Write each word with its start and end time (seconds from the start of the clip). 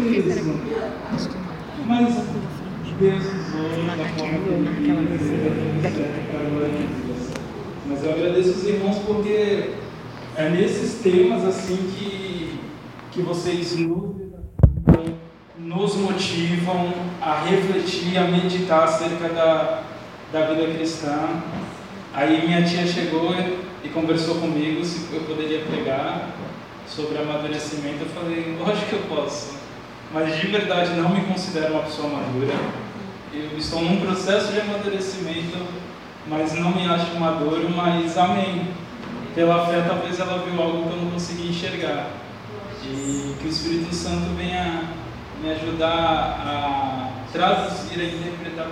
isso. 0.00 1.30
Mas 1.86 2.14
Deus 3.00 3.24
usou 3.24 3.86
da 3.86 4.04
forma 4.16 4.38
que. 4.76 4.90
Mas 7.86 8.04
eu 8.04 8.12
agradeço 8.12 8.50
os 8.50 8.64
irmãos 8.64 8.98
porque 9.06 9.70
é 10.36 10.48
nesses 10.48 11.00
temas 11.02 11.44
assim 11.44 11.76
que, 11.76 12.60
que 13.10 13.22
vocês 13.22 13.76
nos 15.58 15.96
motivam 15.96 16.92
a 17.20 17.42
refletir, 17.42 18.18
a 18.18 18.24
meditar 18.24 18.84
acerca 18.84 19.28
da, 19.28 19.82
da 20.32 20.46
vida 20.46 20.74
cristã. 20.74 21.42
Aí 22.12 22.46
minha 22.46 22.62
tia 22.64 22.86
chegou 22.86 23.34
e 23.84 23.88
conversou 23.88 24.36
comigo 24.36 24.84
se 24.84 25.14
eu 25.14 25.20
poderia 25.22 25.60
pregar 25.60 26.30
sobre 26.88 27.18
amadurecimento. 27.18 28.00
Eu 28.00 28.08
falei, 28.08 28.56
lógico 28.58 28.86
que 28.86 28.92
eu 28.94 29.02
posso, 29.08 29.59
mas 30.12 30.40
de 30.40 30.46
verdade 30.48 30.94
não 30.94 31.10
me 31.10 31.22
considero 31.22 31.74
uma 31.74 31.82
pessoa 31.82 32.08
madura. 32.08 32.54
Eu 33.32 33.56
estou 33.56 33.82
num 33.82 34.00
processo 34.00 34.52
de 34.52 34.60
amadurecimento, 34.60 35.58
mas 36.26 36.52
não 36.54 36.72
me 36.72 36.84
acho 36.86 37.14
maduro, 37.18 37.68
mas 37.70 38.18
amém. 38.18 38.68
Pela 39.34 39.66
fé, 39.66 39.84
talvez 39.86 40.18
ela 40.18 40.44
viu 40.44 40.60
algo 40.60 40.88
que 40.88 40.96
eu 40.96 41.02
não 41.02 41.10
consegui 41.12 41.48
enxergar. 41.48 42.08
E 42.84 43.36
que 43.40 43.46
o 43.46 43.50
Espírito 43.50 43.94
Santo 43.94 44.34
venha 44.36 44.82
me 45.40 45.50
ajudar 45.52 45.88
a 45.88 47.10
traduzir, 47.32 48.00
a 48.00 48.04
interpretar 48.04 48.66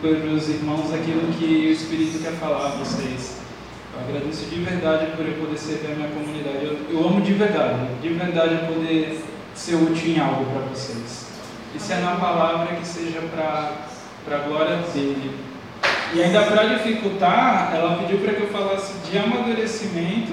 para 0.00 0.10
os 0.10 0.48
irmãos 0.48 0.92
aquilo 0.92 1.32
que 1.38 1.68
o 1.68 1.72
Espírito 1.72 2.20
quer 2.20 2.32
falar 2.32 2.66
a 2.66 2.70
vocês. 2.70 3.40
Eu 3.94 4.00
agradeço 4.00 4.46
de 4.46 4.56
verdade 4.56 5.06
por 5.16 5.24
eu 5.24 5.34
poder 5.34 5.56
servir 5.56 5.92
a 5.92 5.94
minha 5.94 6.08
comunidade. 6.08 6.64
Eu, 6.64 6.78
eu 6.90 7.06
amo 7.06 7.20
de 7.20 7.32
verdade, 7.34 7.78
de 8.02 8.08
verdade 8.08 8.66
poder 8.66 9.22
ser 9.60 9.74
útil 9.74 10.12
em 10.12 10.18
algo 10.18 10.46
para 10.46 10.62
vocês. 10.74 11.26
E 11.74 11.78
se 11.78 11.92
é 11.92 11.96
na 11.96 12.16
palavra, 12.16 12.74
que 12.76 12.86
seja 12.86 13.20
para 13.20 14.34
a 14.34 14.48
glória 14.48 14.76
dele. 14.94 15.38
E 16.14 16.22
ainda 16.22 16.42
para 16.42 16.64
dificultar, 16.64 17.70
ela 17.74 17.98
pediu 17.98 18.18
para 18.18 18.34
que 18.34 18.40
eu 18.40 18.48
falasse 18.48 18.94
de 19.08 19.18
amadurecimento 19.18 20.32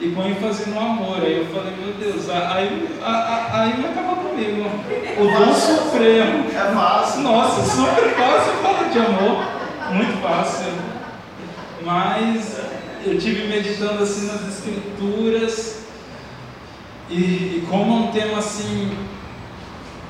e 0.00 0.10
com 0.10 0.22
ênfase 0.22 0.70
no 0.70 0.80
amor. 0.80 1.18
Aí 1.22 1.36
eu 1.36 1.46
falei, 1.54 1.74
meu 1.76 1.94
Deus, 1.94 2.28
aí, 2.30 2.98
aí 3.52 3.78
não 3.78 3.90
acaba 3.90 4.16
comigo. 4.16 4.70
O 5.18 5.24
dom 5.24 5.54
supremo. 5.54 6.46
É 6.48 6.74
fácil. 6.74 7.20
Nossa, 7.20 7.62
super 7.62 8.08
fácil 8.14 8.52
falar 8.62 8.88
de 8.88 8.98
amor. 9.00 9.44
Muito 9.92 10.22
fácil. 10.22 10.72
Mas 11.82 12.58
eu 13.04 13.18
tive 13.18 13.46
meditando 13.48 14.02
assim 14.02 14.26
nas 14.26 14.48
escrituras 14.48 15.83
e, 17.10 17.14
e 17.14 17.66
como 17.68 17.92
é 17.92 18.08
um 18.08 18.12
tema 18.12 18.38
assim 18.38 18.96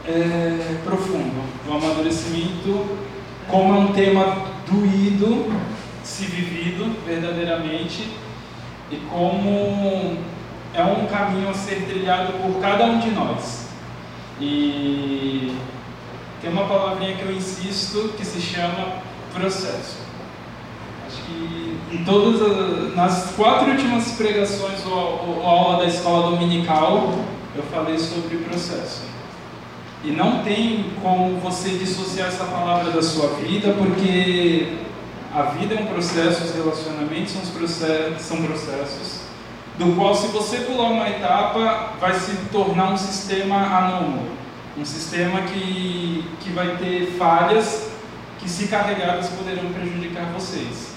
é, 0.07 0.77
profundo, 0.85 1.43
o 1.67 1.73
amadurecimento, 1.73 2.87
como 3.49 3.75
é 3.75 3.79
um 3.79 3.93
tema 3.93 4.37
doído, 4.71 5.53
se 6.03 6.27
vivido 6.27 6.95
verdadeiramente 7.05 8.09
e 8.91 8.97
como 9.11 10.19
é 10.75 10.83
um 10.83 11.07
caminho 11.07 11.49
a 11.49 11.55
ser 11.55 11.87
trilhado 11.87 12.35
por 12.35 12.61
cada 12.61 12.85
um 12.85 12.99
de 12.99 13.11
nós. 13.11 13.69
E 14.41 15.57
tem 16.41 16.51
uma 16.51 16.67
palavrinha 16.67 17.17
que 17.17 17.23
eu 17.23 17.33
insisto 17.33 18.15
que 18.17 18.25
se 18.25 18.41
chama 18.41 18.99
processo. 19.33 20.04
Que 21.35 21.97
em 21.97 22.05
todas 22.05 22.41
as, 22.41 22.95
nas 22.95 23.33
quatro 23.37 23.71
últimas 23.71 24.13
pregações 24.13 24.85
ou, 24.87 25.39
ou 25.39 25.47
aula 25.47 25.79
da 25.79 25.87
escola 25.87 26.31
dominical 26.31 27.15
eu 27.55 27.63
falei 27.65 27.99
sobre 27.99 28.39
processo. 28.39 29.03
E 30.03 30.11
não 30.11 30.43
tem 30.43 30.93
como 31.01 31.39
você 31.41 31.71
dissociar 31.71 32.29
essa 32.29 32.45
palavra 32.45 32.91
da 32.91 33.03
sua 33.03 33.29
vida, 33.37 33.73
porque 33.73 34.77
a 35.35 35.43
vida 35.43 35.75
é 35.75 35.81
um 35.81 35.87
processo, 35.87 36.45
os 36.45 36.55
relacionamentos 36.55 37.33
são, 37.33 37.41
processos, 37.53 38.23
são 38.23 38.43
processos, 38.43 39.21
do 39.79 39.97
qual, 39.97 40.15
se 40.15 40.29
você 40.29 40.59
pular 40.59 40.91
uma 40.91 41.09
etapa, 41.09 41.95
vai 41.99 42.15
se 42.15 42.37
tornar 42.53 42.93
um 42.93 42.97
sistema 42.97 43.57
anômalo, 43.57 44.29
um 44.77 44.85
sistema 44.85 45.41
que, 45.43 46.25
que 46.41 46.51
vai 46.51 46.77
ter 46.77 47.15
falhas 47.19 47.89
que, 48.39 48.49
se 48.49 48.69
carregadas, 48.69 49.29
poderão 49.31 49.73
prejudicar 49.73 50.27
vocês. 50.33 50.94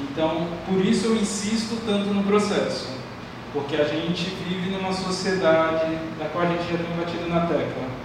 Então, 0.00 0.48
por 0.66 0.84
isso 0.84 1.06
eu 1.06 1.16
insisto 1.16 1.84
tanto 1.86 2.12
no 2.12 2.22
processo, 2.24 2.88
porque 3.52 3.76
a 3.76 3.84
gente 3.84 4.24
vive 4.48 4.70
numa 4.70 4.92
sociedade 4.92 5.96
da 6.18 6.26
qual 6.32 6.44
a 6.44 6.48
gente 6.48 6.70
já 6.70 6.78
tem 6.78 6.96
batido 6.96 7.28
na 7.28 7.46
tecla 7.46 8.00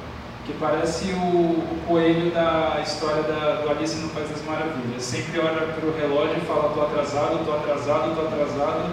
que 0.46 0.54
parece 0.54 1.06
o, 1.14 1.18
o 1.18 1.84
coelho 1.88 2.32
da 2.32 2.80
história 2.84 3.24
da, 3.24 3.62
do 3.62 3.70
Alice 3.70 3.96
no 3.98 4.10
País 4.10 4.30
das 4.30 4.44
Maravilhas. 4.44 5.02
Sempre 5.02 5.40
olha 5.40 5.74
para 5.74 5.86
o 5.86 5.96
relógio 5.98 6.38
e 6.38 6.46
fala: 6.46 6.68
estou 6.68 6.84
atrasado, 6.84 7.40
estou 7.40 7.56
atrasado, 7.56 8.10
estou 8.12 8.28
atrasado, 8.28 8.92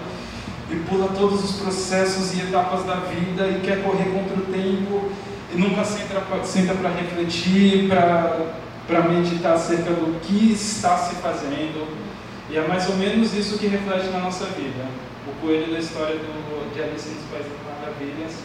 e 0.71 0.75
pula 0.89 1.09
todos 1.15 1.43
os 1.43 1.57
processos 1.57 2.33
e 2.33 2.41
etapas 2.41 2.83
da 2.85 2.95
vida 2.95 3.47
e 3.47 3.61
quer 3.63 3.83
correr 3.83 4.05
contra 4.05 4.37
o 4.37 4.45
tempo 4.51 5.11
e 5.53 5.57
nunca 5.57 5.83
senta 5.83 6.73
para 6.73 6.89
refletir, 6.89 7.87
para 7.87 9.01
meditar 9.03 9.53
acerca 9.53 9.91
do 9.91 10.19
que 10.21 10.53
está 10.53 10.97
se 10.97 11.15
fazendo. 11.15 12.12
E 12.53 12.57
é 12.57 12.67
mais 12.67 12.87
ou 12.87 12.95
menos 12.97 13.33
isso 13.33 13.57
que 13.57 13.65
reflete 13.65 14.09
na 14.09 14.19
nossa 14.19 14.45
vida. 14.45 14.85
O 15.25 15.41
coelho 15.41 15.73
da 15.73 15.79
história 15.79 16.17
do, 16.17 16.71
de 16.71 16.83
Alice 16.83 17.09
nos 17.09 17.23
Países 17.31 17.51
das 17.51 17.79
Maravilhas, 17.79 18.35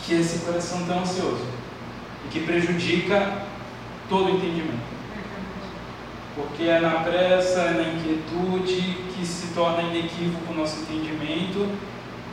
que 0.00 0.14
é 0.14 0.18
esse 0.18 0.40
coração 0.40 0.84
tão 0.84 1.00
ansioso 1.00 1.46
e 2.26 2.28
que 2.28 2.40
prejudica 2.40 3.38
todo 4.10 4.26
o 4.26 4.36
entendimento. 4.36 4.84
Porque 6.34 6.64
é 6.64 6.78
na 6.78 7.00
pressa, 7.00 7.60
é 7.60 7.70
na 7.70 7.94
inquietude 7.94 8.98
que 9.16 9.24
se 9.24 9.54
torna 9.54 9.80
inequívoco 9.84 10.52
o 10.52 10.56
nosso 10.56 10.80
entendimento 10.80 11.66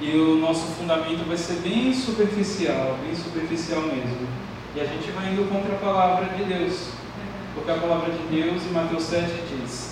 e 0.02 0.12
o 0.18 0.36
nosso 0.36 0.68
fundamento 0.74 1.26
vai 1.26 1.38
ser 1.38 1.62
bem 1.62 1.94
superficial, 1.94 2.98
bem 3.02 3.16
superficial 3.16 3.82
mesmo. 3.84 4.28
E 4.76 4.82
a 4.82 4.86
gente 4.86 5.10
vai 5.12 5.32
indo 5.32 5.50
contra 5.50 5.74
a 5.74 5.80
palavra 5.80 6.26
de 6.36 6.44
Deus. 6.44 6.90
Porque 7.56 7.72
a 7.72 7.76
palavra 7.76 8.12
de 8.12 8.42
Deus, 8.42 8.62
em 8.66 8.72
Mateus 8.72 9.04
7, 9.04 9.32
diz 9.48 9.83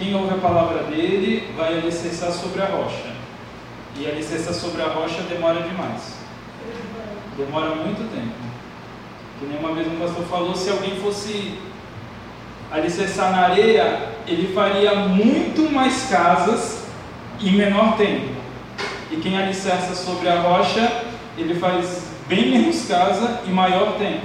quem 0.00 0.14
ouve 0.14 0.32
a 0.32 0.38
palavra 0.38 0.84
dele 0.84 1.52
vai 1.54 1.74
alicerçar 1.74 2.32
sobre 2.32 2.62
a 2.62 2.64
rocha. 2.64 3.12
E 3.98 4.06
alicerçar 4.06 4.54
sobre 4.54 4.80
a 4.80 4.86
rocha 4.86 5.20
demora 5.28 5.60
demais. 5.60 6.14
Demora 7.36 7.74
muito 7.74 8.10
tempo. 8.10 8.32
Que 9.38 9.46
nem 9.46 9.58
uma 9.58 9.74
vez 9.74 9.86
um 9.86 9.98
pastor 9.98 10.24
falou, 10.24 10.56
se 10.56 10.70
alguém 10.70 10.96
fosse 10.96 11.58
alicerçar 12.72 13.30
na 13.30 13.42
areia, 13.48 14.08
ele 14.26 14.54
faria 14.54 14.94
muito 14.94 15.70
mais 15.70 16.08
casas 16.08 16.84
em 17.38 17.52
menor 17.52 17.98
tempo. 17.98 18.34
E 19.10 19.16
quem 19.16 19.36
alicerça 19.36 19.94
sobre 19.94 20.30
a 20.30 20.40
rocha, 20.40 21.04
ele 21.36 21.54
faz 21.56 22.08
bem 22.26 22.50
menos 22.50 22.86
casa 22.86 23.42
em 23.46 23.50
maior 23.50 23.98
tempo. 23.98 24.24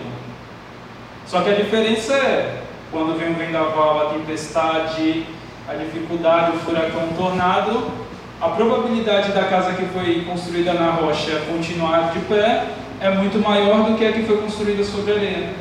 Só 1.28 1.42
que 1.42 1.50
a 1.50 1.56
diferença 1.56 2.14
é, 2.14 2.62
quando 2.92 3.18
vem 3.18 3.32
o 3.32 3.36
vendaval, 3.36 4.08
a 4.08 4.14
tempestade, 4.14 5.26
a 5.68 5.74
dificuldade, 5.74 6.58
o 6.58 6.60
furacão, 6.60 7.10
o 7.10 7.14
tornado, 7.18 7.92
a 8.40 8.50
probabilidade 8.50 9.32
da 9.32 9.46
casa 9.46 9.74
que 9.74 9.86
foi 9.88 10.24
construída 10.26 10.74
na 10.74 10.92
rocha 10.92 11.42
continuar 11.48 12.12
de 12.12 12.20
pé 12.20 12.68
é 13.00 13.10
muito 13.10 13.40
maior 13.40 13.90
do 13.90 13.98
que 13.98 14.06
a 14.06 14.12
que 14.12 14.24
foi 14.24 14.38
construída 14.38 14.84
sobre 14.84 15.14
areia. 15.14 15.54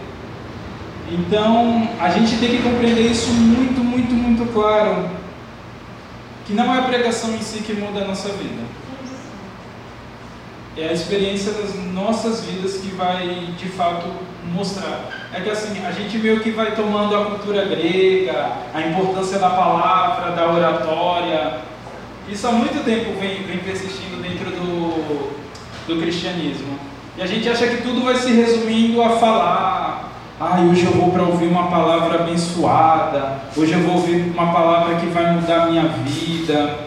Então, 1.10 1.88
a 2.00 2.08
gente 2.10 2.36
tem 2.38 2.50
que 2.50 2.62
compreender 2.62 3.10
isso 3.10 3.30
muito, 3.30 3.80
muito, 3.82 4.14
muito 4.14 4.52
claro. 4.52 5.08
Que 6.46 6.52
não 6.52 6.74
é 6.74 6.80
a 6.80 6.82
pregação 6.82 7.34
em 7.34 7.40
si 7.40 7.60
que 7.60 7.72
muda 7.74 8.00
a 8.00 8.06
nossa 8.06 8.28
vida. 8.30 8.62
É 10.76 10.88
a 10.88 10.92
experiência 10.92 11.52
das 11.52 11.74
nossas 11.92 12.44
vidas 12.44 12.74
que 12.74 12.88
vai, 12.88 13.54
de 13.56 13.68
fato, 13.68 14.08
mostrar. 14.52 15.23
É 15.36 15.40
que 15.40 15.50
assim, 15.50 15.84
a 15.84 15.90
gente 15.90 16.16
meio 16.18 16.38
que 16.38 16.50
vai 16.50 16.76
tomando 16.76 17.16
a 17.16 17.24
cultura 17.24 17.64
grega, 17.64 18.52
a 18.72 18.80
importância 18.82 19.36
da 19.36 19.50
palavra, 19.50 20.30
da 20.30 20.48
oratória. 20.48 21.54
Isso 22.28 22.46
há 22.46 22.52
muito 22.52 22.84
tempo 22.84 23.18
vem, 23.18 23.42
vem 23.42 23.58
persistindo 23.58 24.22
dentro 24.22 24.52
do, 24.52 25.32
do 25.88 26.00
cristianismo. 26.00 26.78
E 27.18 27.22
a 27.22 27.26
gente 27.26 27.48
acha 27.48 27.66
que 27.66 27.82
tudo 27.82 28.04
vai 28.04 28.14
se 28.14 28.30
resumindo 28.30 29.02
a 29.02 29.10
falar. 29.10 30.12
Ah, 30.40 30.60
hoje 30.70 30.84
eu 30.84 30.92
vou 30.92 31.10
para 31.10 31.24
ouvir 31.24 31.46
uma 31.46 31.66
palavra 31.66 32.20
abençoada. 32.20 33.40
Hoje 33.56 33.72
eu 33.72 33.80
vou 33.80 33.96
ouvir 33.96 34.32
uma 34.32 34.52
palavra 34.52 34.94
que 34.96 35.06
vai 35.06 35.32
mudar 35.32 35.62
a 35.62 35.66
minha 35.66 35.88
vida. 35.88 36.78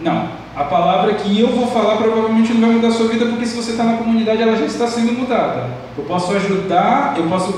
Não. 0.00 0.41
A 0.54 0.64
palavra 0.64 1.14
que 1.14 1.40
eu 1.40 1.48
vou 1.48 1.66
falar 1.68 1.96
provavelmente 1.96 2.52
não 2.52 2.60
vai 2.60 2.70
mudar 2.76 2.88
a 2.88 2.92
sua 2.92 3.08
vida, 3.08 3.24
porque 3.24 3.46
se 3.46 3.56
você 3.56 3.70
está 3.70 3.84
na 3.84 3.96
comunidade, 3.96 4.42
ela 4.42 4.54
já 4.54 4.66
está 4.66 4.86
sendo 4.86 5.12
mudada. 5.12 5.70
Eu 5.96 6.04
posso 6.04 6.32
ajudar, 6.32 7.14
eu 7.16 7.26
posso 7.26 7.54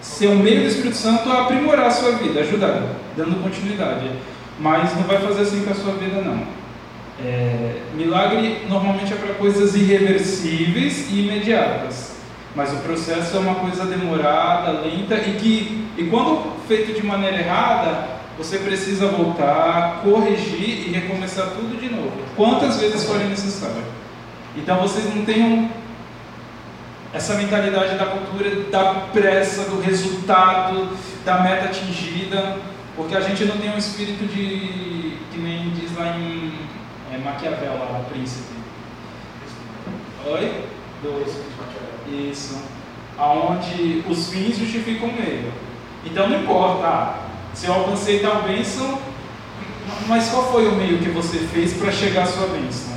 ser 0.00 0.28
um 0.28 0.36
meio 0.36 0.62
do 0.62 0.66
Espírito 0.66 0.96
Santo 0.96 1.30
a 1.30 1.42
aprimorar 1.42 1.86
a 1.86 1.90
sua 1.90 2.12
vida, 2.12 2.40
ajudar, 2.40 2.82
dando 3.16 3.42
continuidade. 3.42 4.10
Mas 4.58 4.94
não 4.96 5.02
vai 5.02 5.18
fazer 5.18 5.42
assim 5.42 5.62
com 5.62 5.70
a 5.70 5.74
sua 5.74 5.92
vida, 5.94 6.22
não. 6.22 6.42
É, 7.22 7.80
milagre 7.94 8.66
normalmente 8.68 9.12
é 9.12 9.16
para 9.16 9.34
coisas 9.34 9.74
irreversíveis 9.74 11.10
e 11.10 11.20
imediatas. 11.20 12.16
Mas 12.54 12.72
o 12.72 12.76
processo 12.76 13.36
é 13.36 13.40
uma 13.40 13.56
coisa 13.56 13.84
demorada, 13.84 14.80
lenta 14.80 15.16
e 15.16 15.36
que, 15.38 15.86
e 15.98 16.04
quando 16.04 16.56
feito 16.66 16.98
de 16.98 17.06
maneira 17.06 17.36
errada, 17.36 18.15
você 18.38 18.58
precisa 18.58 19.08
voltar, 19.08 20.02
corrigir 20.02 20.88
e 20.88 20.90
recomeçar 20.92 21.50
tudo 21.50 21.80
de 21.80 21.88
novo, 21.88 22.12
quantas 22.36 22.78
vezes 22.78 23.04
forem 23.04 23.28
necessário. 23.28 23.82
Então 24.56 24.78
vocês 24.80 25.14
não 25.14 25.24
tenham 25.24 25.70
essa 27.12 27.34
mentalidade 27.34 27.96
da 27.96 28.06
cultura 28.06 28.50
da 28.70 28.94
pressa, 29.12 29.70
do 29.70 29.80
resultado, 29.80 30.88
da 31.24 31.40
meta 31.40 31.66
atingida, 31.66 32.58
porque 32.94 33.16
a 33.16 33.20
gente 33.20 33.44
não 33.44 33.56
tem 33.56 33.70
um 33.70 33.78
espírito 33.78 34.26
de, 34.26 35.16
que 35.32 35.38
nem 35.38 35.70
diz 35.70 35.96
lá 35.96 36.16
em 36.16 36.52
é, 37.12 37.18
Maquiavel, 37.18 37.78
lá, 37.78 38.00
o 38.00 38.10
príncipe. 38.10 38.54
Oi? 40.26 40.64
Isso. 42.30 42.62
Aonde 43.16 44.04
os 44.08 44.28
fins 44.28 44.58
justificam 44.58 45.08
o 45.08 45.12
meio. 45.12 45.52
Então 46.04 46.28
não 46.28 46.40
importa, 46.40 47.14
se 47.56 47.66
eu 47.66 47.72
alcancei 47.72 48.18
tal 48.18 48.42
bênção, 48.42 48.98
mas 50.06 50.28
qual 50.28 50.52
foi 50.52 50.68
o 50.68 50.76
meio 50.76 50.98
que 50.98 51.08
você 51.08 51.38
fez 51.38 51.72
para 51.72 51.90
chegar 51.90 52.24
à 52.24 52.26
sua 52.26 52.48
bênção? 52.48 52.92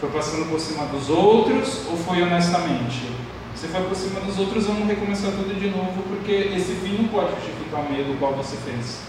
Foi 0.00 0.08
passando 0.08 0.48
por 0.48 0.58
cima 0.58 0.86
dos 0.86 1.10
outros 1.10 1.82
ou 1.90 1.98
foi 1.98 2.22
honestamente? 2.22 3.12
Você 3.54 3.68
foi 3.68 3.82
por 3.82 3.94
cima 3.94 4.20
dos 4.20 4.38
outros, 4.38 4.66
vamos 4.66 4.88
recomeçar 4.88 5.30
tudo 5.32 5.60
de 5.60 5.68
novo, 5.68 6.02
porque 6.08 6.32
esse 6.32 6.72
fim 6.76 6.96
não 7.02 7.08
pode 7.08 7.34
justificar 7.34 7.80
o 7.80 7.92
meio 7.92 8.06
do 8.06 8.18
qual 8.18 8.32
você 8.32 8.56
fez. 8.56 9.00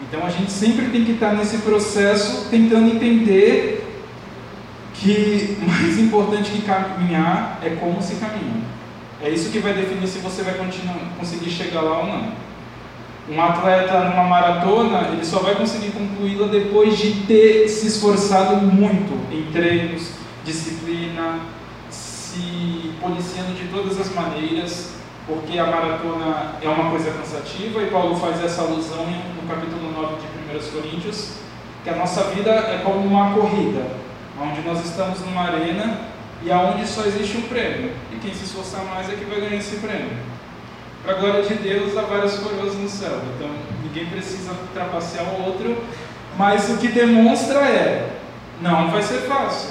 Então 0.00 0.26
a 0.26 0.30
gente 0.30 0.50
sempre 0.50 0.86
tem 0.86 1.04
que 1.04 1.12
estar 1.12 1.34
nesse 1.34 1.58
processo 1.58 2.48
tentando 2.50 2.88
entender 2.88 3.86
que 4.94 5.58
mais 5.60 5.98
importante 5.98 6.52
que 6.52 6.62
caminhar 6.62 7.60
é 7.62 7.76
como 7.76 8.02
se 8.02 8.14
caminha. 8.14 8.62
É 9.20 9.28
isso 9.28 9.50
que 9.50 9.58
vai 9.58 9.74
definir 9.74 10.08
se 10.08 10.20
você 10.20 10.42
vai 10.42 10.54
continuar, 10.54 10.98
conseguir 11.18 11.50
chegar 11.50 11.82
lá 11.82 11.98
ou 11.98 12.06
não. 12.06 12.51
Um 13.28 13.40
atleta 13.40 14.00
numa 14.00 14.24
maratona, 14.24 15.08
ele 15.12 15.24
só 15.24 15.38
vai 15.38 15.54
conseguir 15.54 15.92
concluí-la 15.92 16.48
depois 16.48 16.98
de 16.98 17.24
ter 17.26 17.68
se 17.68 17.86
esforçado 17.86 18.56
muito 18.56 19.12
em 19.32 19.50
treinos, 19.52 20.10
disciplina, 20.44 21.38
se 21.88 22.92
policiando 23.00 23.52
de 23.54 23.68
todas 23.68 24.00
as 24.00 24.12
maneiras, 24.12 24.90
porque 25.26 25.56
a 25.56 25.66
maratona 25.66 26.56
é 26.60 26.68
uma 26.68 26.90
coisa 26.90 27.12
cansativa, 27.12 27.80
e 27.80 27.86
Paulo 27.86 28.16
faz 28.16 28.42
essa 28.44 28.62
alusão 28.62 29.06
no 29.06 29.48
capítulo 29.48 29.92
9 29.92 30.16
de 30.16 30.58
1 30.58 30.72
Coríntios, 30.72 31.34
que 31.84 31.90
a 31.90 31.96
nossa 31.96 32.24
vida 32.24 32.50
é 32.50 32.80
como 32.84 33.06
uma 33.06 33.34
corrida, 33.34 33.86
onde 34.40 34.62
nós 34.62 34.84
estamos 34.84 35.20
numa 35.20 35.42
arena 35.42 36.00
e 36.42 36.50
aonde 36.50 36.86
só 36.88 37.02
existe 37.04 37.36
um 37.38 37.42
prêmio, 37.42 37.92
e 38.12 38.16
quem 38.16 38.34
se 38.34 38.44
esforçar 38.44 38.84
mais 38.84 39.08
é 39.08 39.14
que 39.14 39.24
vai 39.24 39.40
ganhar 39.40 39.56
esse 39.56 39.76
prêmio. 39.76 40.31
Para 41.02 41.16
a 41.16 41.18
glória 41.18 41.42
de 41.42 41.54
Deus, 41.54 41.96
há 41.96 42.02
várias 42.02 42.34
coroas 42.38 42.74
no 42.74 42.88
céu. 42.88 43.18
Então, 43.34 43.50
ninguém 43.82 44.06
precisa 44.06 44.52
trapacear 44.72 45.24
o 45.24 45.46
outro. 45.46 45.76
Mas 46.38 46.70
o 46.70 46.76
que 46.76 46.88
demonstra 46.88 47.58
é: 47.60 48.18
não 48.60 48.90
vai 48.90 49.02
ser 49.02 49.22
fácil. 49.22 49.70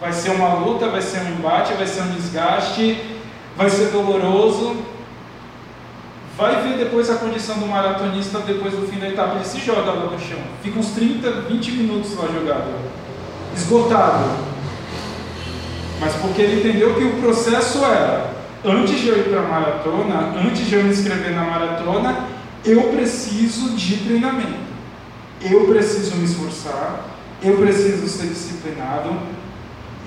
Vai 0.00 0.12
ser 0.12 0.30
uma 0.30 0.54
luta, 0.54 0.88
vai 0.88 1.00
ser 1.00 1.20
um 1.20 1.38
embate, 1.38 1.72
vai 1.74 1.86
ser 1.86 2.02
um 2.02 2.10
desgaste, 2.10 3.00
vai 3.56 3.70
ser 3.70 3.90
doloroso. 3.90 4.76
Vai 6.36 6.62
ver 6.62 6.76
depois 6.76 7.08
a 7.08 7.14
condição 7.14 7.58
do 7.58 7.66
maratonista 7.66 8.40
depois 8.40 8.74
do 8.74 8.86
fim 8.86 8.98
da 8.98 9.08
etapa. 9.08 9.36
Ele 9.36 9.44
se 9.44 9.58
joga 9.60 9.92
lá 9.92 10.10
no 10.10 10.18
chão. 10.18 10.38
Fica 10.62 10.78
uns 10.78 10.90
30, 10.90 11.30
20 11.30 11.70
minutos 11.72 12.14
lá 12.14 12.26
jogado. 12.26 12.74
Esgotado. 13.56 14.30
Mas 15.98 16.14
porque 16.16 16.42
ele 16.42 16.60
entendeu 16.60 16.94
que 16.94 17.04
o 17.04 17.22
processo 17.22 17.82
era 17.82 18.35
antes 18.66 19.00
de 19.00 19.08
eu 19.08 19.18
ir 19.18 19.24
para 19.24 19.40
a 19.40 19.48
maratona, 19.48 20.34
antes 20.44 20.66
de 20.66 20.74
eu 20.74 20.84
me 20.84 20.90
inscrever 20.90 21.32
na 21.32 21.44
maratona, 21.44 22.26
eu 22.64 22.82
preciso 22.92 23.76
de 23.76 23.96
treinamento. 23.98 24.66
Eu 25.40 25.66
preciso 25.66 26.16
me 26.16 26.24
esforçar, 26.24 27.04
eu 27.42 27.56
preciso 27.58 28.08
ser 28.08 28.26
disciplinado 28.26 29.16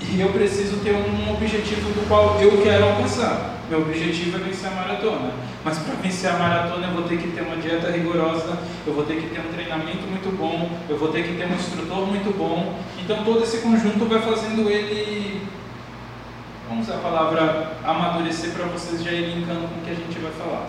e 0.00 0.20
eu 0.20 0.28
preciso 0.30 0.78
ter 0.78 0.92
um 0.92 1.32
objetivo 1.32 1.90
do 1.90 2.06
qual 2.08 2.38
eu 2.40 2.62
quero 2.62 2.84
alcançar. 2.84 3.58
Meu 3.70 3.82
objetivo 3.82 4.36
é 4.36 4.40
vencer 4.40 4.68
a 4.68 4.74
maratona. 4.74 5.32
Mas 5.64 5.78
para 5.78 5.94
vencer 5.94 6.30
a 6.30 6.34
maratona 6.34 6.88
eu 6.88 6.94
vou 6.94 7.04
ter 7.04 7.18
que 7.18 7.28
ter 7.28 7.42
uma 7.42 7.56
dieta 7.56 7.90
rigorosa, 7.90 8.58
eu 8.86 8.92
vou 8.92 9.04
ter 9.04 9.16
que 9.16 9.28
ter 9.28 9.40
um 9.40 9.52
treinamento 9.52 10.02
muito 10.08 10.36
bom, 10.36 10.68
eu 10.88 10.98
vou 10.98 11.08
ter 11.08 11.22
que 11.22 11.34
ter 11.34 11.46
um 11.46 11.54
instrutor 11.54 12.06
muito 12.06 12.36
bom. 12.36 12.78
Então 12.98 13.22
todo 13.24 13.44
esse 13.44 13.58
conjunto 13.58 14.04
vai 14.06 14.20
fazendo 14.20 14.68
ele 14.68 15.42
vamos 16.70 16.86
usar 16.86 16.98
a 16.98 17.00
palavra 17.00 17.72
amadurecer 17.84 18.52
para 18.52 18.66
vocês 18.66 19.02
já 19.02 19.10
irem 19.10 19.40
linkando 19.40 19.66
com 19.66 19.80
o 19.80 19.84
que 19.84 19.90
a 19.90 19.94
gente 19.94 20.16
vai 20.20 20.30
falar. 20.30 20.66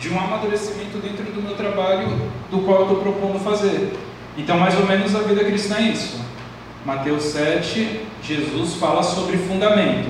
De 0.00 0.08
um 0.08 0.18
amadurecimento 0.18 0.96
dentro 0.96 1.24
do 1.24 1.42
meu 1.42 1.54
trabalho, 1.54 2.08
do 2.50 2.60
qual 2.60 2.80
eu 2.80 2.82
estou 2.84 3.00
propondo 3.02 3.38
fazer. 3.38 3.92
Então, 4.38 4.58
mais 4.58 4.74
ou 4.78 4.86
menos 4.86 5.14
a 5.14 5.20
vida 5.20 5.44
cristã 5.44 5.76
é 5.76 5.82
isso. 5.82 6.18
Mateus 6.86 7.22
7, 7.24 8.06
Jesus 8.22 8.74
fala 8.76 9.02
sobre 9.02 9.36
fundamento. 9.36 10.08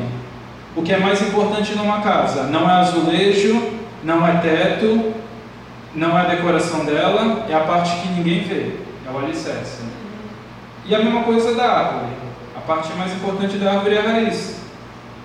O 0.76 0.82
que 0.82 0.92
é 0.92 0.98
mais 0.98 1.20
importante 1.20 1.74
numa 1.74 2.02
casa? 2.02 2.44
Não 2.44 2.70
é 2.70 2.74
azulejo, 2.74 3.72
não 4.04 4.24
é 4.26 4.36
teto, 4.38 5.12
não 5.94 6.16
é 6.16 6.22
a 6.22 6.28
decoração 6.28 6.84
dela, 6.84 7.46
é 7.48 7.54
a 7.54 7.60
parte 7.60 8.00
que 8.00 8.08
ninguém 8.08 8.44
vê, 8.44 8.76
é 9.06 9.10
o 9.10 9.18
alicerce. 9.18 9.82
E 10.84 10.94
a 10.94 10.98
mesma 11.00 11.24
coisa 11.24 11.52
da 11.54 11.64
árvore. 11.64 12.12
A 12.56 12.60
parte 12.60 12.92
mais 12.92 13.12
importante 13.12 13.56
da 13.56 13.72
árvore 13.72 13.96
é 13.96 13.98
a 13.98 14.02
raiz 14.02 14.65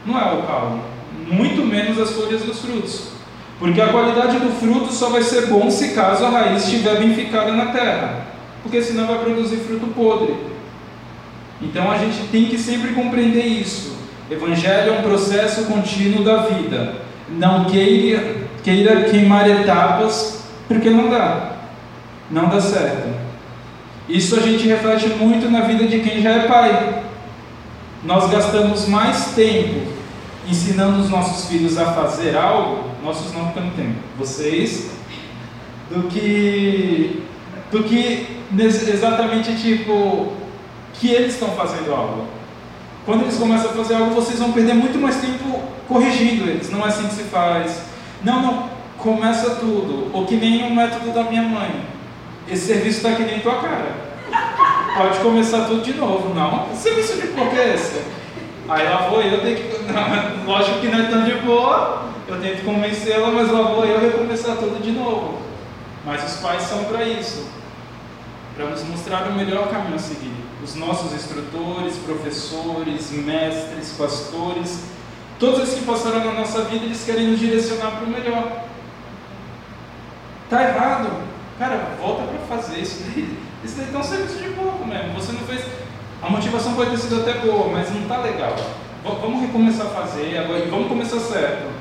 não 0.05 0.19
é 0.19 0.33
o 0.33 0.43
caule, 0.43 0.81
muito 1.27 1.65
menos 1.65 1.99
as 1.99 2.11
folhas 2.11 2.41
dos 2.41 2.59
frutos. 2.59 3.11
Porque 3.59 3.79
a 3.79 3.89
qualidade 3.89 4.39
do 4.39 4.49
fruto 4.59 4.91
só 4.91 5.09
vai 5.09 5.21
ser 5.21 5.45
bom 5.45 5.69
se 5.69 5.89
caso 5.89 6.25
a 6.25 6.29
raiz 6.29 6.63
estiver 6.63 6.97
bem 6.97 7.13
ficada 7.13 7.51
na 7.51 7.67
terra, 7.67 8.25
porque 8.63 8.81
senão 8.81 9.05
vai 9.05 9.19
produzir 9.19 9.57
fruto 9.57 9.87
podre. 9.87 10.35
Então 11.61 11.91
a 11.91 11.97
gente 11.97 12.27
tem 12.31 12.45
que 12.45 12.57
sempre 12.57 12.93
compreender 12.93 13.45
isso. 13.45 13.95
Evangelho 14.31 14.93
é 14.93 14.99
um 14.99 15.03
processo 15.03 15.65
contínuo 15.65 16.23
da 16.23 16.37
vida. 16.37 16.95
Não 17.29 17.65
queira, 17.65 18.47
queira 18.63 19.03
queimar 19.03 19.47
etapas, 19.47 20.43
porque 20.67 20.89
não 20.89 21.09
dá. 21.09 21.51
Não 22.31 22.49
dá 22.49 22.59
certo. 22.59 23.09
Isso 24.09 24.35
a 24.35 24.39
gente 24.39 24.67
reflete 24.67 25.07
muito 25.09 25.49
na 25.51 25.61
vida 25.61 25.85
de 25.85 25.99
quem 25.99 26.21
já 26.21 26.31
é 26.31 26.47
pai. 26.47 27.03
Nós 28.03 28.29
gastamos 28.31 28.87
mais 28.87 29.33
tempo 29.35 29.91
ensinando 30.49 31.01
os 31.01 31.09
nossos 31.09 31.47
filhos 31.47 31.77
a 31.77 31.93
fazer 31.93 32.35
algo, 32.35 32.83
nossos 33.03 33.31
não 33.33 33.47
ficando 33.49 33.75
tempo, 33.75 33.99
vocês, 34.17 34.89
do 35.89 36.07
que, 36.07 37.23
do 37.71 37.83
que 37.83 38.41
exatamente 38.57 39.55
tipo 39.55 40.33
que 40.95 41.09
eles 41.09 41.33
estão 41.33 41.49
fazendo 41.49 41.93
algo. 41.93 42.27
Quando 43.05 43.21
eles 43.21 43.37
começam 43.37 43.71
a 43.71 43.73
fazer 43.73 43.95
algo, 43.95 44.15
vocês 44.15 44.39
vão 44.39 44.51
perder 44.51 44.73
muito 44.73 44.99
mais 44.99 45.17
tempo 45.17 45.61
corrigindo 45.87 46.49
eles. 46.49 46.69
Não 46.69 46.85
é 46.85 46.87
assim 46.87 47.07
que 47.07 47.15
se 47.15 47.23
faz. 47.23 47.83
Não, 48.23 48.41
não, 48.41 48.69
começa 48.97 49.55
tudo. 49.55 50.11
Ou 50.13 50.25
que 50.25 50.35
nem 50.35 50.67
o 50.67 50.75
método 50.75 51.11
da 51.11 51.23
minha 51.23 51.41
mãe. 51.41 51.83
Esse 52.47 52.67
serviço 52.67 52.97
está 52.97 53.09
dentro 53.09 53.35
da 53.35 53.41
tua 53.41 53.61
cara. 53.61 54.10
Pode 54.97 55.19
começar 55.19 55.65
tudo 55.65 55.81
de 55.81 55.93
novo. 55.93 56.33
Não, 56.33 56.75
serviço 56.75 57.19
de 57.19 57.27
porco 57.27 57.55
é 57.55 57.75
esse? 57.75 58.01
Aí 58.67 58.83
lá 58.83 59.07
vou 59.09 59.21
eu, 59.21 59.41
tenho 59.41 59.57
que. 59.57 59.91
Não, 59.91 60.45
lógico 60.51 60.79
que 60.79 60.87
não 60.87 60.99
é 60.99 61.03
tão 61.09 61.23
de 61.23 61.33
boa, 61.35 62.03
eu 62.27 62.39
tento 62.41 62.65
convencê-la, 62.65 63.31
mas 63.31 63.51
lá 63.51 63.61
vou 63.61 63.85
eu 63.85 63.99
recomeçar 63.99 64.57
tudo 64.57 64.81
de 64.81 64.91
novo. 64.91 65.39
Mas 66.05 66.23
os 66.23 66.41
pais 66.41 66.63
são 66.63 66.83
para 66.85 67.03
isso 67.03 67.61
para 68.55 68.69
nos 68.69 68.83
mostrar 68.83 69.27
o 69.27 69.33
melhor 69.33 69.69
caminho 69.69 69.95
a 69.95 69.99
seguir. 69.99 70.33
Os 70.63 70.75
nossos 70.75 71.13
instrutores, 71.13 71.95
professores, 71.97 73.11
mestres, 73.11 73.93
pastores, 73.97 74.83
todos 75.39 75.61
esses 75.63 75.79
que 75.79 75.85
passaram 75.85 76.23
na 76.23 76.33
nossa 76.33 76.63
vida, 76.65 76.85
eles 76.85 77.03
querem 77.03 77.27
nos 77.27 77.39
direcionar 77.39 77.91
para 77.91 78.05
o 78.05 78.09
melhor. 78.09 78.65
Está 80.43 80.63
errado? 80.63 81.23
Cara, 81.57 81.95
volta 81.99 82.23
para 82.23 82.57
fazer 82.57 82.79
isso 82.79 83.03
daí. 83.05 83.37
Isso 83.63 83.75
daí 83.77 83.85
está 83.85 83.99
um 83.99 84.03
serviço 84.03 84.37
de 84.39 84.49
pouco 84.49 84.85
mesmo. 84.85 85.13
Você 85.13 85.31
não 85.33 85.41
fez. 85.41 85.63
A 86.21 86.29
motivação 86.29 86.73
pode 86.73 86.91
ter 86.91 86.97
sido 86.97 87.21
até 87.21 87.33
boa, 87.39 87.67
mas 87.69 87.91
não 87.91 88.01
está 88.01 88.17
legal. 88.17 88.55
Vamos 89.03 89.41
recomeçar 89.41 89.87
a 89.87 89.89
fazer 89.89 90.37
agora 90.37 90.59
e 90.59 90.69
vamos 90.69 90.87
começar 90.87 91.19
certo. 91.19 91.71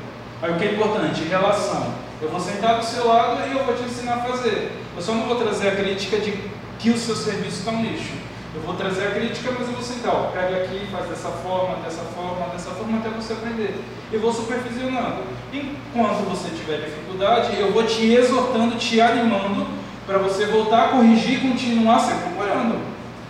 Aí 0.42 0.52
o 0.52 0.56
que 0.56 0.64
é 0.64 0.72
importante? 0.72 1.25
Relação. 1.25 1.94
Eu 2.20 2.28
vou 2.28 2.40
sentar 2.40 2.78
do 2.78 2.84
seu 2.84 3.06
lado 3.06 3.40
e 3.49 3.56
eu 3.56 3.64
vou 3.64 3.75
te 3.75 3.82
ensinar 3.82 4.14
a 4.14 4.18
fazer. 4.18 4.72
Eu 4.94 5.02
só 5.02 5.12
não 5.12 5.26
vou 5.26 5.37
trazer 5.37 5.68
a 5.68 5.76
crítica 5.76 6.18
de 6.18 6.34
que 6.78 6.90
o 6.90 6.99
seu 6.99 7.16
serviço 7.16 7.60
está 7.60 7.70
um 7.70 7.82
lixo. 7.82 8.12
Eu 8.54 8.62
vou 8.62 8.75
trazer 8.75 9.06
a 9.06 9.10
crítica, 9.12 9.52
mas 9.56 9.68
eu 9.68 9.75
vou 9.75 9.82
sentar, 9.82 10.12
ó, 10.12 10.22
pega 10.32 10.64
aqui, 10.64 10.87
faz 10.90 11.08
dessa 11.08 11.28
forma, 11.28 11.76
dessa 11.84 12.02
forma, 12.02 12.46
dessa 12.52 12.70
forma, 12.70 12.99
até 12.99 13.08
você 13.10 13.32
aprender. 13.32 13.80
Eu 14.12 14.20
vou 14.20 14.32
supervisionando. 14.32 15.22
Enquanto 15.52 16.28
você 16.28 16.49
tiver 16.50 16.78
dificuldade, 16.78 17.58
eu 17.58 17.72
vou 17.72 17.84
te 17.84 18.12
exortando, 18.12 18.76
te 18.76 19.00
animando 19.00 19.66
para 20.11 20.19
você 20.19 20.47
voltar 20.47 20.87
a 20.87 20.88
corrigir 20.88 21.38
e 21.38 21.49
continuar 21.49 22.00
se 22.00 22.11
aprimorando 22.11 22.81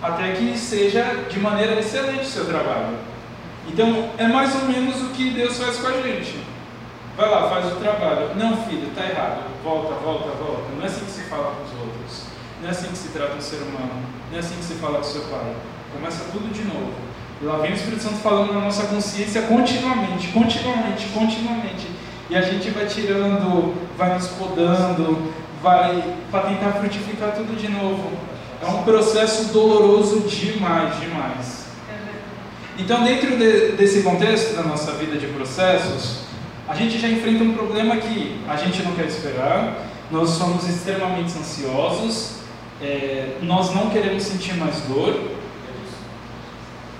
até 0.01 0.33
que 0.33 0.57
seja 0.57 1.27
de 1.29 1.39
maneira 1.39 1.79
excelente 1.79 2.23
o 2.23 2.25
seu 2.25 2.47
trabalho. 2.47 2.97
Então, 3.69 4.09
é 4.17 4.27
mais 4.27 4.55
ou 4.55 4.63
menos 4.67 4.99
o 5.03 5.11
que 5.11 5.29
Deus 5.29 5.59
faz 5.59 5.77
com 5.77 5.89
a 5.89 6.01
gente. 6.01 6.41
Vai 7.19 7.29
lá, 7.29 7.51
faz 7.51 7.71
o 7.71 7.77
trabalho. 7.77 8.35
Não, 8.35 8.65
filho, 8.65 8.89
está 8.89 9.05
errado. 9.05 9.43
Volta, 9.63 9.93
volta, 9.97 10.29
volta. 10.43 10.63
Não 10.75 10.83
é 10.83 10.87
assim 10.87 11.05
que 11.05 11.11
se 11.11 11.21
fala 11.25 11.55
com 11.55 11.65
os 11.65 11.87
outros. 11.87 12.23
Não 12.63 12.69
é 12.69 12.71
assim 12.71 12.89
que 12.89 12.97
se 12.97 13.09
trata 13.09 13.35
um 13.35 13.41
ser 13.43 13.57
humano. 13.57 14.03
Não 14.31 14.37
é 14.39 14.41
assim 14.41 14.57
que 14.57 14.65
se 14.65 14.75
fala 14.77 14.97
com 14.97 15.05
seu 15.05 15.23
pai. 15.25 15.55
Começa 15.93 16.25
tudo 16.33 16.51
de 16.51 16.65
novo. 16.65 16.95
E 17.43 17.45
lá 17.45 17.59
vem 17.59 17.73
o 17.73 17.75
Espírito 17.75 18.03
Santo 18.03 18.17
falando 18.23 18.55
na 18.55 18.61
nossa 18.61 18.87
consciência 18.87 19.43
continuamente, 19.43 20.29
continuamente, 20.29 21.09
continuamente. 21.09 21.89
E 22.31 22.35
a 22.35 22.41
gente 22.41 22.71
vai 22.71 22.87
tirando, 22.87 23.75
vai 23.99 24.15
nos 24.15 24.29
podando, 24.29 25.31
vai 25.62 26.17
para 26.31 26.49
tentar 26.49 26.73
frutificar 26.73 27.33
tudo 27.33 27.57
de 27.57 27.69
novo. 27.69 28.11
É 28.62 28.67
um 28.67 28.83
processo 28.83 29.52
doloroso 29.52 30.21
demais, 30.21 30.99
demais. 31.00 31.61
Então, 32.79 33.05
dentro 33.05 33.37
de, 33.37 33.73
desse 33.73 34.02
contexto 34.02 34.55
da 34.55 34.62
nossa 34.62 34.93
vida 34.93 35.19
de 35.19 35.26
processos, 35.26 36.21
a 36.69 36.75
gente 36.75 36.99
já 36.99 37.09
enfrenta 37.09 37.45
um 37.45 37.52
problema 37.52 37.97
que 37.97 38.40
a 38.49 38.57
gente 38.57 38.83
não 38.83 38.93
quer 38.93 39.07
esperar, 39.07 39.87
nós 40.11 40.31
somos 40.31 40.69
extremamente 40.69 41.37
ansiosos, 41.38 42.37
é, 42.81 43.37
nós 43.43 43.75
não 43.75 43.90
queremos 43.90 44.23
sentir 44.23 44.55
mais 44.55 44.81
dor. 44.83 45.14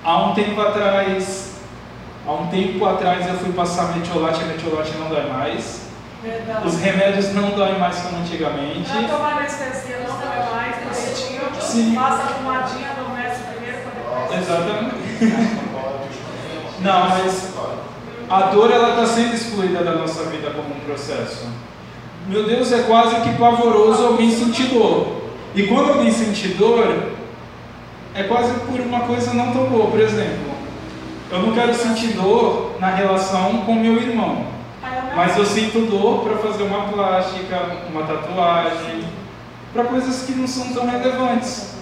Há 0.05 0.27
um 0.27 0.35
tempo 0.35 0.61
atrás, 0.61 1.55
há 2.27 2.33
um 2.33 2.49
tempo 2.49 2.85
atrás 2.85 3.27
eu 3.27 3.35
fui 3.39 3.53
passar 3.53 3.97
metiolate, 3.97 4.43
a 4.43 4.47
metiolate 4.47 4.93
não 4.99 5.09
dói 5.09 5.29
mais. 5.29 5.80
Verdade. 6.23 6.69
Os 6.69 6.79
remédios 6.81 7.33
não 7.33 7.51
doem 7.51 7.79
mais 7.79 7.97
como 7.99 8.19
antigamente. 8.19 8.89
Já 8.89 9.09
tomar 9.09 9.39
anestesia 9.39 10.01
não 10.07 10.19
dói 10.19 10.55
mais, 10.55 10.77
direitinho. 10.77 11.41
Sim. 11.61 11.95
Passa 11.95 12.23
a 12.25 12.35
pomadinha, 12.35 12.91
adormece 12.91 13.41
primeiro 13.53 13.79
para 13.79 14.27
depois. 14.27 14.43
Exatamente. 14.43 14.95
não, 16.81 17.09
mas 17.09 17.55
a 18.29 18.41
dor 18.43 18.71
ela 18.71 18.91
está 18.91 19.07
sendo 19.07 19.35
excluída 19.35 19.83
da 19.83 19.97
nossa 19.97 20.25
vida 20.25 20.51
como 20.51 20.75
um 20.75 20.81
processo. 20.81 21.49
Meu 22.27 22.45
Deus, 22.45 22.71
é 22.71 22.83
quase 22.83 23.17
que 23.23 23.39
pavoroso 23.39 24.07
alguém 24.07 24.31
sentir 24.31 24.65
dor. 24.65 25.21
E 25.55 25.65
quando 25.65 25.95
alguém 25.95 26.13
sente 26.13 26.49
dor, 26.49 27.11
é 28.15 28.23
quase 28.25 28.53
por 28.61 28.79
uma 28.79 29.01
coisa 29.01 29.33
não 29.33 29.53
tão 29.53 29.65
boa. 29.65 29.91
Por 29.91 30.01
exemplo, 30.01 30.51
eu 31.31 31.39
não 31.41 31.55
quero 31.55 31.75
sentir 31.75 32.09
dor 32.09 32.77
na 32.79 32.91
relação 32.91 33.63
com 33.65 33.75
meu 33.75 33.97
irmão. 33.97 34.50
Mas 35.15 35.37
eu 35.37 35.45
sinto 35.45 35.91
dor 35.91 36.23
para 36.23 36.37
fazer 36.37 36.63
uma 36.63 36.89
plástica, 36.89 37.77
uma 37.91 38.03
tatuagem, 38.03 39.05
para 39.73 39.85
coisas 39.85 40.23
que 40.23 40.33
não 40.33 40.47
são 40.47 40.73
tão 40.73 40.89
relevantes, 40.89 41.75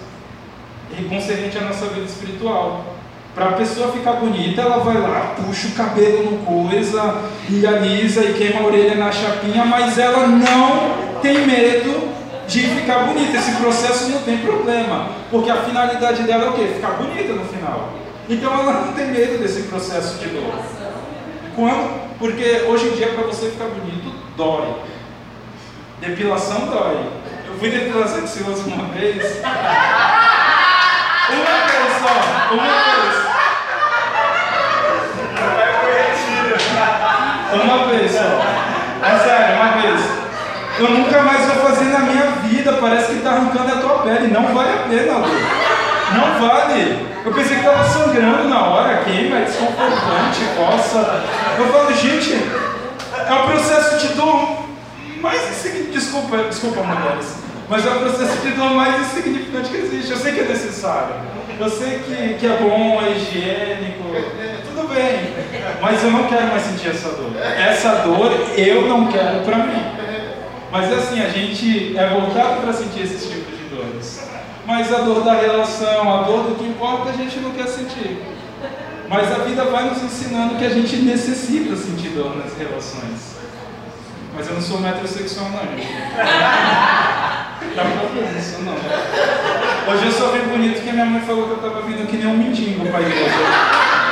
e 0.99 1.05
concernente 1.05 1.59
à 1.59 1.63
nossa 1.63 1.87
vida 1.87 2.07
espiritual. 2.07 2.85
Para 3.35 3.51
a 3.51 3.53
pessoa 3.53 3.93
ficar 3.93 4.15
bonita, 4.15 4.63
ela 4.63 4.79
vai 4.79 5.01
lá, 5.01 5.35
puxa 5.37 5.69
o 5.69 5.73
cabelo 5.73 6.31
no 6.31 6.39
coisa, 6.39 7.23
e 7.49 7.65
alisa 7.67 8.25
e 8.25 8.35
queima 8.35 8.61
a 8.61 8.65
orelha 8.65 8.97
na 8.97 9.13
chapinha, 9.13 9.65
mas 9.65 9.99
ela 9.99 10.27
não 10.27 11.21
tem 11.21 11.47
medo 11.47 12.09
de 12.49 12.63
ficar 12.63 13.01
bonita. 13.01 13.37
Esse 13.37 13.53
processo 13.53 14.09
não 14.09 14.23
tem 14.23 14.39
problema, 14.39 15.11
porque 15.31 15.51
a 15.51 15.57
finalidade 15.57 16.23
dela 16.23 16.47
é 16.47 16.49
o 16.49 16.53
quê? 16.55 16.73
Ficar 16.75 16.93
bonita 16.93 17.33
no 17.35 17.45
final. 17.45 17.91
Então 18.29 18.53
ela 18.53 18.87
não 18.87 18.93
tem 18.93 19.07
medo 19.07 19.39
desse 19.39 19.63
processo 19.65 20.19
de 20.19 20.29
dor. 20.29 20.55
Quando? 21.59 22.19
Porque 22.21 22.67
hoje 22.69 22.87
em 22.87 22.91
dia 22.93 23.09
para 23.09 23.25
você 23.25 23.51
ficar 23.51 23.65
bonito 23.65 24.15
dói. 24.37 24.77
Depilação 26.01 26.67
dói. 26.67 27.05
Eu 27.49 27.59
fui 27.59 27.69
depilar 27.69 28.07
sexuoso 28.07 28.63
uma 28.69 28.85
vez. 28.95 29.43
Uma 31.31 31.45
vez 31.67 31.93
só, 32.01 32.15
uma 32.55 32.63
vez. 32.63 33.17
Uma 37.53 37.87
vez 37.87 38.13
só. 38.13 38.29
É 39.05 39.19
sério, 39.19 39.57
uma 39.57 39.71
vez. 39.83 40.01
Eu 40.79 40.91
nunca 40.91 41.23
mais 41.23 41.45
vou 41.45 41.57
fazer 41.67 41.85
na 41.85 41.99
minha 41.99 42.27
vida. 42.45 42.73
Parece 42.81 43.09
que 43.09 43.19
está 43.19 43.33
arrancando 43.33 43.75
a 43.75 43.81
tua 43.81 44.03
pele. 44.05 44.29
Não 44.29 44.55
vale 44.55 44.73
a 44.73 44.89
pena, 44.89 45.21
Não 46.15 46.49
vale. 46.49 47.07
Eu 47.25 47.33
pensei 47.33 47.59
que 47.59 47.67
estava 47.67 47.85
sangrando 47.85 48.49
na 48.49 48.67
hora, 48.69 49.03
queima, 49.05 49.39
é 49.39 49.45
desconfortante, 49.45 50.41
coça. 50.57 51.25
Eu 51.59 51.69
falo, 51.69 51.95
gente, 51.95 52.33
é 53.27 53.35
o 53.35 53.47
processo 53.49 54.07
de 54.07 54.15
dor 54.15 54.61
mais 55.21 55.51
insignificante. 55.51 55.99
Desculpa, 55.99 56.39
desculpa, 56.39 56.83
mulheres. 56.83 57.37
Mas 57.69 57.85
é 57.85 57.91
o 57.91 57.99
processo 57.99 58.39
de 58.39 58.53
dor 58.53 58.71
mais 58.71 59.01
insignificante 59.01 59.69
que 59.69 59.77
existe. 59.77 60.11
Eu 60.11 60.17
sei 60.17 60.33
que 60.33 60.41
é 60.41 60.45
necessário. 60.45 61.15
Eu 61.61 61.69
sei 61.69 61.99
que, 61.99 62.37
que 62.39 62.47
é 62.47 62.57
bom, 62.57 63.03
é 63.03 63.11
higiênico, 63.11 64.05
tudo 64.65 64.89
bem. 64.95 65.35
Mas 65.81 66.03
eu 66.05 66.13
não 66.13 66.29
quero 66.29 66.47
mais 66.47 66.63
sentir 66.63 66.91
essa 66.91 67.09
dor. 67.09 67.33
Essa 67.37 67.95
dor 68.05 68.33
eu 68.57 68.89
não 68.89 69.09
quero 69.09 69.41
para 69.41 69.59
mim. 69.59 69.83
Mas 70.71 70.93
assim, 70.93 71.21
a 71.21 71.29
gente 71.29 71.97
é 71.97 72.09
voltado 72.09 72.61
para 72.61 72.73
sentir 72.73 73.07
de 73.07 73.17
dores. 73.17 73.48
Mas 74.69 74.93
a 74.93 74.99
dor 74.99 75.25
da 75.25 75.33
relação, 75.33 76.15
a 76.15 76.25
dor 76.25 76.43
do 76.43 76.57
que 76.57 76.67
importa, 76.67 77.09
a 77.09 77.13
gente 77.15 77.41
não 77.41 77.53
quer 77.53 77.67
sentir. 77.69 78.23
Mas 79.09 79.33
a 79.33 79.37
vida 79.37 79.65
vai 79.65 79.85
nos 79.89 80.03
ensinando 80.03 80.57
que 80.57 80.67
a 80.67 80.69
gente 80.69 80.95
necessita 80.97 81.75
sentir 81.75 82.11
dor 82.11 82.37
nas 82.37 82.55
relações. 82.55 83.39
Mas 84.35 84.47
eu 84.47 84.53
não 84.53 84.61
sou 84.61 84.79
metrosexual, 84.79 85.49
não, 85.49 85.61
gente. 85.75 85.91
Dá 87.75 87.83
pra 87.83 88.39
isso, 88.39 88.61
não. 88.61 88.75
Hoje 89.91 90.05
eu 90.05 90.13
só 90.13 90.33
vi 90.33 90.41
bonito 90.41 90.83
que 90.83 90.93
minha 90.93 91.07
mãe 91.07 91.23
falou 91.23 91.45
que 91.47 91.51
eu 91.53 91.71
tava 91.71 91.87
vindo 91.87 92.07
que 92.07 92.19
nem 92.19 92.27
um 92.27 92.37
mendigo 92.37 92.85
pra 92.91 93.01
igreja. 93.01 93.37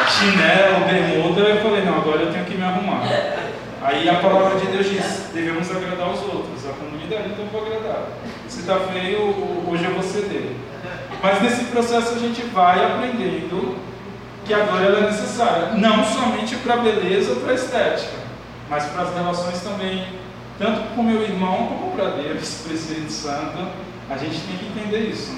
Chinelo, 0.09 0.87
bermuda, 0.87 1.41
eu 1.43 1.63
falei, 1.63 1.85
não, 1.85 1.99
agora 1.99 2.23
eu 2.23 2.33
tenho 2.33 2.47
que 2.47 2.57
me 2.57 2.65
arrumar. 2.65 3.06
Aí 3.87 4.09
a 4.09 4.15
palavra 4.17 4.59
de 4.59 4.67
Deus 4.67 4.91
diz, 4.91 5.31
devemos 5.33 5.71
agradar 5.71 6.11
os 6.11 6.21
outros, 6.23 6.67
a 6.69 6.73
comunidade 6.73 7.29
então 7.29 7.47
vou 7.53 7.65
agradar. 7.65 8.09
Se 8.49 8.59
está 8.59 8.81
feio, 8.81 9.21
hoje 9.65 9.85
eu 9.85 9.93
vou 9.93 10.03
ceder. 10.03 10.57
Mas 11.23 11.41
nesse 11.41 11.67
processo 11.67 12.17
a 12.17 12.19
gente 12.19 12.43
vai 12.47 12.85
aprendendo 12.85 13.77
que 14.45 14.53
a 14.53 14.65
dor 14.65 14.83
é 14.83 15.03
necessária, 15.03 15.69
não 15.77 16.05
somente 16.05 16.57
para 16.57 16.75
a 16.75 16.79
beleza 16.79 17.31
ou 17.31 17.37
para 17.37 17.53
a 17.53 17.55
estética, 17.55 18.17
mas 18.69 18.87
para 18.87 19.03
as 19.03 19.15
relações 19.15 19.61
também, 19.61 20.05
tanto 20.59 20.93
com 20.97 21.05
meu 21.05 21.23
irmão 21.23 21.69
como 21.69 21.93
para 21.93 22.11
Deus, 22.11 22.63
para 22.65 22.73
o 22.73 22.75
Espírito 22.75 23.13
Santo, 23.13 23.69
a 24.11 24.17
gente 24.17 24.41
tem 24.41 24.57
que 24.57 24.67
entender 24.67 25.11
isso 25.11 25.33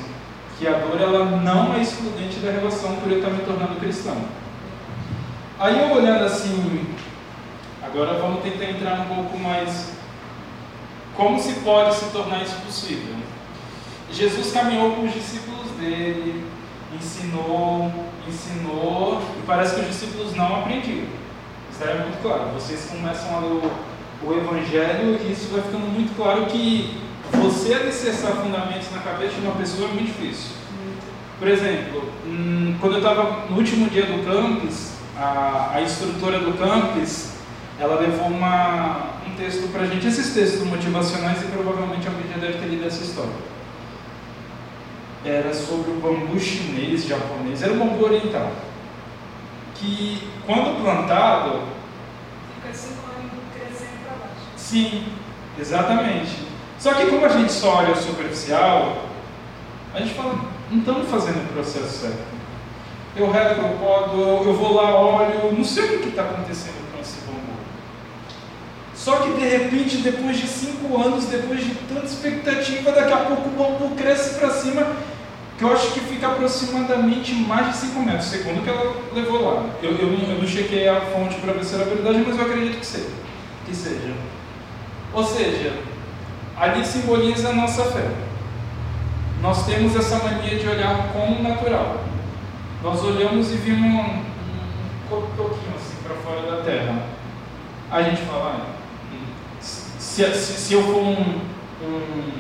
que 0.59 0.67
a 0.67 0.73
dor 0.73 0.99
ela 0.99 1.27
não 1.27 1.75
é 1.75 1.83
excludente 1.83 2.39
da 2.39 2.51
relação 2.51 2.97
por 2.97 3.13
eu 3.13 3.19
estar 3.19 3.29
me 3.29 3.43
tornando 3.43 3.79
cristão. 3.79 4.17
Aí 5.61 5.79
eu 5.79 5.95
olhando 5.95 6.25
assim, 6.25 6.87
agora 7.93 8.19
vamos 8.19 8.43
tentar 8.43 8.67
entrar 8.67 9.01
um 9.01 9.15
pouco 9.15 9.39
mais. 9.39 9.93
Como 11.17 11.41
se 11.41 11.55
pode 11.61 11.95
se 11.95 12.07
tornar 12.11 12.43
isso 12.43 12.57
possível? 12.65 13.17
Jesus 14.13 14.53
caminhou 14.53 14.93
com 14.93 15.05
os 15.07 15.13
discípulos 15.13 15.71
dele, 15.73 16.45
ensinou, 16.95 17.93
ensinou, 18.27 19.21
e 19.39 19.47
parece 19.47 19.75
que 19.75 19.81
os 19.81 19.89
discípulos 19.89 20.35
não 20.35 20.61
aprendiam. 20.61 21.07
Isso 21.71 21.85
é 21.85 21.95
muito 21.95 22.23
claro. 22.23 22.51
Vocês 22.55 22.89
começam 22.91 23.37
a 23.37 23.41
ler 23.41 23.53
o, 23.53 23.73
o 24.25 24.33
Evangelho 24.33 25.19
e 25.23 25.33
isso 25.33 25.49
vai 25.53 25.63
ficando 25.63 25.87
muito 25.87 26.17
claro 26.17 26.47
que 26.47 27.03
você 27.33 27.75
alicerçar 27.75 28.33
fundamentos 28.33 28.91
na 28.93 29.01
cabeça 29.01 29.35
de 29.35 29.41
uma 29.41 29.57
pessoa 29.57 29.89
é 29.89 29.93
muito 29.93 30.07
difícil. 30.07 30.53
Por 31.39 31.49
exemplo, 31.49 32.03
hum, 32.27 32.77
quando 32.81 32.95
eu 32.95 32.99
estava 32.99 33.47
no 33.49 33.57
último 33.57 33.89
dia 33.91 34.07
do 34.07 34.25
campus, 34.25 34.93
a, 35.17 35.73
a 35.75 35.83
instrutora 35.83 36.41
do 36.41 36.57
campus, 36.59 37.38
ela 37.81 38.01
levou 38.01 38.27
uma, 38.27 39.13
um 39.27 39.37
texto 39.37 39.71
para 39.71 39.83
a 39.83 39.87
gente, 39.87 40.07
esses 40.07 40.35
textos 40.35 40.67
motivacionais, 40.67 41.43
e 41.43 41.47
provavelmente 41.47 42.09
alguém 42.09 42.29
já 42.29 42.39
deve 42.39 42.59
ter 42.59 42.67
lido 42.67 42.87
essa 42.87 43.05
história. 43.05 43.31
Era 45.25 45.55
sobre 45.55 45.93
o 45.93 46.01
bambu 46.01 46.39
chinês, 46.41 47.07
japonês, 47.07 47.63
era 47.63 47.73
o 47.73 47.77
bambu 47.77 48.05
oriental. 48.05 48.51
Que, 49.75 50.29
quando 50.45 50.83
plantado. 50.83 51.63
Fica 52.57 52.75
cinco 52.75 53.07
anos 53.07 53.31
crescendo 53.55 54.05
para 54.05 54.27
baixo. 54.27 54.47
Sim, 54.57 55.05
exatamente. 55.59 56.49
Só 56.81 56.95
que 56.95 57.07
como 57.07 57.25
a 57.25 57.29
gente 57.29 57.53
só 57.53 57.77
olha 57.77 57.93
o 57.93 57.97
superficial, 57.97 59.05
a 59.95 60.01
gente 60.01 60.15
fala, 60.15 60.39
não 60.71 60.79
estamos 60.79 61.09
fazendo 61.09 61.45
o 61.45 61.53
processo 61.53 61.99
certo. 61.99 62.39
Eu 63.17 63.31
rego, 63.31 63.63
eu 63.63 63.79
podo, 63.79 64.21
eu 64.49 64.55
vou 64.55 64.75
lá, 64.75 64.95
olho, 65.01 65.53
não 65.53 65.65
sei 65.65 65.97
o 65.97 66.01
que 66.01 66.09
está 66.09 66.23
acontecendo. 66.23 66.88
Só 68.99 69.21
que 69.21 69.31
de 69.35 69.49
repente, 69.49 69.99
depois 69.99 70.37
de 70.37 70.49
cinco 70.49 71.01
anos, 71.01 71.27
depois 71.27 71.65
de 71.65 71.73
tanta 71.89 72.05
expectativa, 72.05 72.91
daqui 72.91 73.13
a 73.13 73.19
pouco 73.19 73.49
o 73.49 73.53
bambu 73.53 73.95
cresce 73.95 74.41
para 74.41 74.51
cima, 74.51 74.85
que 75.57 75.63
eu 75.63 75.73
acho 75.73 75.93
que 75.93 76.01
fica 76.01 76.27
aproximadamente 76.27 77.33
mais 77.33 77.69
de 77.69 77.77
5 77.77 78.01
metros, 78.01 78.27
segundo 78.27 78.63
que 78.63 78.69
ela 78.69 78.97
levou 79.15 79.43
lá. 79.43 79.67
Eu, 79.81 79.93
eu, 79.93 80.07
não, 80.09 80.35
eu 80.35 80.41
não 80.41 80.47
chequei 80.47 80.89
a 80.89 81.01
fonte 81.01 81.37
para 81.37 81.53
ver 81.53 81.65
se 81.65 81.77
era 81.77 81.85
verdade, 81.85 82.25
mas 82.27 82.37
eu 82.39 82.45
acredito 82.45 82.81
que 82.81 82.87
seja. 82.87 83.11
Que 83.67 83.75
seja. 83.75 84.15
Ou 85.13 85.25
seja, 85.25 85.75
ali 86.57 86.85
simboliza 86.85 87.51
a 87.51 87.53
nossa 87.53 87.85
fé. 87.85 88.11
Nós 89.41 89.65
temos 89.65 89.95
essa 89.95 90.17
mania 90.25 90.59
de 90.59 90.69
olhar 90.69 91.13
como 91.13 91.41
natural. 91.41 92.03
Nós 92.83 93.03
olhamos 93.05 93.53
e 93.53 93.57
vimos 93.57 93.85
um 93.85 95.37
pouquinho 95.37 95.75
assim 95.77 95.97
para 96.03 96.17
fora 96.17 96.51
da 96.51 96.63
terra, 96.63 97.03
a 97.91 98.03
gente 98.03 98.23
fala, 98.23 98.61
ah, 98.61 98.78
se, 100.19 100.35
se, 100.35 100.53
se 100.55 100.75
eu 100.75 100.83
for 100.83 100.97
um, 100.97 101.41
um, 101.81 102.33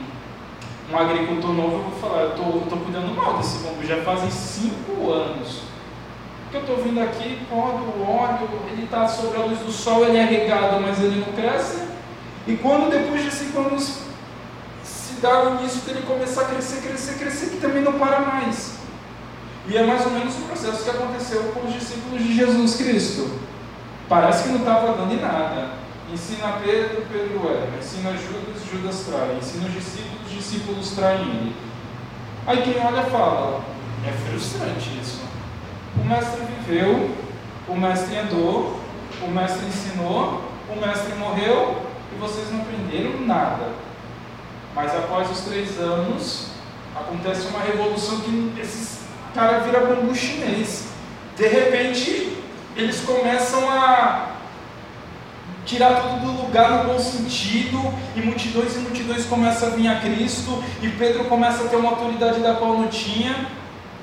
um, 0.92 0.98
agricultor 0.98 1.52
novo, 1.52 1.76
eu 1.76 1.82
vou 1.82 2.00
falar, 2.00 2.22
eu 2.22 2.62
estou 2.64 2.78
cuidando 2.78 3.14
mal 3.14 3.38
desse 3.38 3.58
bambu, 3.58 3.86
já 3.86 3.98
fazem 3.98 4.28
cinco 4.30 5.12
anos 5.12 5.60
que 6.50 6.56
eu 6.56 6.62
estou 6.62 6.78
vindo 6.78 7.00
aqui, 7.00 7.38
podo 7.48 7.84
o 7.84 8.06
óleo, 8.10 8.48
ele 8.72 8.84
está 8.84 9.06
sobre 9.06 9.38
a 9.38 9.44
luz 9.44 9.60
do 9.60 9.70
sol, 9.70 10.04
ele 10.04 10.16
é 10.16 10.24
regado, 10.24 10.80
mas 10.80 10.98
ele 10.98 11.20
não 11.24 11.32
cresce. 11.34 11.86
E 12.48 12.56
quando 12.56 12.90
depois 12.90 13.22
de 13.22 13.30
cinco 13.30 13.60
anos 13.60 13.98
se 14.82 15.20
dá 15.20 15.44
o 15.44 15.60
início 15.60 15.82
dele 15.82 16.02
começar 16.06 16.42
a 16.42 16.44
crescer, 16.46 16.80
crescer, 16.80 17.18
crescer, 17.18 17.50
que 17.50 17.60
também 17.60 17.82
não 17.82 17.92
para 17.92 18.20
mais. 18.20 18.78
E 19.68 19.76
é 19.76 19.84
mais 19.84 20.04
ou 20.06 20.12
menos 20.12 20.34
o 20.36 20.40
processo 20.42 20.82
que 20.82 20.90
aconteceu 20.90 21.42
com 21.52 21.68
os 21.68 21.74
discípulos 21.74 22.22
de 22.22 22.34
Jesus 22.34 22.76
Cristo. 22.76 23.38
Parece 24.08 24.44
que 24.44 24.48
não 24.48 24.60
estava 24.60 24.96
dando 24.96 25.12
em 25.12 25.20
nada. 25.20 25.77
Ensina 26.12 26.58
Pedro, 26.64 27.04
Pedro 27.12 27.48
erra. 27.50 27.78
Ensina 27.78 28.12
Judas, 28.12 28.62
Judas 28.70 29.04
trai. 29.06 29.36
Ensina 29.36 29.66
os 29.66 29.74
discípulos, 29.74 30.30
discípulos 30.30 30.90
traem 30.92 31.20
ele. 31.20 31.56
Aí 32.46 32.62
quem 32.62 32.82
olha 32.82 33.02
fala, 33.04 33.62
é 34.06 34.10
frustrante 34.10 34.98
isso. 35.02 35.20
O 36.00 36.04
mestre 36.06 36.40
viveu, 36.46 37.14
o 37.68 37.74
mestre 37.74 38.16
andou, 38.16 38.80
o 39.20 39.30
mestre 39.30 39.66
ensinou, 39.66 40.44
o 40.68 40.80
mestre 40.80 41.14
morreu 41.16 41.82
e 42.14 42.18
vocês 42.18 42.50
não 42.50 42.62
aprenderam 42.62 43.20
nada. 43.26 43.72
Mas 44.74 44.94
após 44.94 45.30
os 45.30 45.40
três 45.40 45.78
anos, 45.78 46.48
acontece 46.94 47.48
uma 47.48 47.60
revolução 47.60 48.20
que 48.20 48.54
esses 48.58 49.00
caras 49.34 49.64
viram 49.64 49.86
bambu 49.86 50.14
chinês. 50.14 50.88
De 51.36 51.46
repente, 51.46 52.38
eles 52.76 53.00
começam 53.00 53.68
a 53.70 54.37
tirar 55.68 56.00
tudo 56.00 56.32
do 56.32 56.42
lugar 56.46 56.70
no 56.70 56.92
bom 56.92 56.98
sentido, 56.98 57.78
e 58.16 58.20
multidões 58.20 58.74
e 58.74 58.78
multidões 58.78 59.26
começam 59.26 59.68
a 59.68 59.70
vir 59.72 59.86
a 59.86 60.00
Cristo, 60.00 60.64
e 60.82 60.88
Pedro 60.88 61.26
começa 61.26 61.64
a 61.64 61.68
ter 61.68 61.76
uma 61.76 61.90
autoridade 61.90 62.40
da 62.40 62.54
qual 62.54 62.78
não 62.78 62.88
tinha. 62.88 63.46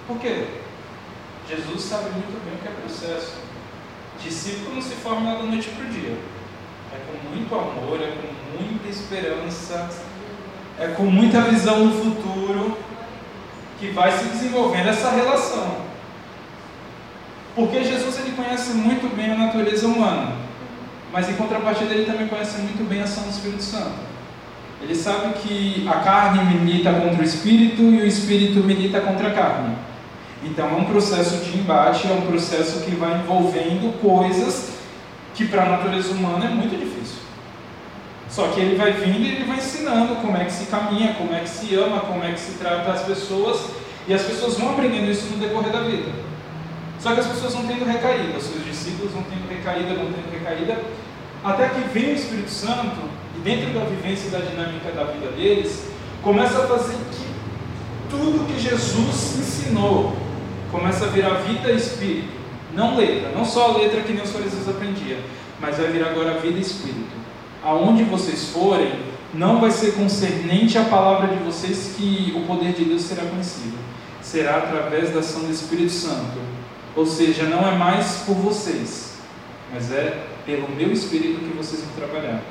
Por 0.07 0.19
quê? 0.19 0.45
Jesus 1.49 1.81
sabe 1.81 2.11
muito 2.11 2.39
bem 2.45 2.53
o 2.53 2.57
que 2.59 2.67
é 2.67 2.71
processo. 2.71 3.33
Discípulo 4.23 4.75
não 4.75 4.81
se 4.81 4.93
forma 4.93 5.35
da 5.35 5.43
noite 5.43 5.69
para 5.69 5.85
o 5.85 5.89
dia. 5.89 6.17
É 6.93 6.97
com 7.07 7.35
muito 7.35 7.55
amor, 7.55 7.99
é 7.99 8.11
com 8.11 8.63
muita 8.63 8.87
esperança, 8.87 9.89
é 10.79 10.87
com 10.89 11.03
muita 11.03 11.41
visão 11.41 11.85
no 11.85 11.91
futuro 11.91 12.77
que 13.79 13.87
vai 13.89 14.11
se 14.11 14.25
desenvolvendo 14.25 14.87
essa 14.87 15.09
relação. 15.09 15.77
Porque 17.55 17.83
Jesus 17.83 18.19
ele 18.19 18.35
conhece 18.35 18.71
muito 18.71 19.15
bem 19.15 19.31
a 19.31 19.35
natureza 19.35 19.87
humana, 19.87 20.35
mas 21.11 21.29
em 21.29 21.33
contrapartida 21.33 21.93
ele 21.93 22.05
também 22.05 22.27
conhece 22.27 22.57
muito 22.59 22.87
bem 22.87 23.01
a 23.01 23.03
ação 23.03 23.23
do 23.23 23.29
Espírito 23.29 23.63
Santo. 23.63 24.15
Ele 24.81 24.93
sabe 24.93 25.33
que 25.39 25.87
a 25.87 25.99
carne 25.99 26.55
milita 26.55 26.93
contra 26.93 27.21
o 27.21 27.23
espírito 27.23 27.81
e 27.81 28.01
o 28.01 28.05
espírito 28.05 28.59
milita 28.59 29.01
contra 29.01 29.29
a 29.29 29.31
carne. 29.31 29.75
Então 30.43 30.67
é 30.69 30.73
um 30.73 30.85
processo 30.85 31.43
de 31.43 31.57
embate, 31.57 32.07
é 32.07 32.13
um 32.13 32.21
processo 32.21 32.81
que 32.81 32.91
vai 32.91 33.19
envolvendo 33.19 33.99
coisas 34.01 34.73
que 35.33 35.45
para 35.47 35.63
a 35.63 35.69
natureza 35.69 36.13
humana 36.13 36.45
é 36.45 36.49
muito 36.49 36.77
difícil. 36.77 37.19
Só 38.29 38.49
que 38.49 38.59
ele 38.59 38.75
vai 38.75 38.91
vindo 38.91 39.21
e 39.21 39.35
ele 39.35 39.45
vai 39.45 39.57
ensinando 39.57 40.15
como 40.17 40.35
é 40.37 40.45
que 40.45 40.51
se 40.51 40.65
caminha, 40.65 41.13
como 41.13 41.33
é 41.33 41.39
que 41.39 41.49
se 41.49 41.73
ama, 41.75 42.01
como 42.01 42.23
é 42.23 42.31
que 42.31 42.39
se 42.39 42.53
trata 42.53 42.91
as 42.91 43.03
pessoas, 43.03 43.71
e 44.07 44.13
as 44.13 44.21
pessoas 44.21 44.57
vão 44.57 44.71
aprendendo 44.71 45.09
isso 45.09 45.25
no 45.31 45.37
decorrer 45.37 45.71
da 45.71 45.81
vida. 45.81 46.11
Só 46.99 47.13
que 47.13 47.19
as 47.19 47.27
pessoas 47.27 47.53
vão 47.53 47.67
tendo 47.67 47.85
recaída, 47.85 48.37
os 48.37 48.43
seus 48.43 48.65
discípulos 48.65 49.11
vão 49.11 49.23
tendo 49.23 49.47
recaída, 49.49 49.95
vão 49.95 50.11
tendo 50.11 50.31
recaída, 50.31 50.81
até 51.43 51.69
que 51.69 51.81
vem 51.89 52.11
o 52.11 52.15
Espírito 52.15 52.49
Santo, 52.49 53.09
e 53.35 53.39
dentro 53.39 53.73
da 53.73 53.85
vivência 53.85 54.27
e 54.27 54.31
da 54.31 54.39
dinâmica 54.39 54.91
da 54.91 55.03
vida 55.05 55.27
deles, 55.31 55.87
começa 56.23 56.63
a 56.63 56.67
fazer 56.67 56.97
que 57.11 57.27
tudo 58.09 58.47
que 58.47 58.59
Jesus 58.59 59.37
ensinou 59.39 60.15
começa 60.71 61.05
a 61.05 61.09
virar 61.09 61.35
vida 61.41 61.71
e 61.71 61.77
espírito. 61.77 62.33
Não 62.73 62.97
letra, 62.97 63.29
não 63.29 63.45
só 63.45 63.71
a 63.71 63.77
letra 63.77 64.01
que 64.01 64.11
nem 64.11 64.23
os 64.23 64.31
fariseus 64.31 64.67
aprendiam, 64.67 65.19
mas 65.59 65.77
vai 65.77 65.87
vir 65.87 66.03
agora 66.03 66.39
vida 66.39 66.57
e 66.57 66.61
espírito 66.61 67.25
aonde 67.65 68.03
vocês 68.03 68.49
forem, 68.49 68.93
não 69.33 69.59
vai 69.59 69.71
ser 69.71 69.93
concernente 69.93 70.77
à 70.77 70.85
palavra 70.85 71.35
de 71.35 71.43
vocês 71.43 71.95
que 71.97 72.31
o 72.35 72.41
poder 72.41 72.73
de 72.73 72.85
Deus 72.85 73.01
será 73.01 73.23
conhecido. 73.25 73.75
Será 74.21 74.57
através 74.57 75.11
da 75.11 75.19
ação 75.19 75.41
do 75.41 75.51
Espírito 75.51 75.91
Santo. 75.91 76.37
Ou 76.95 77.05
seja, 77.05 77.43
não 77.43 77.67
é 77.67 77.75
mais 77.75 78.23
por 78.25 78.35
vocês, 78.35 79.13
mas 79.73 79.91
é 79.91 80.25
pelo 80.45 80.69
meu 80.69 80.91
Espírito 80.91 81.39
que 81.39 81.57
vocês 81.57 81.81
vão 81.81 82.07
trabalhar. 82.07 82.41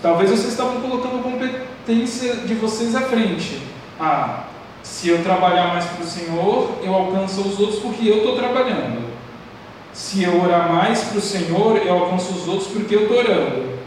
Talvez 0.00 0.30
vocês 0.30 0.52
estavam 0.52 0.80
colocando 0.80 1.22
competência 1.22 2.36
de 2.36 2.54
vocês 2.54 2.94
à 2.94 3.02
frente. 3.02 3.60
Ah, 4.00 4.44
se 4.82 5.08
eu 5.08 5.22
trabalhar 5.22 5.68
mais 5.68 5.84
para 5.84 6.04
o 6.04 6.06
Senhor, 6.06 6.78
eu 6.82 6.94
alcanço 6.94 7.40
os 7.42 7.58
outros 7.58 7.80
porque 7.80 8.08
eu 8.08 8.18
estou 8.18 8.36
trabalhando. 8.36 9.08
Se 9.92 10.22
eu 10.22 10.40
orar 10.40 10.72
mais 10.72 11.02
para 11.04 11.18
o 11.18 11.20
Senhor, 11.20 11.76
eu 11.78 11.92
alcanço 11.92 12.32
os 12.32 12.46
outros 12.46 12.68
porque 12.68 12.94
eu 12.94 13.02
estou 13.02 13.18
orando. 13.18 13.78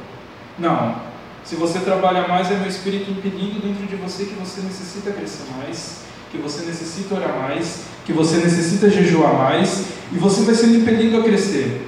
Não. 0.59 0.95
Se 1.43 1.55
você 1.55 1.79
trabalha 1.79 2.27
mais, 2.27 2.51
é 2.51 2.55
meu 2.55 2.67
espírito 2.67 3.09
impedindo 3.09 3.59
dentro 3.61 3.87
de 3.87 3.95
você 3.95 4.25
que 4.25 4.33
você 4.35 4.61
necessita 4.61 5.11
crescer 5.11 5.45
mais, 5.57 6.01
que 6.29 6.37
você 6.37 6.65
necessita 6.65 7.15
orar 7.15 7.39
mais, 7.39 7.85
que 8.05 8.13
você 8.13 8.37
necessita 8.37 8.89
jejuar 8.89 9.33
mais, 9.33 9.85
e 10.11 10.17
você 10.17 10.43
vai 10.43 10.55
sendo 10.55 10.77
impedido 10.77 11.19
a 11.19 11.23
crescer, 11.23 11.87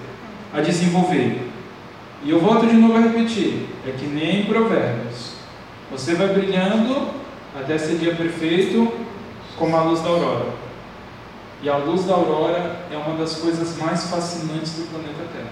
a 0.53 0.61
desenvolver. 0.61 1.49
E 2.23 2.29
eu 2.29 2.39
volto 2.39 2.67
de 2.67 2.75
novo 2.75 2.95
a 2.95 3.01
repetir: 3.01 3.67
é 3.85 3.91
que 3.91 4.05
nem 4.05 4.45
provérbios. 4.45 5.33
Você 5.91 6.15
vai 6.15 6.27
brilhando 6.29 7.09
até 7.55 7.77
ser 7.77 7.97
dia 7.97 8.15
perfeito, 8.15 8.91
como 9.57 9.75
a 9.75 9.83
luz 9.83 10.01
da 10.01 10.09
aurora. 10.09 10.63
E 11.61 11.69
a 11.69 11.77
luz 11.77 12.05
da 12.05 12.13
aurora 12.13 12.85
é 12.91 12.97
uma 12.97 13.17
das 13.17 13.35
coisas 13.35 13.77
mais 13.77 14.09
fascinantes 14.09 14.73
do 14.73 14.89
planeta 14.89 15.23
Terra. 15.33 15.51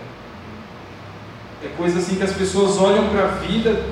É 1.63 1.67
coisa 1.78 2.00
assim 2.00 2.15
que 2.15 2.24
as 2.24 2.34
pessoas 2.34 2.78
olham 2.78 3.08
para 3.10 3.24
a 3.24 3.28
vida 3.28 3.84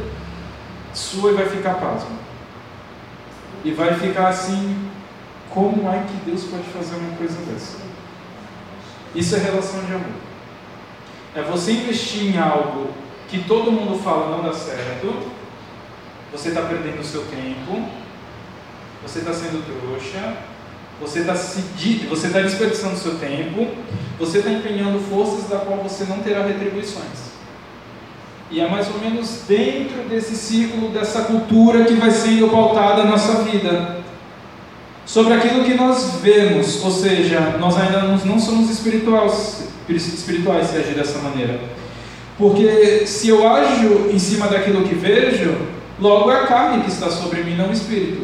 sua 0.93 1.31
e 1.31 1.35
vai 1.35 1.45
ficar 1.45 1.75
pasmo. 1.75 2.17
E 3.63 3.71
vai 3.71 3.93
ficar 3.93 4.29
assim, 4.29 4.88
como 5.49 5.89
é 5.89 6.03
que 6.07 6.29
Deus 6.29 6.43
pode 6.43 6.63
fazer 6.63 6.95
uma 6.95 7.17
coisa 7.17 7.37
dessa? 7.51 7.77
Isso 9.15 9.35
é 9.35 9.39
relação 9.39 9.83
de 9.85 9.93
amor. 9.93 10.29
É 11.35 11.41
você 11.41 11.71
investir 11.71 12.35
em 12.35 12.37
algo 12.37 12.89
que 13.27 13.43
todo 13.43 13.71
mundo 13.71 14.01
fala 14.03 14.35
não 14.35 14.43
dá 14.43 14.53
certo, 14.53 15.31
você 16.31 16.49
está 16.49 16.61
perdendo 16.61 16.99
o 16.99 17.03
seu 17.03 17.23
tempo, 17.25 17.87
você 19.01 19.19
está 19.19 19.33
sendo 19.33 19.63
trouxa, 19.65 20.37
você 20.99 21.19
está 21.19 21.33
você 21.33 22.29
tá 22.29 22.41
desperdiçando 22.41 22.95
o 22.95 22.97
seu 22.97 23.17
tempo, 23.17 23.67
você 24.19 24.39
está 24.39 24.51
empenhando 24.51 24.99
forças 25.09 25.49
da 25.49 25.57
qual 25.57 25.77
você 25.77 26.03
não 26.05 26.19
terá 26.19 26.45
retribuições. 26.45 27.29
E 28.51 28.59
é 28.59 28.67
mais 28.67 28.87
ou 28.89 28.99
menos 28.99 29.43
dentro 29.47 30.09
desse 30.09 30.35
ciclo, 30.35 30.89
dessa 30.89 31.21
cultura 31.21 31.85
que 31.85 31.93
vai 31.93 32.11
sendo 32.11 32.49
pautada 32.49 33.03
a 33.03 33.05
nossa 33.05 33.43
vida. 33.43 33.98
Sobre 35.09 35.33
aquilo 35.33 35.63
que 35.63 35.73
nós 35.73 36.19
vemos, 36.21 36.83
ou 36.83 36.91
seja, 36.91 37.57
nós 37.59 37.75
ainda 37.75 38.03
não 38.03 38.39
somos 38.39 38.69
espirituais, 38.69 39.67
espirituais 39.89 40.67
se 40.67 40.77
agir 40.77 40.93
dessa 40.93 41.17
maneira. 41.17 41.59
Porque 42.37 43.07
se 43.07 43.27
eu 43.27 43.47
ajo 43.47 44.11
em 44.13 44.19
cima 44.19 44.47
daquilo 44.47 44.87
que 44.87 44.93
vejo, 44.93 45.57
logo 45.99 46.29
é 46.29 46.41
a 46.41 46.45
carne 46.45 46.83
que 46.83 46.91
está 46.91 47.09
sobre 47.09 47.41
mim, 47.41 47.55
não 47.55 47.69
o 47.69 47.73
espírito. 47.73 48.23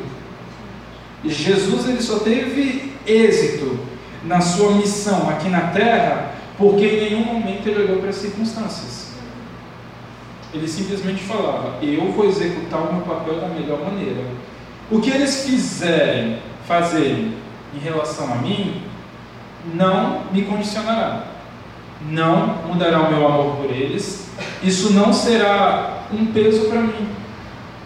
Jesus 1.25 1.89
ele 1.89 2.03
só 2.03 2.19
teve 2.19 2.93
êxito 3.07 3.79
na 4.23 4.39
sua 4.39 4.73
missão 4.73 5.27
aqui 5.27 5.49
na 5.49 5.61
terra, 5.71 6.35
porque 6.55 6.85
em 6.85 7.09
nenhum 7.09 7.25
momento 7.25 7.67
ele 7.67 7.81
olhou 7.81 7.97
para 7.97 8.09
as 8.09 8.17
circunstâncias. 8.17 9.07
Ele 10.53 10.67
simplesmente 10.67 11.23
falava: 11.23 11.83
Eu 11.83 12.11
vou 12.11 12.27
executar 12.27 12.79
o 12.81 12.93
meu 12.93 13.01
papel 13.01 13.41
da 13.41 13.47
melhor 13.47 13.79
maneira. 13.83 14.21
O 14.91 15.01
que 15.01 15.09
eles 15.09 15.47
fizerem, 15.47 16.37
fazerem 16.67 17.33
em 17.75 17.79
relação 17.79 18.31
a 18.33 18.35
mim, 18.37 18.81
não 19.73 20.23
me 20.31 20.43
condicionará. 20.43 21.27
Não 22.09 22.59
mudará 22.67 23.01
o 23.01 23.11
meu 23.11 23.25
amor 23.25 23.55
por 23.57 23.71
eles. 23.71 24.27
Isso 24.61 24.93
não 24.93 25.11
será 25.11 26.05
um 26.11 26.27
peso 26.27 26.69
para 26.69 26.81
mim. 26.81 27.07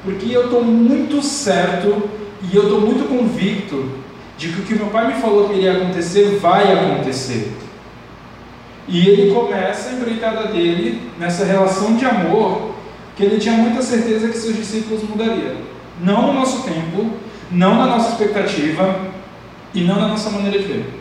Porque 0.03 0.31
eu 0.31 0.45
estou 0.45 0.63
muito 0.63 1.21
certo 1.21 2.09
e 2.41 2.55
eu 2.55 2.63
estou 2.63 2.81
muito 2.81 3.07
convicto 3.07 3.91
de 4.37 4.49
que 4.49 4.61
o 4.61 4.63
que 4.63 4.75
meu 4.75 4.87
pai 4.87 5.07
me 5.07 5.21
falou 5.21 5.49
que 5.49 5.55
iria 5.55 5.73
acontecer 5.73 6.37
vai 6.41 6.71
acontecer. 6.71 7.57
E 8.87 9.07
ele 9.07 9.33
começa 9.33 9.89
a 9.89 9.93
empreitada 9.93 10.47
dele 10.47 11.11
nessa 11.19 11.45
relação 11.45 11.95
de 11.95 12.05
amor, 12.05 12.73
que 13.15 13.23
ele 13.23 13.37
tinha 13.37 13.53
muita 13.53 13.81
certeza 13.81 14.29
que 14.29 14.37
seus 14.37 14.55
discípulos 14.55 15.03
mudariam. 15.07 15.57
Não 16.01 16.27
no 16.27 16.33
nosso 16.33 16.63
tempo, 16.63 17.11
não 17.51 17.75
na 17.75 17.85
nossa 17.87 18.11
expectativa 18.11 19.11
e 19.73 19.81
não 19.81 19.95
na 19.95 20.07
nossa 20.07 20.29
maneira 20.29 20.59
de 20.59 20.65
ver. 20.65 20.93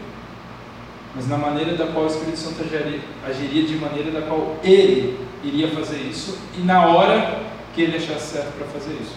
mas 1.14 1.28
na 1.28 1.36
maneira 1.36 1.74
da 1.76 1.86
qual 1.86 2.04
o 2.04 2.08
Espírito 2.08 2.38
Santo 2.38 2.62
agiria, 2.62 3.00
agiria 3.26 3.66
de 3.66 3.76
maneira 3.76 4.10
da 4.10 4.22
qual 4.22 4.56
ele 4.62 5.18
iria 5.42 5.68
fazer 5.68 5.98
isso 5.98 6.38
e 6.56 6.60
na 6.60 6.86
hora 6.86 7.40
que 7.74 7.82
ele 7.82 7.96
achasse 7.96 8.34
certo 8.34 8.52
para 8.56 8.66
fazer 8.66 8.92
isso. 9.00 9.16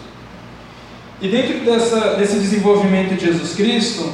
E 1.20 1.28
dentro 1.28 1.60
dessa, 1.64 2.16
desse 2.16 2.38
desenvolvimento 2.38 3.14
de 3.16 3.26
Jesus 3.26 3.54
Cristo, 3.54 4.12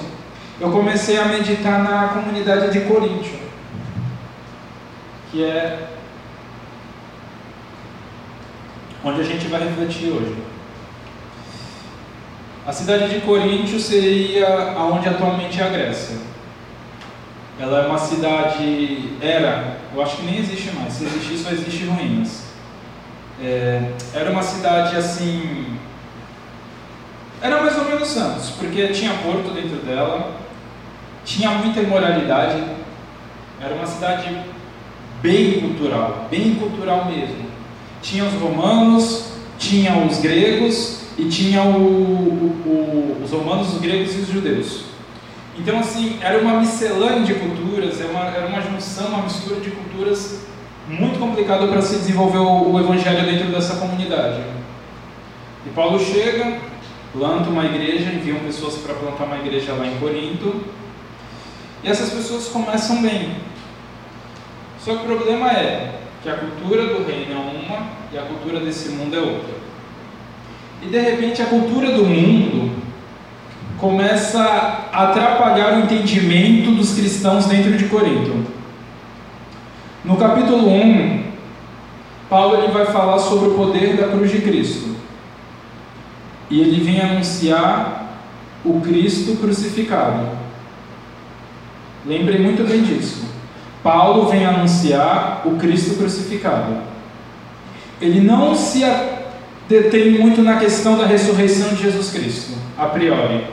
eu 0.60 0.70
comecei 0.70 1.18
a 1.18 1.24
meditar 1.24 1.82
na 1.82 2.08
comunidade 2.08 2.72
de 2.72 2.80
Coríntio, 2.80 3.38
que 5.30 5.44
é 5.44 5.88
onde 9.04 9.20
a 9.20 9.24
gente 9.24 9.46
vai 9.46 9.62
refletir 9.62 10.10
hoje. 10.10 10.47
A 12.68 12.72
cidade 12.72 13.08
de 13.08 13.22
Coríntio 13.22 13.80
seria 13.80 14.74
aonde 14.76 15.08
atualmente 15.08 15.58
é 15.58 15.64
a 15.64 15.70
Grécia. 15.70 16.18
Ela 17.58 17.84
é 17.84 17.86
uma 17.86 17.96
cidade, 17.96 19.14
era, 19.22 19.78
eu 19.94 20.02
acho 20.02 20.18
que 20.18 20.26
nem 20.26 20.36
existe 20.36 20.72
mais, 20.72 20.92
se 20.92 21.06
existir 21.06 21.38
só 21.38 21.50
existe 21.50 21.86
ruínas. 21.86 22.42
É, 23.42 23.90
era 24.12 24.30
uma 24.30 24.42
cidade 24.42 24.96
assim, 24.96 25.78
era 27.40 27.62
mais 27.62 27.74
ou 27.78 27.86
menos 27.86 28.06
Santos, 28.06 28.50
porque 28.50 28.88
tinha 28.88 29.14
porto 29.14 29.50
dentro 29.54 29.78
dela, 29.78 30.34
tinha 31.24 31.48
muita 31.52 31.80
imoralidade, 31.80 32.62
era 33.62 33.74
uma 33.74 33.86
cidade 33.86 34.42
bem 35.22 35.58
cultural, 35.58 36.26
bem 36.30 36.56
cultural 36.56 37.06
mesmo. 37.06 37.46
Tinha 38.02 38.26
os 38.26 38.34
romanos, 38.34 39.32
tinha 39.58 39.96
os 40.04 40.18
gregos 40.18 41.07
e 41.18 41.28
tinha 41.28 41.62
o, 41.62 41.82
o, 42.64 43.20
os 43.24 43.32
romanos, 43.32 43.74
os 43.74 43.80
gregos 43.80 44.14
e 44.14 44.18
os 44.20 44.28
judeus. 44.28 44.84
Então, 45.58 45.80
assim, 45.80 46.18
era 46.22 46.38
uma 46.38 46.60
miscelânea 46.60 47.24
de 47.24 47.34
culturas, 47.34 48.00
era 48.00 48.10
uma, 48.10 48.24
era 48.26 48.46
uma 48.46 48.62
junção, 48.62 49.08
uma 49.08 49.24
mistura 49.24 49.60
de 49.60 49.70
culturas 49.70 50.46
muito 50.88 51.18
complicada 51.18 51.66
para 51.66 51.82
se 51.82 51.96
desenvolver 51.96 52.38
o, 52.38 52.72
o 52.72 52.78
evangelho 52.78 53.26
dentro 53.26 53.48
dessa 53.48 53.76
comunidade. 53.76 54.40
E 55.66 55.70
Paulo 55.70 55.98
chega, 55.98 56.58
planta 57.12 57.50
uma 57.50 57.64
igreja, 57.64 58.12
enviam 58.12 58.38
pessoas 58.38 58.76
para 58.76 58.94
plantar 58.94 59.24
uma 59.24 59.38
igreja 59.38 59.72
lá 59.72 59.86
em 59.86 59.98
Corinto, 59.98 60.62
e 61.82 61.88
essas 61.88 62.10
pessoas 62.10 62.46
começam 62.48 63.02
bem. 63.02 63.36
Só 64.84 64.94
que 64.94 65.02
o 65.02 65.16
problema 65.16 65.50
é 65.50 66.00
que 66.22 66.30
a 66.30 66.36
cultura 66.36 66.86
do 66.86 67.04
reino 67.04 67.32
é 67.32 67.36
uma 67.36 67.86
e 68.12 68.18
a 68.18 68.22
cultura 68.22 68.60
desse 68.60 68.90
mundo 68.90 69.16
é 69.16 69.20
outra. 69.20 69.57
E 70.82 70.86
de 70.86 70.98
repente 70.98 71.42
a 71.42 71.46
cultura 71.46 71.92
do 71.92 72.04
mundo 72.04 72.70
começa 73.78 74.42
a 74.92 75.04
atrapalhar 75.04 75.74
o 75.74 75.80
entendimento 75.80 76.72
dos 76.72 76.94
cristãos 76.94 77.46
dentro 77.46 77.76
de 77.76 77.84
Corinto. 77.86 78.44
No 80.04 80.16
capítulo 80.16 80.68
1, 80.68 81.24
Paulo 82.28 82.62
ele 82.62 82.72
vai 82.72 82.86
falar 82.86 83.18
sobre 83.18 83.50
o 83.50 83.54
poder 83.54 83.96
da 83.96 84.08
cruz 84.08 84.30
de 84.30 84.40
Cristo. 84.40 84.96
E 86.50 86.60
ele 86.60 86.82
vem 86.82 87.00
anunciar 87.00 88.20
o 88.64 88.80
Cristo 88.80 89.36
crucificado. 89.36 90.28
Lembrem 92.06 92.40
muito 92.40 92.66
bem 92.66 92.82
disso. 92.82 93.26
Paulo 93.82 94.28
vem 94.28 94.44
anunciar 94.44 95.42
o 95.44 95.56
Cristo 95.56 95.96
crucificado. 95.96 96.76
Ele 98.00 98.20
não 98.20 98.54
se 98.54 98.84
detém 99.68 100.18
muito 100.18 100.42
na 100.42 100.56
questão 100.56 100.96
da 100.96 101.06
ressurreição 101.06 101.68
de 101.74 101.82
Jesus 101.82 102.10
Cristo, 102.10 102.52
a 102.76 102.86
priori. 102.86 103.46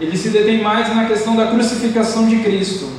Ele 0.00 0.16
se 0.16 0.30
detém 0.30 0.62
mais 0.62 0.94
na 0.94 1.04
questão 1.04 1.36
da 1.36 1.48
crucificação 1.48 2.26
de 2.26 2.36
Cristo. 2.36 2.90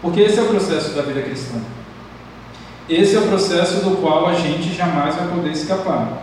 Porque 0.00 0.20
esse 0.20 0.38
é 0.38 0.42
o 0.42 0.48
processo 0.48 0.94
da 0.94 1.02
vida 1.02 1.22
cristã. 1.22 1.58
Esse 2.88 3.16
é 3.16 3.18
o 3.18 3.28
processo 3.28 3.84
do 3.84 3.96
qual 3.96 4.26
a 4.26 4.34
gente 4.34 4.74
jamais 4.74 5.14
vai 5.14 5.28
poder 5.28 5.50
escapar. 5.50 6.22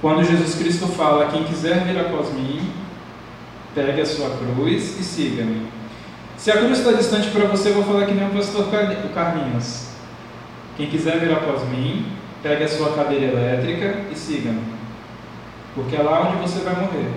Quando 0.00 0.24
Jesus 0.24 0.54
Cristo 0.56 0.86
fala: 0.88 1.30
Quem 1.30 1.44
quiser 1.44 1.84
vir 1.84 1.98
após 1.98 2.32
mim, 2.32 2.70
pegue 3.74 4.00
a 4.00 4.06
sua 4.06 4.30
cruz 4.30 4.98
e 4.98 5.02
siga-me. 5.04 5.66
Se 6.36 6.50
a 6.50 6.56
cruz 6.56 6.78
está 6.78 6.92
distante 6.92 7.28
para 7.30 7.46
você, 7.46 7.68
eu 7.68 7.74
vou 7.74 7.84
falar 7.84 8.06
que 8.06 8.12
nem 8.12 8.26
o 8.26 8.30
pastor 8.30 8.68
Carlinhos. 9.14 9.88
Quem 10.76 10.88
quiser 10.88 11.20
vir 11.20 11.32
após 11.32 11.68
mim, 11.68 12.06
pegue 12.42 12.64
a 12.64 12.68
sua 12.68 12.94
cadeira 12.94 13.26
elétrica 13.26 14.06
e 14.10 14.14
siga-me. 14.14 14.62
Porque 15.74 15.96
é 15.96 16.02
lá 16.02 16.28
onde 16.28 16.42
você 16.42 16.60
vai 16.60 16.74
morrer. 16.74 17.10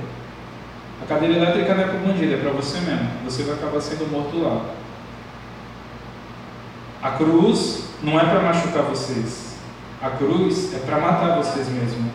A 1.02 1.06
cadeira 1.06 1.36
elétrica 1.36 1.74
não 1.74 1.84
é 1.84 1.88
para 1.88 1.98
o 1.98 2.00
bandido, 2.00 2.34
é 2.34 2.38
para 2.38 2.52
você 2.52 2.80
mesmo. 2.80 3.10
Você 3.26 3.44
vai 3.44 3.56
acabar 3.56 3.82
sendo 3.82 4.10
morto 4.12 4.38
lá. 4.42 4.66
A 7.02 7.12
cruz 7.12 7.90
não 8.02 8.20
é 8.20 8.26
para 8.26 8.42
machucar 8.42 8.84
vocês. 8.84 9.58
A 10.02 10.10
cruz 10.12 10.74
é 10.74 10.80
para 10.80 11.00
matar 11.00 11.38
vocês 11.38 11.68
mesmo. 11.68 12.10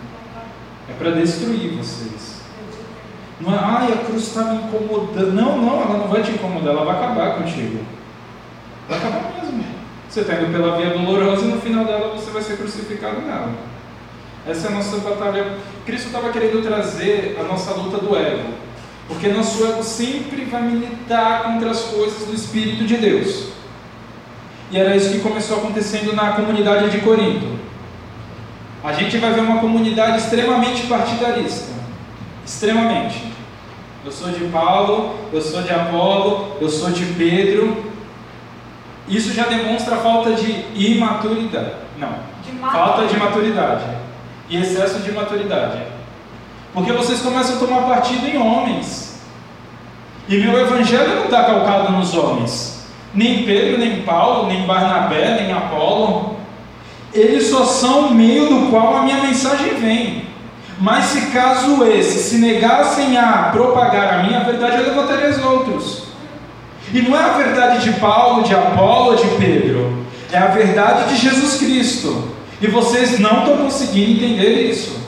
É 0.89 0.93
para 0.95 1.11
destruir 1.11 1.77
vocês. 1.77 2.39
Não 3.41 3.55
é, 3.55 3.59
ai, 3.61 3.93
a 3.93 4.05
cruz 4.05 4.29
está 4.29 4.45
me 4.45 4.63
incomodando. 4.63 5.33
Não, 5.33 5.59
não, 5.59 5.83
ela 5.83 5.99
não 5.99 6.09
vai 6.09 6.23
te 6.23 6.33
incomodar, 6.33 6.75
ela 6.75 6.85
vai 6.85 6.97
acabar 6.97 7.37
contigo. 7.37 7.85
Vai 8.89 8.99
acabar 8.99 9.33
mesmo. 9.35 9.78
Você 10.09 10.21
está 10.21 10.35
indo 10.35 10.53
pela 10.53 10.77
via 10.77 10.91
dolorosa 10.91 11.45
e 11.45 11.49
no 11.49 11.61
final 11.61 11.85
dela 11.85 12.15
você 12.17 12.31
vai 12.31 12.43
ser 12.43 12.57
crucificado 12.57 13.21
nela. 13.21 13.53
Essa 14.47 14.69
é 14.69 14.71
a 14.71 14.75
nossa 14.75 14.97
batalha. 14.99 15.59
Cristo 15.85 16.07
estava 16.07 16.31
querendo 16.31 16.63
trazer 16.63 17.37
a 17.39 17.43
nossa 17.43 17.73
luta 17.75 17.99
do 17.99 18.17
ego. 18.17 18.49
Porque 19.07 19.29
nosso 19.29 19.65
ego 19.67 19.83
sempre 19.83 20.45
vai 20.45 20.63
militar 20.63 21.43
contra 21.45 21.71
as 21.71 21.81
coisas 21.83 22.27
do 22.27 22.35
Espírito 22.35 22.85
de 22.85 22.97
Deus. 22.97 23.49
E 24.71 24.79
era 24.79 24.97
isso 24.97 25.11
que 25.11 25.21
começou 25.21 25.59
acontecendo 25.59 26.15
na 26.15 26.33
comunidade 26.33 26.91
de 26.91 26.99
Corinto. 26.99 27.59
A 28.85 28.93
gente 28.93 29.19
vai 29.19 29.33
ver 29.33 29.41
uma 29.41 29.61
comunidade 29.61 30.19
extremamente 30.19 30.87
partidarista. 30.87 31.73
Extremamente. 32.45 33.25
Eu 34.05 34.13
sou 34.13 34.31
de 34.31 34.45
Paulo, 34.47 35.17
eu 35.33 35.43
sou 35.43 35.63
de 35.63 35.71
Apolo, 35.71 36.57
eu 36.61 36.69
sou 36.69 36.91
de 36.91 37.05
Pedro. 37.05 37.85
Isso 39.09 39.33
já 39.33 39.45
demonstra 39.45 39.97
falta 39.97 40.33
de 40.33 40.67
imaturidade. 40.75 41.73
Não. 41.99 42.11
De 42.45 42.53
falta 42.59 43.07
de 43.07 43.17
maturidade. 43.17 43.85
E 44.49 44.61
excesso 44.61 45.01
de 45.01 45.13
maturidade. 45.13 45.83
Porque 46.75 46.93
vocês 46.93 47.21
começam 47.21 47.57
a 47.57 47.59
tomar 47.59 47.83
partido 47.83 48.27
em 48.27 48.37
homens. 48.37 49.21
E 50.29 50.37
meu 50.37 50.59
evangelho 50.61 51.17
não 51.17 51.25
está 51.25 51.45
calcado 51.45 51.93
nos 51.93 52.15
homens. 52.15 52.87
Nem 53.15 53.45
Pedro, 53.45 53.79
nem 53.79 54.03
Paulo, 54.03 54.49
nem 54.49 54.67
Barnabé, 54.67 55.41
nem 55.41 55.53
Apolo. 55.53 56.37
Eles 57.15 57.49
só 57.49 57.65
são 57.65 58.09
o 58.09 58.15
meio 58.15 58.47
do 58.47 58.71
qual 58.71 58.99
a 58.99 59.03
minha 59.03 59.23
mensagem 59.23 59.75
vem. 59.77 60.29
Mas 60.79 61.07
se 61.07 61.31
caso 61.31 61.85
esses 61.85 62.27
se 62.27 62.39
negassem 62.39 63.17
a 63.17 63.49
propagar 63.51 64.15
a 64.15 64.23
minha 64.25 64.41
verdade, 64.41 64.77
eu 64.77 64.89
levantaria 64.89 65.31
os 65.31 65.43
outros. 65.43 66.08
E 66.93 67.03
não 67.03 67.17
é 67.17 67.23
a 67.23 67.37
verdade 67.37 67.85
de 67.85 67.99
Paulo, 67.99 68.43
de 68.43 68.55
Apolo, 68.55 69.17
de 69.17 69.29
Pedro. 69.37 70.07
É 70.33 70.39
a 70.39 70.47
verdade 70.47 71.15
de 71.15 71.21
Jesus 71.21 71.59
Cristo. 71.59 72.33
E 72.61 72.67
vocês 72.67 73.19
não 73.19 73.41
estão 73.41 73.59
conseguindo 73.59 74.25
entender 74.25 74.71
isso. 74.71 74.99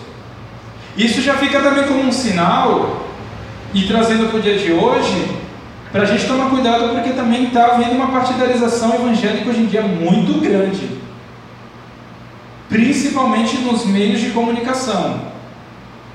Isso 0.97 1.21
já 1.21 1.35
fica 1.35 1.61
também 1.61 1.85
como 1.85 2.03
um 2.03 2.13
sinal, 2.13 3.07
e 3.73 3.83
trazendo 3.83 4.29
para 4.29 4.39
o 4.39 4.43
dia 4.43 4.59
de 4.59 4.73
hoje, 4.73 5.31
para 5.93 6.03
a 6.03 6.05
gente 6.05 6.27
tomar 6.27 6.51
cuidado, 6.51 6.91
porque 6.91 7.11
também 7.11 7.45
está 7.45 7.67
havendo 7.67 7.93
uma 7.93 8.09
partidarização 8.09 8.95
evangélica 8.95 9.51
hoje 9.51 9.61
em 9.61 9.67
dia 9.67 9.83
muito 9.83 10.41
grande, 10.41 10.89
principalmente 12.69 13.59
nos 13.59 13.87
meios 13.87 14.21
de 14.21 14.31
comunicação. 14.31 15.30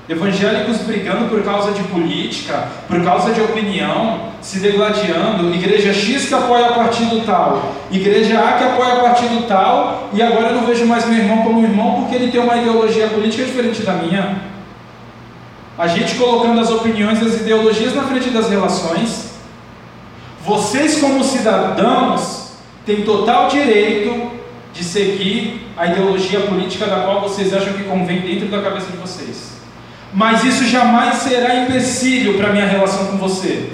Evangélicos 0.07 0.77
brigando 0.81 1.29
por 1.29 1.43
causa 1.43 1.71
de 1.71 1.81
política, 1.85 2.67
por 2.87 3.03
causa 3.03 3.33
de 3.33 3.41
opinião, 3.41 4.29
se 4.39 4.59
degladiando. 4.59 5.51
Igreja 5.51 5.91
X 5.91 6.27
que 6.27 6.33
apoia 6.35 6.73
partido 6.73 7.25
tal, 7.25 7.73
igreja 7.91 8.39
A 8.39 8.53
que 8.53 8.63
apoia 8.63 8.97
partido 8.97 9.47
tal, 9.47 10.09
e 10.13 10.21
agora 10.21 10.49
eu 10.49 10.55
não 10.57 10.67
vejo 10.67 10.85
mais 10.85 11.07
meu 11.07 11.17
irmão 11.17 11.41
como 11.41 11.63
irmão 11.63 12.01
porque 12.01 12.13
ele 12.13 12.31
tem 12.31 12.39
uma 12.39 12.55
ideologia 12.55 13.07
política 13.07 13.45
diferente 13.45 13.81
da 13.81 13.93
minha. 13.93 14.43
A 15.75 15.87
gente 15.87 16.13
colocando 16.15 16.61
as 16.61 16.69
opiniões 16.69 17.19
e 17.19 17.25
as 17.25 17.41
ideologias 17.41 17.95
na 17.95 18.03
frente 18.03 18.29
das 18.29 18.47
relações. 18.47 19.31
Vocês, 20.45 20.99
como 20.99 21.23
cidadãos, 21.23 22.51
têm 22.85 23.01
total 23.01 23.47
direito 23.47 24.29
de 24.71 24.83
seguir 24.83 25.67
a 25.75 25.87
ideologia 25.87 26.41
política 26.41 26.85
da 26.85 26.97
qual 26.97 27.21
vocês 27.21 27.51
acham 27.51 27.73
que 27.73 27.83
convém 27.85 28.21
dentro 28.21 28.49
da 28.49 28.61
cabeça 28.61 28.91
de 28.91 28.97
vocês 28.97 29.54
mas 30.13 30.43
isso 30.43 30.65
jamais 30.65 31.15
será 31.15 31.55
empecilho 31.55 32.37
para 32.37 32.49
a 32.49 32.53
minha 32.53 32.65
relação 32.65 33.07
com 33.07 33.17
você. 33.17 33.69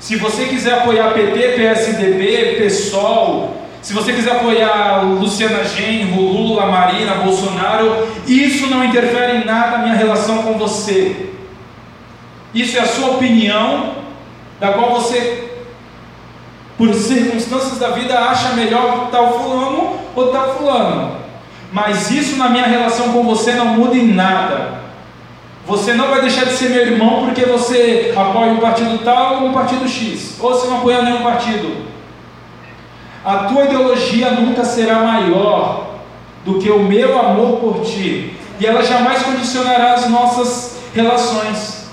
Se 0.00 0.16
você 0.16 0.46
quiser 0.46 0.74
apoiar 0.74 1.12
PT, 1.12 1.54
PSDB, 1.56 2.62
PSOL, 2.62 3.56
se 3.82 3.92
você 3.92 4.12
quiser 4.12 4.32
apoiar 4.32 5.02
Luciana 5.02 5.64
Genro, 5.64 6.20
Lula, 6.20 6.66
Marina, 6.66 7.14
Bolsonaro, 7.16 8.08
isso 8.26 8.66
não 8.68 8.84
interfere 8.84 9.38
em 9.38 9.44
nada 9.44 9.78
na 9.78 9.78
minha 9.78 9.94
relação 9.94 10.42
com 10.42 10.54
você. 10.54 11.30
Isso 12.54 12.76
é 12.76 12.80
a 12.80 12.86
sua 12.86 13.12
opinião, 13.12 13.94
da 14.58 14.72
qual 14.72 14.94
você 14.94 15.48
por 16.78 16.94
circunstâncias 16.94 17.78
da 17.78 17.90
vida, 17.90 18.16
acha 18.16 18.52
melhor 18.52 19.08
tal 19.10 19.40
fulano 19.40 19.98
ou 20.14 20.28
tal 20.28 20.56
fulano. 20.56 21.16
Mas 21.72 22.08
isso 22.12 22.36
na 22.36 22.48
minha 22.48 22.66
relação 22.66 23.12
com 23.12 23.24
você 23.24 23.52
não 23.52 23.66
muda 23.66 23.96
em 23.96 24.06
nada. 24.06 24.78
Você 25.68 25.92
não 25.92 26.08
vai 26.08 26.22
deixar 26.22 26.46
de 26.46 26.54
ser 26.54 26.70
meu 26.70 26.80
irmão 26.80 27.26
porque 27.26 27.44
você 27.44 28.14
apoia 28.16 28.52
um 28.52 28.56
partido 28.56 29.04
tal 29.04 29.42
ou 29.42 29.48
um 29.50 29.52
partido 29.52 29.86
X, 29.86 30.36
ou 30.40 30.58
se 30.58 30.66
não 30.66 30.78
apoia 30.78 31.02
nenhum 31.02 31.22
partido. 31.22 31.84
A 33.22 33.44
tua 33.44 33.64
ideologia 33.66 34.30
nunca 34.30 34.64
será 34.64 35.00
maior 35.00 35.98
do 36.42 36.58
que 36.58 36.70
o 36.70 36.82
meu 36.82 37.20
amor 37.20 37.58
por 37.58 37.84
ti, 37.84 38.34
e 38.58 38.64
ela 38.64 38.82
jamais 38.82 39.22
condicionará 39.22 39.92
as 39.92 40.08
nossas 40.08 40.78
relações. 40.94 41.86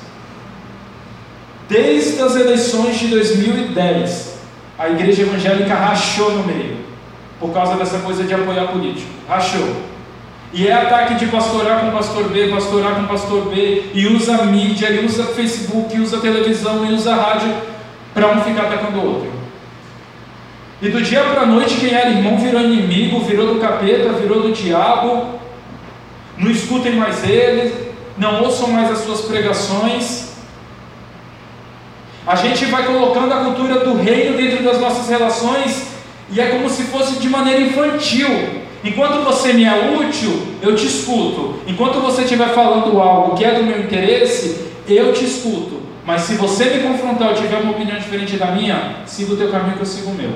Desde 1.68 2.22
as 2.22 2.34
eleições 2.38 2.98
de 2.98 3.08
2010, 3.08 4.38
a 4.80 4.88
igreja 4.88 5.24
evangélica 5.24 5.76
rachou 5.76 6.32
no 6.32 6.44
meio, 6.46 6.78
por 7.42 7.52
causa 7.52 7.76
dessa 7.76 7.98
coisa 7.98 8.24
de 8.24 8.34
apoiar 8.34 8.68
político. 8.68 9.10
Rachou. 9.28 9.95
E 10.56 10.70
é 10.70 10.72
ataque 10.72 11.16
de 11.16 11.26
pastor 11.26 11.70
A 11.70 11.80
com 11.80 11.92
pastor 11.92 12.30
B, 12.30 12.48
pastor 12.48 12.88
A 12.88 12.92
com 12.92 13.08
pastor 13.08 13.50
B, 13.50 13.88
e 13.94 14.08
usa 14.08 14.46
mídia, 14.46 14.90
e 14.90 15.06
usa 15.06 15.26
Facebook, 15.26 15.94
e 15.94 16.00
usa 16.00 16.22
televisão, 16.22 16.86
e 16.86 16.94
usa 16.94 17.14
rádio, 17.14 17.54
para 18.14 18.32
um 18.32 18.42
ficar 18.42 18.68
atacando 18.68 19.00
o 19.00 19.06
outro. 19.06 19.32
E 20.82 20.88
do 20.88 21.02
dia 21.02 21.26
para 21.26 21.42
a 21.42 21.46
noite, 21.46 21.76
quem 21.76 21.94
era 21.94 22.10
irmão 22.10 22.38
virou 22.38 22.62
inimigo, 22.62 23.20
virou 23.26 23.54
do 23.54 23.60
capeta, 23.60 24.14
virou 24.14 24.44
do 24.44 24.54
diabo. 24.54 25.40
Não 26.38 26.50
escutem 26.50 26.96
mais 26.96 27.30
ele, 27.30 27.92
não 28.18 28.42
ouçam 28.42 28.70
mais 28.70 28.90
as 28.90 29.00
suas 29.00 29.24
pregações. 29.24 30.36
A 32.26 32.38
gente 32.38 32.64
vai 32.68 32.86
colocando 32.86 33.34
a 33.34 33.44
cultura 33.44 33.84
do 33.84 33.98
reino 33.98 34.38
dentro 34.38 34.64
das 34.64 34.80
nossas 34.80 35.10
relações 35.10 35.88
e 36.32 36.40
é 36.40 36.48
como 36.48 36.70
se 36.70 36.84
fosse 36.84 37.20
de 37.20 37.28
maneira 37.28 37.60
infantil. 37.60 38.65
Enquanto 38.86 39.24
você 39.24 39.52
me 39.52 39.64
é 39.64 39.98
útil, 40.00 40.32
eu 40.62 40.76
te 40.76 40.86
escuto. 40.86 41.56
Enquanto 41.66 42.00
você 42.00 42.22
estiver 42.22 42.50
falando 42.50 43.02
algo 43.02 43.36
que 43.36 43.44
é 43.44 43.56
do 43.56 43.64
meu 43.64 43.80
interesse, 43.80 44.64
eu 44.88 45.12
te 45.12 45.26
escuto. 45.26 45.82
Mas 46.06 46.22
se 46.22 46.36
você 46.36 46.66
me 46.66 46.84
confrontar 46.84 47.30
ou 47.30 47.34
tiver 47.34 47.58
uma 47.58 47.72
opinião 47.72 47.98
diferente 47.98 48.38
da 48.38 48.52
minha, 48.52 48.98
siga 49.08 49.34
o 49.34 49.38
teu 49.38 49.50
caminho 49.50 49.74
que 49.74 49.82
eu 49.82 49.88
sigo 49.88 50.12
o 50.12 50.14
meu. 50.14 50.30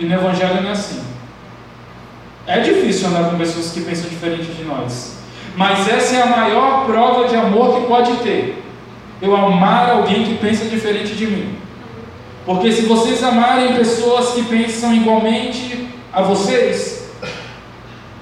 E 0.00 0.04
no 0.04 0.14
Evangelho 0.14 0.62
não 0.62 0.68
é 0.68 0.72
assim. 0.72 1.00
É 2.44 2.58
difícil 2.58 3.06
andar 3.06 3.30
com 3.30 3.38
pessoas 3.38 3.70
que 3.70 3.82
pensam 3.82 4.10
diferente 4.10 4.50
de 4.50 4.64
nós. 4.64 5.18
Mas 5.56 5.88
essa 5.88 6.16
é 6.16 6.22
a 6.22 6.26
maior 6.26 6.86
prova 6.86 7.28
de 7.28 7.36
amor 7.36 7.80
que 7.80 7.86
pode 7.86 8.16
ter. 8.16 8.60
Eu 9.22 9.36
amar 9.36 9.90
alguém 9.90 10.24
que 10.24 10.34
pensa 10.38 10.64
diferente 10.64 11.14
de 11.14 11.26
mim. 11.28 11.56
Porque 12.44 12.72
se 12.72 12.82
vocês 12.82 13.22
amarem 13.22 13.76
pessoas 13.76 14.30
que 14.30 14.42
pensam 14.42 14.92
igualmente 14.92 15.86
a 16.12 16.22
vocês, 16.22 16.97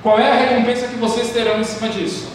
qual 0.06 0.20
é 0.20 0.30
a 0.30 0.36
recompensa 0.36 0.86
que 0.86 0.94
vocês 0.94 1.30
terão 1.30 1.60
em 1.60 1.64
cima 1.64 1.88
disso? 1.88 2.28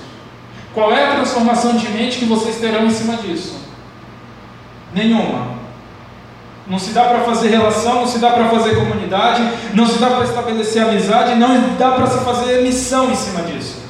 Qual 0.73 0.91
é 0.91 1.05
a 1.05 1.15
transformação 1.15 1.77
de 1.77 1.87
mente 1.87 2.19
que 2.19 2.25
vocês 2.25 2.57
terão 2.57 2.85
em 2.85 2.89
cima 2.89 3.15
disso? 3.15 3.61
Nenhuma. 4.93 5.55
Não 6.67 6.77
se 6.77 6.91
dá 6.91 7.05
para 7.05 7.21
fazer 7.21 7.47
relação, 7.47 8.01
não 8.01 8.07
se 8.07 8.19
dá 8.19 8.31
para 8.31 8.49
fazer 8.49 8.75
comunidade, 8.75 9.49
não 9.73 9.87
se 9.87 9.99
dá 9.99 10.09
para 10.09 10.25
estabelecer 10.25 10.81
amizade, 10.81 11.35
não 11.35 11.77
dá 11.77 11.91
para 11.91 12.07
se 12.07 12.25
fazer 12.25 12.61
missão 12.61 13.09
em 13.09 13.15
cima 13.15 13.43
disso. 13.43 13.81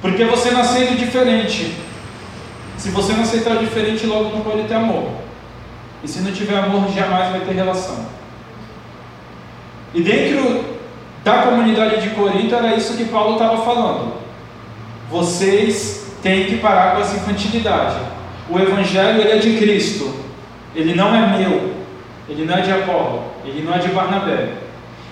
Porque 0.00 0.24
você 0.24 0.50
nascendo 0.50 0.96
diferente. 0.96 1.76
Se 2.78 2.90
você 2.90 3.12
não 3.12 3.22
aceitar 3.22 3.58
diferente, 3.58 4.06
logo 4.06 4.30
não 4.30 4.40
pode 4.40 4.64
ter 4.64 4.74
amor. 4.74 5.08
E 6.02 6.08
se 6.08 6.18
não 6.18 6.32
tiver 6.32 6.58
amor, 6.58 6.90
jamais 6.92 7.30
vai 7.30 7.42
ter 7.42 7.52
relação. 7.52 8.04
E 9.94 10.02
dentro 10.02 10.81
da 11.24 11.42
comunidade 11.42 12.02
de 12.02 12.10
Corinto 12.10 12.54
era 12.54 12.74
isso 12.74 12.96
que 12.96 13.04
Paulo 13.04 13.34
estava 13.34 13.64
falando. 13.64 14.14
Vocês 15.10 16.12
têm 16.22 16.46
que 16.46 16.56
parar 16.56 16.96
com 16.96 17.02
essa 17.02 17.16
infantilidade. 17.16 17.96
O 18.50 18.58
evangelho 18.58 19.20
ele 19.20 19.30
é 19.30 19.36
de 19.36 19.56
Cristo. 19.56 20.12
Ele 20.74 20.94
não 20.94 21.14
é 21.14 21.38
meu, 21.38 21.74
ele 22.28 22.44
não 22.44 22.56
é 22.56 22.62
de 22.62 22.72
Apolo, 22.72 23.24
ele 23.44 23.62
não 23.62 23.74
é 23.74 23.78
de 23.78 23.88
Barnabé. 23.88 24.48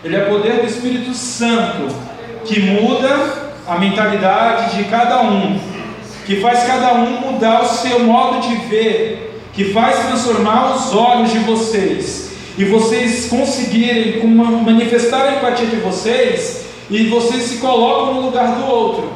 Ele 0.03 0.17
é 0.17 0.21
poder 0.21 0.61
do 0.61 0.67
Espírito 0.67 1.13
Santo 1.13 1.95
que 2.47 2.59
muda 2.61 3.51
a 3.69 3.79
mentalidade 3.79 4.77
de 4.77 4.85
cada 4.85 5.21
um, 5.21 5.61
que 6.25 6.41
faz 6.41 6.65
cada 6.65 6.95
um 6.95 7.33
mudar 7.33 7.61
o 7.61 7.67
seu 7.67 8.01
modo 8.01 8.41
de 8.41 8.57
ver, 8.67 9.39
que 9.53 9.73
faz 9.73 9.99
transformar 10.07 10.75
os 10.75 10.95
olhos 10.95 11.31
de 11.31 11.41
vocês 11.41 12.30
e 12.61 12.65
vocês 12.67 13.27
conseguirem 13.27 14.23
manifestar 14.27 15.23
a 15.23 15.37
empatia 15.37 15.65
de 15.65 15.77
vocês 15.77 16.67
e 16.91 17.07
vocês 17.07 17.45
se 17.45 17.57
colocam 17.57 18.17
no 18.17 18.21
lugar 18.21 18.55
do 18.57 18.67
outro, 18.67 19.11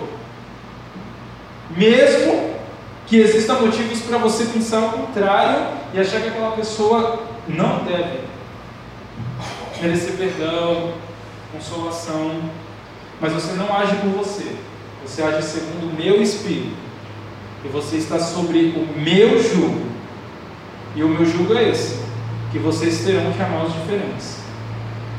mesmo 1.76 2.54
que 3.06 3.18
existam 3.18 3.60
motivos 3.60 4.00
para 4.00 4.16
você 4.16 4.46
pensar 4.46 4.80
o 4.80 4.92
contrário 4.92 5.66
e 5.92 6.00
achar 6.00 6.22
que 6.22 6.28
aquela 6.28 6.52
pessoa 6.52 7.22
não 7.46 7.84
deve 7.84 8.20
merecer 9.82 10.12
perdão, 10.12 10.94
consolação, 11.52 12.40
mas 13.20 13.30
você 13.30 13.52
não 13.52 13.76
age 13.76 13.94
por 13.96 14.24
você, 14.24 14.56
você 15.06 15.22
age 15.22 15.42
segundo 15.42 15.90
o 15.90 15.94
meu 15.94 16.22
espírito, 16.22 16.74
e 17.62 17.68
você 17.68 17.96
está 17.96 18.18
sobre 18.18 18.72
o 18.74 18.98
meu 18.98 19.38
jugo, 19.42 19.82
e 20.96 21.04
o 21.04 21.08
meu 21.08 21.26
jugo 21.26 21.52
é 21.52 21.68
esse: 21.68 22.04
que 22.54 22.60
vocês 22.60 23.00
terão 23.00 23.32
que 23.32 23.42
amar 23.42 23.64
os 23.64 23.72
diferentes, 23.72 24.36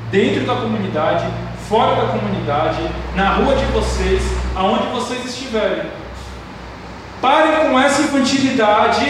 dentro 0.10 0.45
da 0.45 0.56
comunidade, 0.56 1.28
fora 1.67 1.93
da 1.98 2.13
comunidade, 2.13 2.80
na 3.13 3.34
rua 3.34 3.58
de 3.58 3.65
vocês, 3.74 4.24
aonde 4.56 4.88
vocês 4.88 5.26
estiverem. 5.26 5.84
Parem 7.19 7.69
com 7.69 7.78
essa 7.78 8.04
infantilidade 8.04 9.06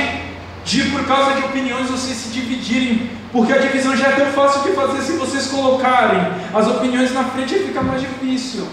de, 0.64 0.86
por 0.86 1.06
causa 1.06 1.34
de 1.36 1.46
opiniões, 1.46 1.88
vocês 1.88 2.18
se 2.18 2.30
dividirem, 2.30 3.12
porque 3.32 3.54
a 3.54 3.60
divisão 3.60 3.96
já 3.96 4.08
é 4.08 4.14
tão 4.14 4.32
fácil 4.32 4.64
de 4.64 4.72
fazer 4.76 5.02
se 5.04 5.20
vocês 5.20 5.46
colocarem 5.46 6.20
as 6.52 6.68
opiniões 6.68 7.14
na 7.14 7.26
frente, 7.26 7.54
fica 7.60 7.84
mais 7.84 8.02
difícil. 8.02 8.68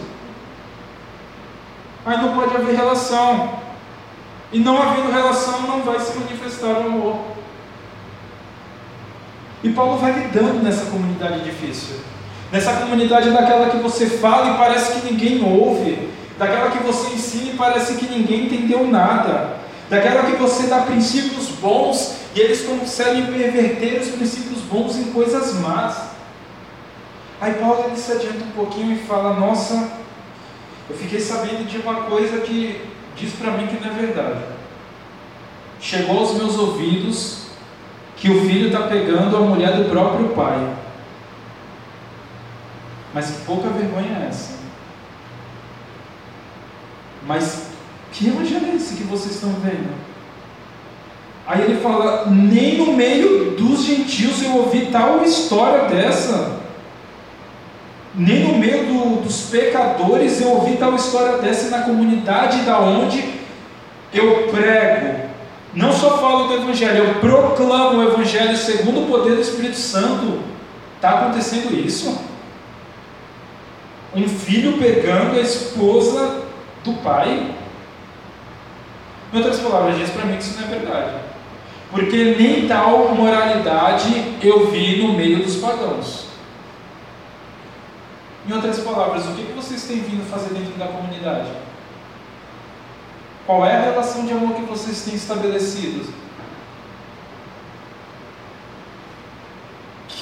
Aí 2.06 2.16
não 2.16 2.34
pode 2.34 2.56
haver 2.56 2.74
relação. 2.74 3.60
E 4.50 4.58
não 4.58 4.80
havendo 4.80 5.12
relação, 5.12 5.60
não 5.60 5.82
vai 5.82 6.00
se 6.00 6.18
manifestar 6.18 6.68
o 6.68 6.86
amor. 6.86 7.41
E 9.62 9.70
Paulo 9.70 9.98
vai 9.98 10.12
lidando 10.12 10.62
nessa 10.62 10.86
comunidade 10.86 11.44
difícil. 11.44 11.96
Nessa 12.50 12.72
comunidade 12.74 13.30
daquela 13.30 13.70
que 13.70 13.78
você 13.78 14.06
fala 14.06 14.54
e 14.54 14.58
parece 14.58 15.00
que 15.00 15.12
ninguém 15.12 15.42
ouve 15.42 16.10
daquela 16.38 16.70
que 16.70 16.82
você 16.82 17.14
ensina 17.14 17.52
e 17.52 17.56
parece 17.56 17.94
que 17.94 18.06
ninguém 18.06 18.46
entendeu 18.46 18.86
nada, 18.86 19.56
daquela 19.88 20.24
que 20.24 20.36
você 20.36 20.66
dá 20.66 20.80
princípios 20.80 21.48
bons 21.60 22.16
e 22.34 22.40
eles 22.40 22.62
conseguem 22.62 23.26
perverter 23.26 24.00
os 24.00 24.08
princípios 24.08 24.60
bons 24.62 24.96
em 24.96 25.04
coisas 25.12 25.54
más. 25.60 26.10
Aí 27.40 27.54
Paulo 27.54 27.84
ele 27.86 27.96
se 27.96 28.12
adianta 28.12 28.44
um 28.44 28.50
pouquinho 28.52 28.94
e 28.94 28.98
fala: 29.06 29.38
Nossa, 29.38 29.92
eu 30.90 30.96
fiquei 30.96 31.20
sabendo 31.20 31.66
de 31.66 31.78
uma 31.78 32.02
coisa 32.02 32.40
que 32.40 32.80
diz 33.16 33.32
para 33.34 33.52
mim 33.52 33.66
que 33.66 33.82
não 33.82 33.92
é 33.92 33.98
verdade. 33.98 34.40
Chegou 35.80 36.18
aos 36.18 36.34
meus 36.34 36.58
ouvidos 36.58 37.41
que 38.22 38.30
o 38.30 38.46
filho 38.46 38.68
está 38.68 38.82
pegando 38.82 39.36
a 39.36 39.40
mulher 39.40 39.72
do 39.72 39.90
próprio 39.90 40.28
pai. 40.28 40.76
Mas 43.12 43.26
que 43.26 43.44
pouca 43.44 43.68
vergonha 43.68 44.16
é 44.16 44.28
essa? 44.28 44.60
Mas 47.26 47.70
que 48.12 48.28
evangelho 48.28 48.68
é 48.70 48.76
esse 48.76 48.94
que 48.94 49.02
vocês 49.02 49.34
estão 49.34 49.50
vendo? 49.54 49.92
Aí 51.44 51.62
ele 51.62 51.80
fala: 51.80 52.26
nem 52.30 52.78
no 52.78 52.92
meio 52.92 53.56
dos 53.56 53.82
gentios 53.82 54.40
eu 54.40 54.56
ouvi 54.56 54.86
tal 54.92 55.24
história 55.24 55.88
dessa. 55.88 56.60
Nem 58.14 58.44
no 58.44 58.56
meio 58.56 58.86
do, 58.86 59.22
dos 59.22 59.48
pecadores 59.50 60.40
eu 60.40 60.50
ouvi 60.50 60.76
tal 60.76 60.94
história 60.94 61.38
dessa 61.38 61.76
na 61.76 61.82
comunidade 61.82 62.62
da 62.62 62.78
onde 62.78 63.40
eu 64.14 64.46
prego. 64.46 65.31
Não 65.74 65.92
só 65.92 66.18
falo 66.18 66.48
do 66.48 66.54
Evangelho, 66.54 67.04
eu 67.04 67.14
proclamo 67.14 67.98
o 67.98 68.02
Evangelho 68.02 68.56
segundo 68.56 69.04
o 69.04 69.06
poder 69.06 69.36
do 69.36 69.40
Espírito 69.40 69.76
Santo. 69.76 70.42
Está 70.96 71.20
acontecendo 71.20 71.74
isso? 71.74 72.18
Um 74.14 74.28
filho 74.28 74.78
pegando 74.78 75.38
a 75.38 75.40
esposa 75.40 76.42
do 76.84 76.92
pai. 77.02 77.54
Em 79.32 79.36
outras 79.36 79.60
palavras, 79.60 79.96
diz 79.96 80.10
para 80.10 80.26
mim 80.26 80.36
que 80.36 80.42
isso 80.42 80.60
não 80.60 80.66
é 80.66 80.78
verdade. 80.78 81.14
Porque 81.90 82.36
nem 82.38 82.68
tal 82.68 83.14
moralidade 83.14 84.36
eu 84.42 84.70
vi 84.70 85.02
no 85.02 85.14
meio 85.14 85.42
dos 85.42 85.56
pagãos. 85.56 86.26
Em 88.46 88.52
outras 88.52 88.80
palavras, 88.80 89.24
o 89.26 89.32
que 89.32 89.52
vocês 89.52 89.84
têm 89.84 90.00
vindo 90.00 90.28
fazer 90.28 90.52
dentro 90.52 90.72
da 90.74 90.86
comunidade? 90.86 91.48
Qual 93.46 93.66
é 93.66 93.76
a 93.76 93.82
relação 93.82 94.24
de 94.24 94.32
amor 94.32 94.54
que 94.54 94.62
vocês 94.62 95.02
têm 95.02 95.14
estabelecido? 95.14 96.22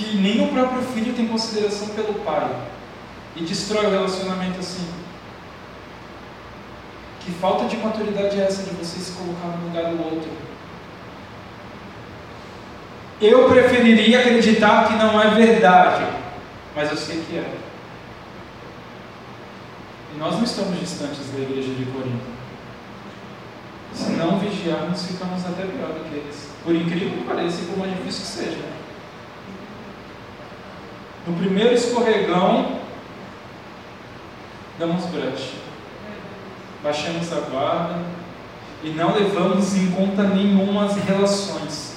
que 0.00 0.16
nem 0.16 0.42
o 0.42 0.48
próprio 0.48 0.80
filho 0.80 1.12
tem 1.12 1.28
consideração 1.28 1.88
pelo 1.88 2.14
pai 2.20 2.48
e 3.36 3.42
destrói 3.42 3.86
o 3.86 3.90
relacionamento 3.90 4.58
assim. 4.58 4.88
Que 7.20 7.30
falta 7.32 7.66
de 7.66 7.76
maturidade 7.76 8.40
é 8.40 8.44
essa 8.44 8.62
de 8.62 8.70
você 8.70 8.98
se 8.98 9.12
colocar 9.12 9.58
no 9.58 9.66
lugar 9.66 9.92
do 9.92 10.02
outro? 10.02 10.30
Eu 13.20 13.50
preferiria 13.50 14.20
acreditar 14.20 14.88
que 14.88 14.94
não 14.94 15.20
é 15.20 15.28
verdade, 15.34 16.06
mas 16.74 16.90
eu 16.90 16.96
sei 16.96 17.22
que 17.28 17.36
é. 17.36 17.54
E 20.14 20.18
nós 20.18 20.34
não 20.36 20.44
estamos 20.44 20.80
distantes 20.80 21.30
da 21.30 21.40
igreja 21.40 21.74
de 21.74 21.84
Corinto. 21.84 22.39
Se 23.92 24.10
não 24.12 24.38
vigiarmos, 24.38 25.06
ficamos 25.06 25.44
até 25.44 25.62
pior 25.62 25.88
do 25.88 26.08
que 26.08 26.16
eles. 26.16 26.48
Por 26.64 26.74
incrível 26.74 27.18
que 27.18 27.24
pareça, 27.24 27.62
e 27.62 27.66
por 27.66 27.78
mais 27.78 27.96
difícil 27.96 28.20
que 28.22 28.50
seja. 28.50 28.64
No 31.26 31.36
primeiro 31.36 31.74
escorregão, 31.74 32.80
damos 34.78 35.04
brecha. 35.06 35.58
Baixamos 36.82 37.30
a 37.32 37.40
guarda 37.40 38.02
e 38.82 38.88
não 38.90 39.14
levamos 39.14 39.76
em 39.76 39.90
conta 39.90 40.22
nenhuma 40.22 40.86
as 40.86 40.96
relações. 40.96 41.96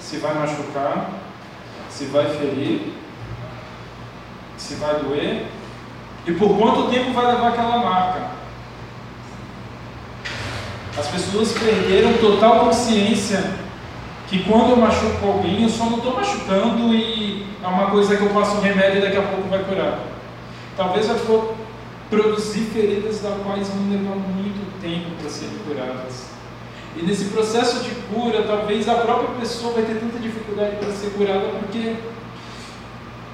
Se 0.00 0.16
vai 0.18 0.34
machucar, 0.34 1.10
se 1.90 2.06
vai 2.06 2.26
ferir, 2.36 2.94
se 4.56 4.74
vai 4.76 5.00
doer 5.00 5.46
e 6.26 6.32
por 6.32 6.56
quanto 6.56 6.90
tempo 6.90 7.12
vai 7.12 7.26
levar 7.26 7.48
aquela 7.48 7.78
marca. 7.78 8.35
As 10.98 11.08
pessoas 11.08 11.52
perderam 11.52 12.14
total 12.14 12.64
consciência 12.66 13.54
que 14.28 14.42
quando 14.44 14.70
eu 14.70 14.76
machuco 14.76 15.26
alguém, 15.26 15.62
eu 15.62 15.68
só 15.68 15.84
não 15.84 15.98
estou 15.98 16.14
machucando 16.14 16.94
e 16.94 17.46
é 17.62 17.66
uma 17.66 17.90
coisa 17.90 18.16
que 18.16 18.22
eu 18.22 18.30
passo 18.30 18.56
um 18.56 18.60
remédio 18.60 18.98
e 18.98 19.02
daqui 19.02 19.16
a 19.16 19.22
pouco 19.22 19.48
vai 19.48 19.62
curar. 19.64 20.00
Talvez 20.76 21.08
eu 21.08 21.16
for 21.16 21.54
produzir 22.08 22.70
feridas 22.72 23.20
das 23.20 23.34
quais 23.42 23.68
vão 23.68 23.90
levar 23.90 24.16
muito 24.16 24.80
tempo 24.80 25.10
para 25.20 25.30
serem 25.30 25.58
curadas. 25.66 26.26
E 26.96 27.02
nesse 27.02 27.26
processo 27.26 27.84
de 27.84 27.90
cura, 28.12 28.44
talvez 28.44 28.88
a 28.88 28.94
própria 28.94 29.38
pessoa 29.40 29.74
vai 29.74 29.82
ter 29.82 30.00
tanta 30.00 30.18
dificuldade 30.18 30.76
para 30.76 30.90
ser 30.92 31.10
curada, 31.10 31.48
porque 31.60 31.96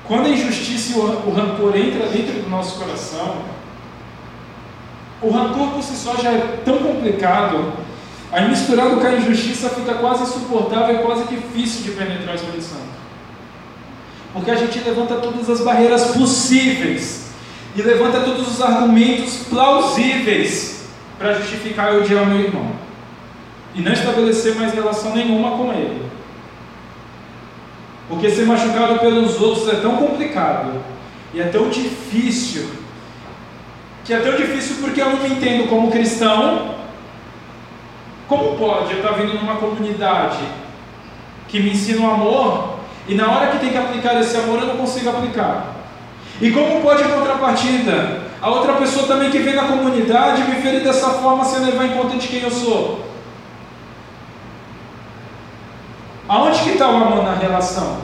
quando 0.04 0.26
a 0.26 0.30
injustiça 0.30 0.92
e 0.92 1.00
o 1.00 1.32
rancor 1.32 1.76
entra 1.76 2.08
dentro 2.08 2.42
do 2.42 2.50
nosso 2.50 2.78
coração, 2.78 3.42
o 5.22 5.30
rancor 5.30 5.68
por 5.68 5.82
si 5.82 5.94
só 5.94 6.16
já 6.16 6.32
é 6.32 6.60
tão 6.64 6.78
complicado, 6.78 7.72
aí 8.32 8.48
misturado 8.48 8.96
com 8.96 9.06
a 9.06 9.14
injustiça 9.14 9.70
fica 9.70 9.94
quase 9.94 10.24
insuportável 10.24 10.96
e 10.96 10.98
quase 10.98 11.24
difícil 11.24 11.82
de 11.82 11.90
penetrar 11.92 12.32
o 12.32 12.34
Espírito 12.34 12.64
Santo. 12.64 12.92
Porque 14.32 14.50
a 14.50 14.56
gente 14.56 14.78
levanta 14.80 15.16
todas 15.16 15.48
as 15.48 15.60
barreiras 15.60 16.08
possíveis 16.08 17.30
e 17.76 17.82
levanta 17.82 18.20
todos 18.20 18.48
os 18.48 18.60
argumentos 18.60 19.44
plausíveis 19.48 20.86
para 21.18 21.34
justificar 21.34 21.92
eu 21.92 22.02
odiar 22.02 22.24
o 22.24 22.26
meu 22.26 22.40
irmão 22.40 22.72
e 23.74 23.80
não 23.80 23.92
estabelecer 23.92 24.54
mais 24.56 24.74
relação 24.74 25.14
nenhuma 25.14 25.56
com 25.56 25.72
ele. 25.72 26.02
Porque 28.08 28.30
ser 28.30 28.44
machucado 28.44 28.98
pelos 28.98 29.40
outros 29.40 29.68
é 29.68 29.76
tão 29.76 29.96
complicado 29.96 30.82
e 31.32 31.40
é 31.40 31.44
tão 31.44 31.68
difícil 31.68 32.81
que 34.04 34.12
é 34.12 34.18
tão 34.18 34.36
difícil 34.36 34.76
porque 34.80 35.00
eu 35.00 35.10
não 35.10 35.20
me 35.20 35.30
entendo 35.30 35.68
como 35.68 35.90
cristão. 35.90 36.74
Como 38.28 38.56
pode 38.56 38.92
eu 38.92 38.98
estar 38.98 39.12
vindo 39.12 39.34
numa 39.34 39.56
comunidade 39.56 40.38
que 41.48 41.60
me 41.60 41.70
ensina 41.70 42.06
o 42.06 42.10
amor 42.10 42.78
e 43.06 43.14
na 43.14 43.30
hora 43.30 43.48
que 43.48 43.58
tem 43.58 43.70
que 43.70 43.76
aplicar 43.76 44.18
esse 44.20 44.36
amor 44.36 44.60
eu 44.60 44.66
não 44.66 44.76
consigo 44.76 45.10
aplicar? 45.10 45.76
E 46.40 46.50
como 46.50 46.80
pode 46.80 47.02
a 47.02 47.08
contrapartida? 47.08 48.22
A 48.40 48.48
outra 48.48 48.72
pessoa 48.74 49.06
também 49.06 49.30
que 49.30 49.38
vem 49.38 49.54
na 49.54 49.64
comunidade 49.64 50.42
me 50.42 50.60
ferir 50.62 50.82
dessa 50.82 51.10
forma 51.10 51.44
sem 51.44 51.60
levar 51.60 51.84
em 51.84 51.92
conta 51.92 52.16
de 52.16 52.26
quem 52.26 52.40
eu 52.40 52.50
sou. 52.50 53.06
Aonde 56.28 56.60
que 56.60 56.70
está 56.70 56.88
o 56.88 56.96
amor 56.96 57.22
na 57.22 57.34
relação? 57.34 57.98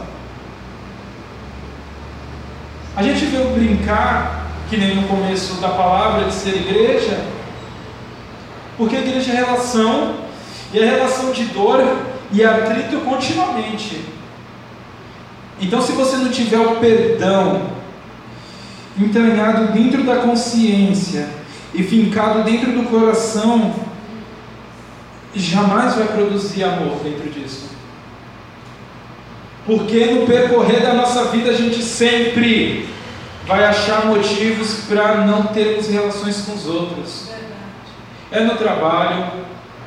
A 2.94 3.02
gente 3.02 3.24
veio 3.24 3.50
brincar 3.50 4.47
que 4.68 4.76
nem 4.76 4.96
no 4.96 5.08
começo 5.08 5.54
da 5.60 5.68
palavra 5.68 6.26
de 6.26 6.34
ser 6.34 6.56
igreja, 6.56 7.24
porque 8.76 8.96
a 8.96 9.00
igreja 9.00 9.32
é 9.32 9.36
relação, 9.36 10.14
e 10.72 10.78
é 10.78 10.84
relação 10.84 11.32
de 11.32 11.44
dor 11.46 11.80
e 12.30 12.44
atrito 12.44 12.98
continuamente. 13.00 14.04
Então, 15.60 15.80
se 15.80 15.92
você 15.92 16.16
não 16.16 16.30
tiver 16.30 16.58
o 16.58 16.76
perdão 16.76 17.62
entranhado 18.98 19.72
dentro 19.72 20.04
da 20.04 20.16
consciência 20.16 21.28
e 21.74 21.82
fincado 21.82 22.44
dentro 22.44 22.72
do 22.72 22.84
coração, 22.88 23.74
jamais 25.34 25.94
vai 25.94 26.08
produzir 26.08 26.64
amor 26.64 26.98
dentro 27.02 27.30
disso. 27.30 27.68
Porque 29.66 30.06
no 30.06 30.26
percorrer 30.26 30.82
da 30.82 30.94
nossa 30.94 31.24
vida 31.26 31.50
a 31.50 31.54
gente 31.54 31.82
sempre 31.82 32.87
vai 33.48 33.64
achar 33.64 34.04
motivos 34.04 34.84
para 34.86 35.22
não 35.24 35.44
termos 35.44 35.88
relações 35.88 36.42
com 36.42 36.52
os 36.52 36.66
outros. 36.66 37.30
É 38.30 38.40
no 38.40 38.56
trabalho, 38.56 39.24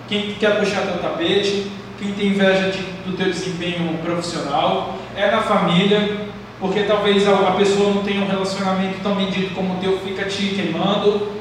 quem 0.10 0.34
quer 0.34 0.60
puxar 0.60 0.82
teu 0.82 0.98
tapete, 0.98 1.72
quem 2.00 2.12
tem 2.14 2.30
inveja 2.30 2.72
de, 2.72 2.82
do 3.06 3.16
teu 3.16 3.28
desempenho 3.28 3.96
profissional, 4.00 4.98
é 5.16 5.30
na 5.30 5.44
família, 5.44 6.26
porque 6.60 6.82
talvez 6.84 7.28
a, 7.28 7.52
pessoa 7.52 7.94
não 7.94 8.02
tenha 8.02 8.22
um 8.22 8.28
relacionamento 8.28 9.00
tão 9.04 9.14
medido 9.14 9.54
como 9.54 9.76
o 9.76 9.78
teu, 9.78 10.00
fica 10.00 10.26
te 10.26 10.42
queimando, 10.56 11.32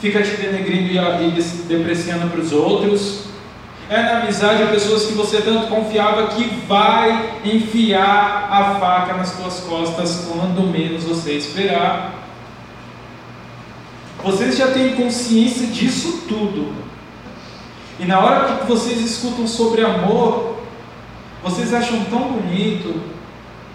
fica 0.00 0.22
te 0.22 0.30
denegrindo 0.30 0.90
e, 0.90 0.96
e 0.96 1.42
depreciando 1.68 2.30
para 2.30 2.40
os 2.40 2.52
outros. 2.52 3.27
É 3.90 4.02
na 4.02 4.20
amizade 4.20 4.62
a 4.62 4.66
pessoas 4.66 5.06
que 5.06 5.14
você 5.14 5.40
tanto 5.40 5.68
confiava 5.68 6.26
que 6.28 6.44
vai 6.66 7.40
enfiar 7.42 8.48
a 8.50 8.74
faca 8.78 9.14
nas 9.14 9.28
suas 9.30 9.60
costas 9.60 10.28
quando 10.30 10.70
menos 10.70 11.04
você 11.04 11.32
esperar. 11.32 12.12
Vocês 14.22 14.58
já 14.58 14.72
têm 14.72 14.94
consciência 14.94 15.68
disso 15.68 16.24
tudo. 16.28 16.74
E 17.98 18.04
na 18.04 18.20
hora 18.20 18.58
que 18.58 18.66
vocês 18.66 19.00
escutam 19.00 19.46
sobre 19.46 19.82
amor, 19.82 20.58
vocês 21.42 21.72
acham 21.72 22.04
tão 22.04 22.32
bonito, 22.32 23.00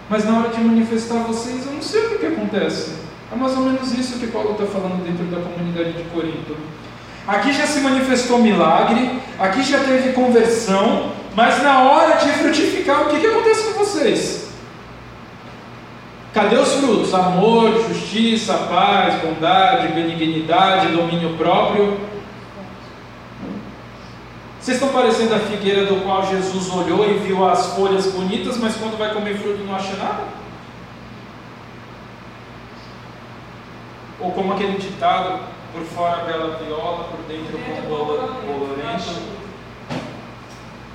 mas 0.08 0.24
na 0.24 0.38
hora 0.38 0.48
de 0.50 0.60
manifestar 0.60 1.24
vocês, 1.24 1.66
eu 1.66 1.72
não 1.72 1.82
sei 1.82 2.06
o 2.06 2.18
que 2.18 2.26
acontece. 2.26 2.92
É 3.32 3.36
mais 3.36 3.56
ou 3.56 3.64
menos 3.64 3.92
isso 3.92 4.20
que 4.20 4.28
Paulo 4.28 4.52
está 4.52 4.64
falando 4.66 5.02
dentro 5.02 5.24
da 5.26 5.42
comunidade 5.42 5.92
de 5.92 6.04
Corinto. 6.10 6.56
Aqui 7.26 7.52
já 7.54 7.66
se 7.66 7.80
manifestou 7.80 8.38
milagre, 8.38 9.18
aqui 9.38 9.62
já 9.62 9.78
teve 9.80 10.12
conversão, 10.12 11.12
mas 11.34 11.62
na 11.62 11.82
hora 11.82 12.18
de 12.18 12.28
frutificar, 12.32 13.02
o 13.02 13.06
que, 13.06 13.18
que 13.18 13.26
acontece 13.26 13.72
com 13.72 13.78
vocês? 13.78 14.44
Cadê 16.34 16.56
os 16.56 16.74
frutos? 16.74 17.14
Amor, 17.14 17.88
justiça, 17.88 18.52
paz, 18.54 19.22
bondade, 19.22 19.88
benignidade, 19.94 20.88
domínio 20.88 21.36
próprio. 21.36 21.98
Vocês 24.60 24.76
estão 24.76 24.92
parecendo 24.92 25.34
a 25.34 25.38
figueira 25.38 25.86
do 25.86 26.02
qual 26.02 26.26
Jesus 26.26 26.70
olhou 26.70 27.08
e 27.08 27.18
viu 27.18 27.46
as 27.48 27.74
folhas 27.74 28.06
bonitas, 28.06 28.58
mas 28.58 28.76
quando 28.76 28.98
vai 28.98 29.14
comer 29.14 29.38
fruto 29.38 29.62
não 29.64 29.74
acha 29.74 29.96
nada? 29.96 30.24
Ou 34.20 34.32
como 34.32 34.54
aquele 34.54 34.78
ditado, 34.78 35.53
por 35.74 35.82
fora 35.86 36.24
bela 36.24 36.56
viola, 36.58 37.08
por 37.08 37.20
dentro 37.26 37.58
bolorento. 37.88 39.34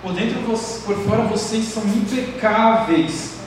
Por 0.02 0.14
dentro, 0.14 0.42
por 0.42 0.96
fora 1.04 1.24
vocês 1.24 1.66
são 1.66 1.84
impecáveis, 1.84 3.42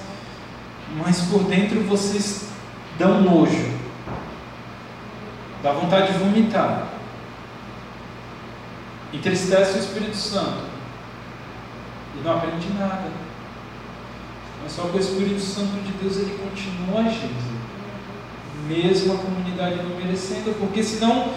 mas 1.03 1.23
por 1.23 1.45
dentro 1.45 1.83
vocês 1.85 2.51
dão 2.99 3.23
nojo, 3.23 3.73
dá 5.63 5.73
vontade 5.73 6.13
de 6.13 6.19
vomitar, 6.19 6.89
entristece 9.15 9.79
o 9.79 9.81
Espírito 9.81 10.17
Santo 10.17 10.67
e 12.15 12.23
não 12.23 12.37
aprende 12.37 12.69
nada. 12.79 13.11
Mas 14.63 14.73
só 14.73 14.83
que 14.83 14.99
o 14.99 15.01
Espírito 15.01 15.41
Santo 15.41 15.83
de 15.83 15.93
Deus 15.93 16.19
ele 16.19 16.39
continua 16.39 17.01
agindo 17.01 17.52
mesmo 18.67 19.15
a 19.15 19.17
comunidade 19.17 19.77
não 19.77 19.97
merecendo, 19.97 20.55
porque 20.59 20.83
senão 20.83 21.29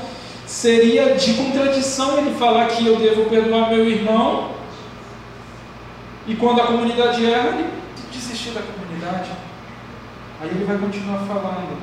seria 0.46 1.16
de 1.16 1.34
contradição 1.34 2.18
ele 2.18 2.36
falar 2.38 2.68
que 2.68 2.86
eu 2.86 2.98
devo 2.98 3.30
perdoar 3.30 3.70
meu 3.70 3.90
irmão 3.90 4.52
e 6.28 6.36
quando 6.36 6.62
a 6.62 6.68
comunidade 6.68 7.26
erra, 7.26 7.50
ele 7.50 7.70
desistir 8.12 8.52
da 8.52 8.62
comunidade. 8.62 9.30
Aí 10.42 10.50
ele 10.50 10.66
vai 10.66 10.78
continuar 10.78 11.20
falando. 11.20 11.78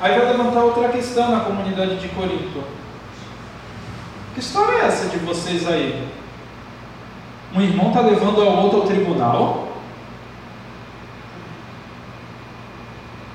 Aí 0.00 0.18
vai 0.18 0.30
levantar 0.30 0.64
outra 0.64 0.88
questão 0.88 1.30
na 1.30 1.40
comunidade 1.40 1.98
de 1.98 2.08
Corinto. 2.08 2.62
Que 4.34 4.40
história 4.40 4.78
é 4.78 4.86
essa 4.86 5.08
de 5.08 5.18
vocês 5.18 5.68
aí? 5.68 6.08
Um 7.54 7.60
irmão 7.60 7.88
está 7.88 8.00
levando 8.00 8.40
ao 8.40 8.62
outro 8.62 8.80
ao 8.80 8.86
tribunal 8.86 9.71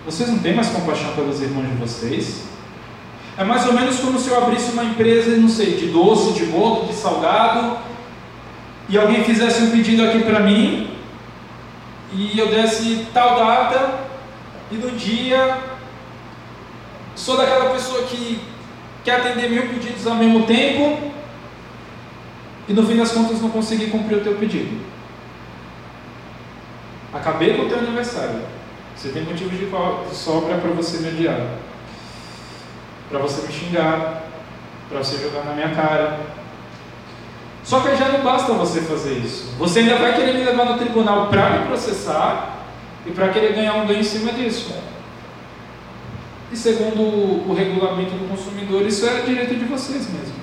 Vocês 0.08 0.30
não 0.30 0.39
têm 0.39 0.55
mais 0.55 0.70
compaixão 0.70 1.12
pelos 1.16 1.41
irmãos 1.41 1.68
de 1.68 1.76
vocês? 1.76 2.43
É 3.38 3.43
mais 3.43 3.68
ou 3.68 3.74
menos 3.74 3.99
como 3.99 4.18
se 4.18 4.30
eu 4.30 4.41
abrisse 4.41 4.72
uma 4.72 4.86
empresa, 4.86 5.36
não 5.36 5.49
sei, 5.49 5.76
de 5.76 5.88
doce, 5.88 6.32
de 6.32 6.45
bolo, 6.45 6.88
de 6.88 6.93
salgado, 6.93 7.78
e 8.88 8.97
alguém 8.97 9.26
fizesse 9.26 9.64
um 9.64 9.70
pedido 9.70 10.05
aqui 10.05 10.24
para 10.24 10.39
mim, 10.39 10.89
e 12.14 12.39
eu 12.39 12.47
desse 12.47 13.05
tal 13.14 13.36
data, 13.36 13.95
e 14.72 14.76
no 14.76 14.91
dia 14.91 15.58
sou 17.14 17.36
daquela 17.36 17.72
pessoa 17.72 18.03
que 18.03 18.39
quer 19.03 19.18
atender 19.18 19.49
mil 19.49 19.68
pedidos 19.68 20.08
ao 20.08 20.16
mesmo 20.16 20.45
tempo, 20.45 21.12
e 22.70 22.72
no 22.72 22.88
fim 22.88 22.95
das 22.95 23.12
contas 23.12 23.41
não 23.41 23.49
consegui 23.49 23.88
cumprir 23.88 24.20
o 24.20 24.24
teu 24.24 24.36
pedido. 24.36 24.80
Acabei 27.14 27.55
com 27.55 27.64
o 27.64 27.68
teu 27.68 27.80
aniversário. 27.80 28.57
Você 28.98 29.10
tem 29.10 29.24
motivo 29.24 29.52
de 29.52 29.70
sobra 30.16 30.58
para 30.58 30.72
você 30.72 30.98
me 30.98 31.10
odiar, 31.10 31.39
para 33.12 33.20
você 33.20 33.45
me 33.45 33.54
xingar, 33.54 34.24
para 34.89 34.98
você 34.98 35.18
jogar 35.22 35.45
na 35.45 35.54
minha 35.54 35.70
cara. 35.70 36.20
Só 37.64 37.82
que 37.82 37.95
já 37.95 38.10
não 38.10 38.22
basta 38.22 38.54
você 38.54 38.82
fazer 38.82 39.20
isso. 39.20 39.54
Você 39.60 39.80
ainda 39.80 39.98
vai 39.98 40.16
querer 40.16 40.34
me 40.34 40.43
levar 40.43 40.66
no 40.66 40.80
tribunal 40.80 41.28
para 41.28 41.50
me 41.52 41.68
processar 41.68 42.66
e 43.06 43.12
para 43.12 43.30
querer 43.30 43.54
ganhar 43.54 43.76
um 43.76 43.86
ganho 43.86 44.00
em 44.00 44.04
cima 44.04 44.32
disso. 44.32 44.74
E 46.52 46.58
segundo 46.58 47.02
o 47.02 47.54
regulamento 47.54 48.12
do 48.12 48.28
consumidor, 48.28 48.82
isso 48.82 49.06
é 49.06 49.22
direito 49.22 49.54
de 49.54 49.66
vocês 49.66 50.10
mesmo. 50.10 50.38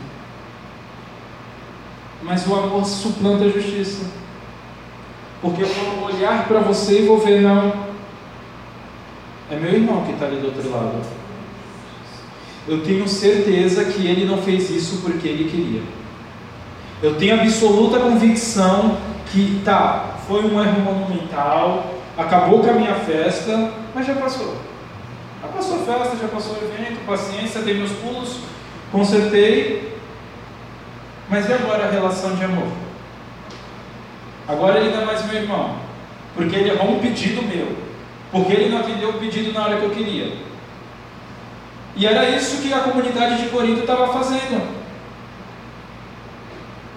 Mas 2.22 2.46
o 2.46 2.54
amor 2.54 2.84
suplanta 2.84 3.46
a 3.46 3.48
justiça. 3.48 4.04
Porque 5.42 5.62
eu 5.62 5.66
vou 5.66 6.04
olhar 6.04 6.46
para 6.46 6.60
você 6.60 7.00
e 7.00 7.06
vou 7.06 7.18
ver, 7.18 7.40
não. 7.40 7.83
É 9.50 9.56
meu 9.56 9.72
irmão 9.72 10.04
que 10.04 10.12
está 10.12 10.26
ali 10.26 10.36
do 10.36 10.46
outro 10.46 10.70
lado. 10.70 11.00
Eu 12.66 12.82
tenho 12.82 13.06
certeza 13.06 13.84
que 13.84 14.06
ele 14.06 14.24
não 14.24 14.38
fez 14.38 14.70
isso 14.70 15.02
porque 15.02 15.28
ele 15.28 15.50
queria. 15.50 15.82
Eu 17.02 17.16
tenho 17.16 17.40
absoluta 17.40 17.98
convicção 17.98 18.96
que, 19.30 19.60
tá, 19.64 20.16
foi 20.26 20.42
um 20.46 20.62
erro 20.62 20.80
monumental, 20.80 21.94
acabou 22.16 22.60
com 22.60 22.70
a 22.70 22.72
minha 22.72 22.94
festa, 22.94 23.70
mas 23.94 24.06
já 24.06 24.14
passou. 24.14 24.56
Já 25.42 25.48
passou 25.48 25.76
a 25.76 25.78
festa, 25.80 26.16
já 26.16 26.28
passou 26.28 26.54
o 26.54 26.64
evento, 26.64 27.04
paciência, 27.06 27.60
dei 27.60 27.74
meus 27.74 27.92
pulos, 27.92 28.38
consertei. 28.90 29.98
Mas 31.28 31.48
e 31.48 31.52
agora 31.52 31.86
a 31.86 31.90
relação 31.90 32.34
de 32.34 32.44
amor? 32.44 32.68
Agora 34.48 34.78
ele 34.78 34.94
não 34.94 35.02
é 35.02 35.04
mais 35.04 35.24
meu 35.26 35.42
irmão, 35.42 35.76
porque 36.34 36.56
ele 36.56 36.70
errou 36.70 36.92
um 36.92 36.98
pedido 36.98 37.42
meu, 37.42 37.83
porque 38.34 38.52
ele 38.52 38.68
não 38.68 38.80
atendeu 38.80 39.10
o 39.10 39.20
pedido 39.20 39.52
na 39.52 39.62
hora 39.62 39.78
que 39.78 39.84
eu 39.84 39.90
queria. 39.90 40.36
E 41.94 42.04
era 42.04 42.28
isso 42.30 42.60
que 42.60 42.74
a 42.74 42.80
comunidade 42.80 43.40
de 43.40 43.48
Corinto 43.48 43.82
estava 43.82 44.12
fazendo. 44.12 44.60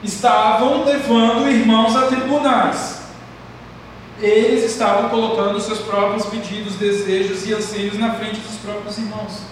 Estavam 0.03 0.83
levando 0.83 1.47
irmãos 1.47 1.95
a 1.95 2.07
tribunais. 2.07 3.03
Eles 4.19 4.63
estavam 4.63 5.09
colocando 5.09 5.61
seus 5.61 5.77
próprios 5.77 6.25
pedidos, 6.25 6.73
desejos 6.73 7.47
e 7.47 7.53
anseios 7.53 7.99
na 7.99 8.15
frente 8.15 8.39
dos 8.39 8.55
próprios 8.55 8.97
irmãos. 8.97 9.43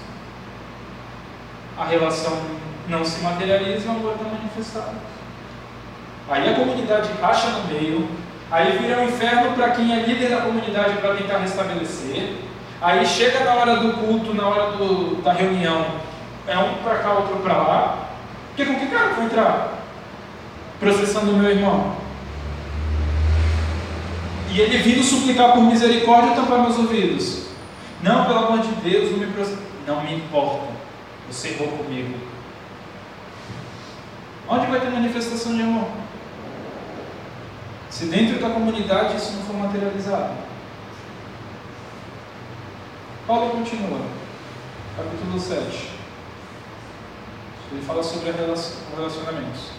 A 1.78 1.86
relação 1.86 2.36
não 2.88 3.06
se 3.06 3.22
materializa, 3.22 3.90
o 3.90 3.92
amor 3.92 4.14
está 4.14 4.24
manifestado. 4.24 4.96
Aí 6.28 6.50
a 6.50 6.56
comunidade 6.56 7.12
racha 7.22 7.48
no 7.50 7.68
meio, 7.72 8.10
aí 8.52 8.78
vira 8.78 9.02
um 9.02 9.06
inferno 9.06 9.54
para 9.54 9.72
quem 9.72 9.93
é 9.93 10.06
líder 10.06 10.30
da 10.30 10.41
comunidade 10.41 10.98
para 10.98 11.16
tentar 11.16 11.39
restabelecer. 11.39 12.36
Aí 12.82 13.06
chega 13.06 13.43
na 13.43 13.54
hora 13.56 13.78
do 13.78 13.93
culto, 13.93 14.34
na 14.34 14.48
hora 14.48 14.78
do, 14.78 15.22
da 15.22 15.34
reunião, 15.34 15.86
é 16.48 16.58
um 16.58 16.76
para 16.84 17.00
cá, 17.00 17.14
outro 17.14 17.38
para 17.38 17.58
lá. 17.58 18.10
Porque 18.50 18.66
com 18.66 18.80
que 18.80 18.88
cara 18.88 19.10
que 19.10 19.16
vai 19.16 19.26
entrar? 19.26 19.74
Processando 20.80 21.32
o 21.32 21.38
meu 21.38 21.50
irmão. 21.50 21.96
E 24.52 24.60
ele 24.62 24.78
vindo 24.78 25.04
suplicar 25.04 25.54
por 25.54 25.64
misericórdia 25.64 26.36
tampar 26.36 26.62
meus 26.62 26.78
ouvidos. 26.78 27.48
Não, 28.02 28.26
pelo 28.26 28.39
amor 28.39 28.60
de 28.60 28.72
Deus, 28.89 29.12
não 29.12 29.18
me 29.18 29.28
processa. 29.28 29.66
Não 29.86 30.02
me 30.02 30.16
importa. 30.16 30.68
Você 31.30 31.50
errou 31.50 31.68
comigo. 31.70 32.18
Onde 34.48 34.68
vai 34.68 34.80
ter 34.80 34.89
manifestação 34.89 35.56
de 35.56 35.62
amor? 35.62 35.88
Se 37.96 38.08
dentro 38.08 38.41
da 38.41 38.50
comunidade 38.50 39.16
isso 39.16 39.32
não 39.38 39.43
for 39.43 39.56
materializado. 39.56 40.34
Paulo 43.26 43.52
continua, 43.52 44.02
capítulo 44.98 45.39
7. 45.39 45.91
Ele 47.72 47.82
fala 47.88 48.04
sobre 48.04 48.34
relacionamentos. 48.34 49.70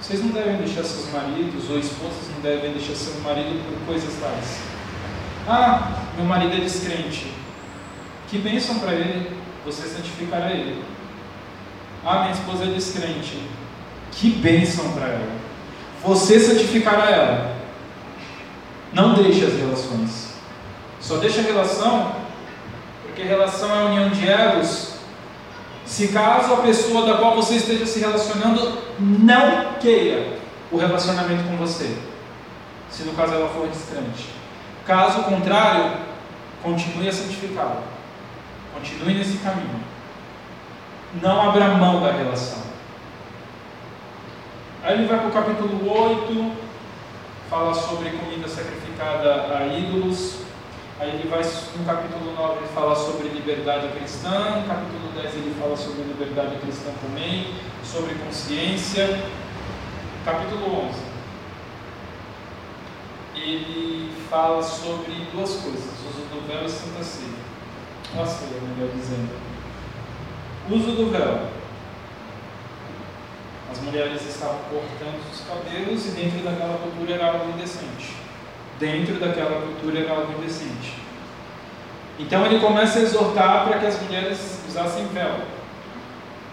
Vocês 0.00 0.22
não 0.22 0.30
devem 0.30 0.58
deixar 0.58 0.84
seus 0.84 1.12
maridos 1.12 1.68
ou 1.68 1.80
esposas 1.80 2.30
não 2.32 2.42
devem 2.42 2.74
deixar 2.74 2.94
seu 2.94 3.20
marido 3.22 3.60
por 3.68 3.86
coisas 3.86 4.20
tais. 4.20 4.60
Ah, 5.48 6.04
meu 6.14 6.26
marido 6.26 6.54
é 6.54 6.60
descrente. 6.60 7.34
Que 8.28 8.38
bênção 8.38 8.78
para 8.78 8.92
ele, 8.92 9.36
você 9.64 9.88
santificará 9.88 10.52
ele. 10.52 10.80
Ah, 12.06 12.20
minha 12.20 12.34
esposa 12.34 12.66
é 12.66 12.68
descrente. 12.68 13.42
Que 14.12 14.30
bênção 14.30 14.92
para 14.92 15.08
ela 15.08 15.47
você 16.04 16.40
santificará 16.40 17.10
ela. 17.10 17.56
Não 18.92 19.14
deixe 19.14 19.44
as 19.44 19.54
relações. 19.54 20.28
Só 21.00 21.16
deixe 21.16 21.40
a 21.40 21.42
relação, 21.42 22.12
porque 23.02 23.22
relação 23.22 23.74
é 23.74 23.78
a 23.78 23.84
união 23.86 24.10
de 24.10 24.28
elos. 24.28 24.94
Se 25.84 26.08
caso 26.08 26.52
a 26.52 26.58
pessoa 26.58 27.06
da 27.06 27.18
qual 27.18 27.34
você 27.34 27.56
esteja 27.56 27.86
se 27.86 28.00
relacionando 28.00 28.78
não 28.98 29.74
queira 29.80 30.38
o 30.70 30.76
relacionamento 30.76 31.44
com 31.44 31.56
você, 31.56 31.96
se 32.90 33.04
no 33.04 33.12
caso 33.12 33.34
ela 33.34 33.48
for 33.48 33.68
distante. 33.68 34.28
Caso 34.86 35.22
contrário, 35.22 35.92
continue 36.62 37.08
a 37.08 37.12
santificá-la. 37.12 37.82
Continue 38.74 39.14
nesse 39.14 39.38
caminho. 39.38 39.80
Não 41.22 41.48
abra 41.48 41.68
mão 41.68 42.02
da 42.02 42.12
relação. 42.12 42.67
Aí 44.82 44.94
ele 44.94 45.06
vai 45.06 45.18
para 45.18 45.28
o 45.28 45.32
capítulo 45.32 45.90
8, 45.90 46.52
fala 47.50 47.74
sobre 47.74 48.10
comida 48.10 48.48
sacrificada 48.48 49.56
a 49.56 49.66
ídolos. 49.66 50.42
Aí 51.00 51.10
ele 51.10 51.28
vai 51.28 51.42
no 51.42 51.84
capítulo 51.84 52.32
9 52.34 52.56
ele 52.58 52.68
fala 52.74 52.96
sobre 52.96 53.28
liberdade 53.28 53.88
cristã, 53.96 54.60
no 54.60 54.66
capítulo 54.66 55.12
10 55.14 55.34
ele 55.34 55.56
fala 55.60 55.76
sobre 55.76 56.02
liberdade 56.02 56.56
cristã 56.56 56.90
também, 57.00 57.54
sobre 57.84 58.14
consciência. 58.16 59.22
Capítulo 60.24 60.88
11 60.88 61.08
ele 63.44 64.12
fala 64.28 64.62
sobre 64.62 65.12
duas 65.32 65.56
coisas, 65.56 65.84
uso 65.84 66.26
do 66.30 66.46
véu 66.46 66.64
e 66.64 66.68
Santa 66.68 67.02
Ceia. 67.02 67.28
Nossa, 68.14 68.44
melhor 68.46 68.90
dizendo. 68.94 69.30
Uso 70.70 70.92
do 70.92 71.10
véu. 71.10 71.48
As 73.70 73.80
mulheres 73.80 74.26
estavam 74.26 74.58
cortando 74.70 75.20
os 75.30 75.40
cabelos 75.40 76.06
e 76.06 76.10
dentro 76.10 76.38
daquela 76.38 76.78
cultura 76.78 77.14
era 77.14 77.26
algo 77.32 77.50
indecente. 77.50 78.16
Dentro 78.78 79.14
daquela 79.16 79.60
cultura 79.60 79.98
era 80.00 80.12
algo 80.12 80.32
indecente. 80.38 80.94
Então 82.18 82.44
ele 82.46 82.58
começa 82.60 82.98
a 82.98 83.02
exortar 83.02 83.66
para 83.66 83.78
que 83.78 83.86
as 83.86 84.00
mulheres 84.02 84.60
usassem 84.68 85.06
véu. 85.08 85.40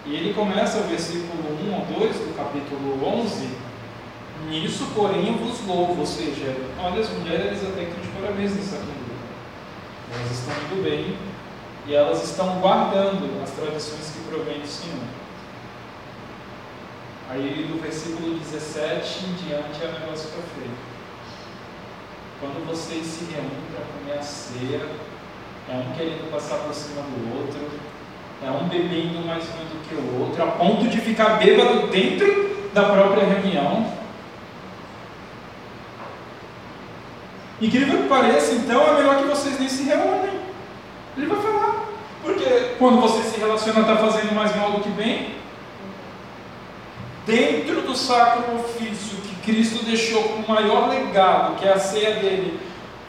E 0.05 0.13
ele 0.13 0.33
começa 0.33 0.77
o 0.79 0.83
versículo 0.83 1.57
1 1.67 1.73
ou 1.73 1.99
2 1.99 2.15
do 2.17 2.37
capítulo 2.37 3.03
11. 3.03 3.49
Nisso, 4.47 4.87
porém, 4.93 5.27
eu 5.27 5.33
vos 5.33 5.65
louvo. 5.65 6.01
Ou 6.01 6.05
seja, 6.05 6.55
olha, 6.79 7.01
as 7.01 7.09
mulheres 7.09 7.63
até 7.63 7.85
que 7.85 7.99
de 7.99 8.07
parabéns 8.09 8.55
nessa 8.55 8.75
cultura. 8.75 8.95
Elas 10.13 10.31
estão 10.31 10.53
indo 10.53 10.83
bem 10.83 11.17
e 11.87 11.95
elas 11.95 12.23
estão 12.23 12.59
guardando 12.59 13.41
as 13.43 13.49
tradições 13.51 14.11
que 14.11 14.29
provém 14.29 14.59
do 14.59 14.67
Senhor. 14.67 15.24
Aí 17.27 17.67
do 17.67 17.81
versículo 17.81 18.37
17 18.37 19.25
em 19.25 19.33
diante 19.33 19.83
é 19.83 19.87
o 19.87 19.99
negócio 19.99 20.29
para 20.29 20.43
feio. 20.43 20.71
Quando 22.39 22.67
vocês 22.67 23.03
se 23.03 23.25
reúnem 23.31 23.49
para 23.71 23.83
comer 23.85 24.19
a 24.19 24.21
ceia, 24.21 24.85
é 25.67 25.75
um 25.75 25.95
querendo 25.97 26.29
passar 26.31 26.57
por 26.59 26.73
cima 26.73 27.01
do 27.01 27.39
outro, 27.39 27.59
é 28.43 28.51
um 28.51 28.67
bebendo 28.67 29.25
mais 29.25 29.43
um 29.43 29.65
do 29.65 29.87
que 29.87 29.95
o 29.95 30.21
outro, 30.21 30.43
a 30.43 30.47
ponto 30.51 30.87
de 30.87 30.99
ficar 31.01 31.39
bêbado 31.39 31.87
dentro 31.87 32.69
da 32.73 32.83
própria 32.83 33.25
reunião. 33.25 33.91
Incrível 37.59 38.03
que 38.03 38.07
pareça, 38.07 38.53
então 38.53 38.87
é 38.87 38.93
melhor 38.97 39.17
que 39.17 39.23
vocês 39.23 39.59
nem 39.59 39.67
se 39.67 39.83
reúnem. 39.83 40.41
Ele 41.17 41.25
vai 41.25 41.41
falar. 41.41 41.85
Porque 42.21 42.75
quando 42.77 43.01
você 43.01 43.23
se 43.23 43.39
relaciona, 43.39 43.81
está 43.81 43.97
fazendo 43.97 44.35
mais 44.35 44.55
mal 44.55 44.73
do 44.73 44.81
que 44.81 44.89
bem 44.89 45.44
dentro 47.25 47.81
do 47.81 47.95
sacro 47.95 48.55
ofício 48.55 49.17
que 49.17 49.35
Cristo 49.51 49.83
deixou 49.83 50.23
como 50.23 50.47
maior 50.47 50.89
legado, 50.89 51.55
que 51.55 51.65
é 51.65 51.73
a 51.73 51.79
ceia 51.79 52.15
dele, 52.15 52.59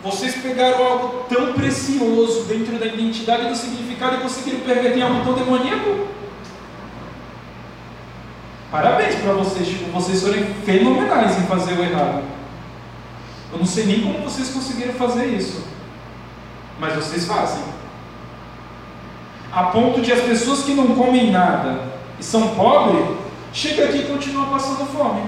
Vocês 0.02 0.36
pegaram 0.36 0.84
algo 0.84 1.24
tão 1.28 1.52
precioso 1.54 2.44
dentro 2.44 2.78
da 2.78 2.86
identidade 2.86 3.46
e 3.46 3.48
do 3.48 3.56
significado 3.56 4.16
e 4.16 4.20
conseguiram 4.20 4.60
perverter 4.60 4.98
em 4.98 5.02
algo 5.02 5.24
tão 5.24 5.32
demoníaco? 5.32 6.06
Parabéns 8.70 9.16
para 9.16 9.32
vocês, 9.32 9.66
tipo, 9.66 9.90
vocês 9.90 10.22
foram 10.22 10.44
fenomenais 10.64 11.38
em 11.38 11.46
fazer 11.46 11.74
o 11.74 11.82
errado. 11.82 12.22
Eu 13.52 13.58
não 13.58 13.66
sei 13.66 13.86
nem 13.86 14.00
como 14.02 14.18
vocês 14.20 14.50
conseguiram 14.50 14.94
fazer 14.94 15.26
isso, 15.26 15.64
mas 16.78 16.94
vocês 16.94 17.24
fazem. 17.24 17.64
A 19.52 19.64
ponto 19.64 20.00
de 20.02 20.12
as 20.12 20.20
pessoas 20.20 20.62
que 20.62 20.74
não 20.74 20.94
comem 20.94 21.30
nada 21.30 21.80
e 22.20 22.22
são 22.22 22.54
pobres, 22.54 23.26
chegam 23.57 23.88
aqui 23.88 23.98
e 23.98 24.07
continuam 24.07 24.50
passando 24.50 24.86
fome. 24.92 25.22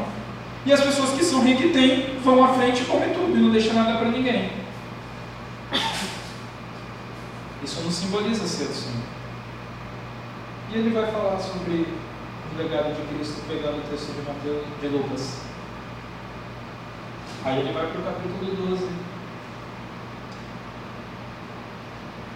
E 0.66 0.72
as 0.72 0.80
pessoas 0.82 1.10
que 1.12 1.24
são 1.24 1.42
ricas 1.42 1.64
e 1.64 1.68
têm, 1.70 2.18
vão 2.22 2.44
à 2.44 2.48
frente 2.48 2.82
e 2.82 2.84
comem 2.84 3.14
tudo 3.14 3.34
e 3.34 3.40
não 3.40 3.50
deixam 3.50 3.72
nada 3.72 3.98
para 3.98 4.10
ninguém. 4.10 4.50
Isso 7.64 7.80
não 7.82 7.90
simboliza 7.90 8.46
ser 8.46 8.64
assim. 8.64 9.00
E 10.70 10.76
ele 10.76 10.90
vai 10.90 11.10
falar 11.10 11.38
sobre 11.38 11.86
o 12.54 12.58
legado 12.58 12.94
de 12.94 13.14
Cristo 13.14 13.40
pegando 13.48 13.78
o 13.78 13.90
texto 13.90 14.12
de 14.12 14.20
Mateus 14.20 14.66
de 14.78 14.88
Lucas. 14.88 15.40
Aí 17.44 17.60
ele 17.60 17.72
vai 17.72 17.86
para 17.86 18.00
o 18.00 18.04
capítulo 18.04 18.68
12. 18.68 18.88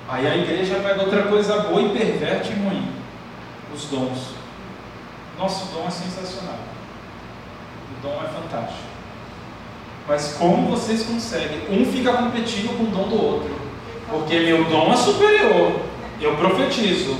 Aí 0.09 0.27
a 0.27 0.37
igreja 0.37 0.77
pega 0.77 1.03
outra 1.03 1.25
coisa 1.25 1.65
boa 1.65 1.83
e 1.83 1.91
perverte 1.91 2.53
e 2.53 2.55
ruim. 2.55 2.93
Os 3.75 3.85
dons. 3.87 4.42
Nosso 5.43 5.75
dom 5.75 5.89
é 5.89 5.91
sensacional. 5.91 6.55
O 7.91 8.01
dom 8.01 8.23
é 8.23 8.29
fantástico. 8.29 8.87
Mas 10.07 10.37
como 10.39 10.71
vocês 10.71 11.03
conseguem? 11.03 11.63
Um 11.69 11.85
fica 11.85 12.13
competindo 12.13 12.79
com 12.79 12.85
o 12.85 12.87
dom 12.87 13.09
do 13.09 13.21
outro. 13.21 13.57
Porque 14.09 14.39
meu 14.39 14.63
dom 14.67 14.93
é 14.93 14.97
superior. 14.97 15.81
Eu 16.21 16.37
profetizo. 16.37 17.17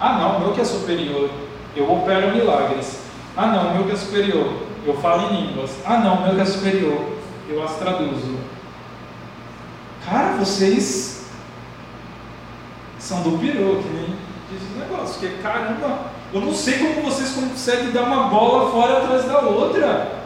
Ah 0.00 0.16
não, 0.16 0.40
meu 0.40 0.54
que 0.54 0.62
é 0.62 0.64
superior. 0.64 1.28
Eu 1.76 1.92
opero 1.92 2.34
milagres. 2.34 3.02
Ah 3.36 3.48
não, 3.48 3.74
meu 3.74 3.84
que 3.84 3.92
é 3.92 3.96
superior. 3.96 4.62
Eu 4.86 4.96
falo 4.96 5.34
em 5.34 5.48
línguas. 5.48 5.70
Ah 5.84 5.98
não, 5.98 6.22
meu 6.22 6.36
que 6.36 6.40
é 6.40 6.46
superior. 6.46 7.04
Eu 7.46 7.62
as 7.62 7.74
traduzo. 7.76 8.38
Cara, 10.02 10.36
vocês 10.38 11.26
são 12.98 13.22
do 13.22 13.38
peru, 13.38 13.82
que 13.82 13.88
nem 13.90 14.16
diz 14.50 14.62
o 14.74 14.78
negócio. 14.78 15.20
Que 15.20 15.42
caramba, 15.42 16.13
eu 16.34 16.40
não 16.40 16.52
sei 16.52 16.78
como 16.78 17.02
vocês 17.02 17.30
conseguem 17.30 17.92
dar 17.92 18.02
uma 18.02 18.24
bola 18.24 18.68
fora 18.72 18.98
atrás 18.98 19.24
da 19.24 19.38
outra. 19.38 20.24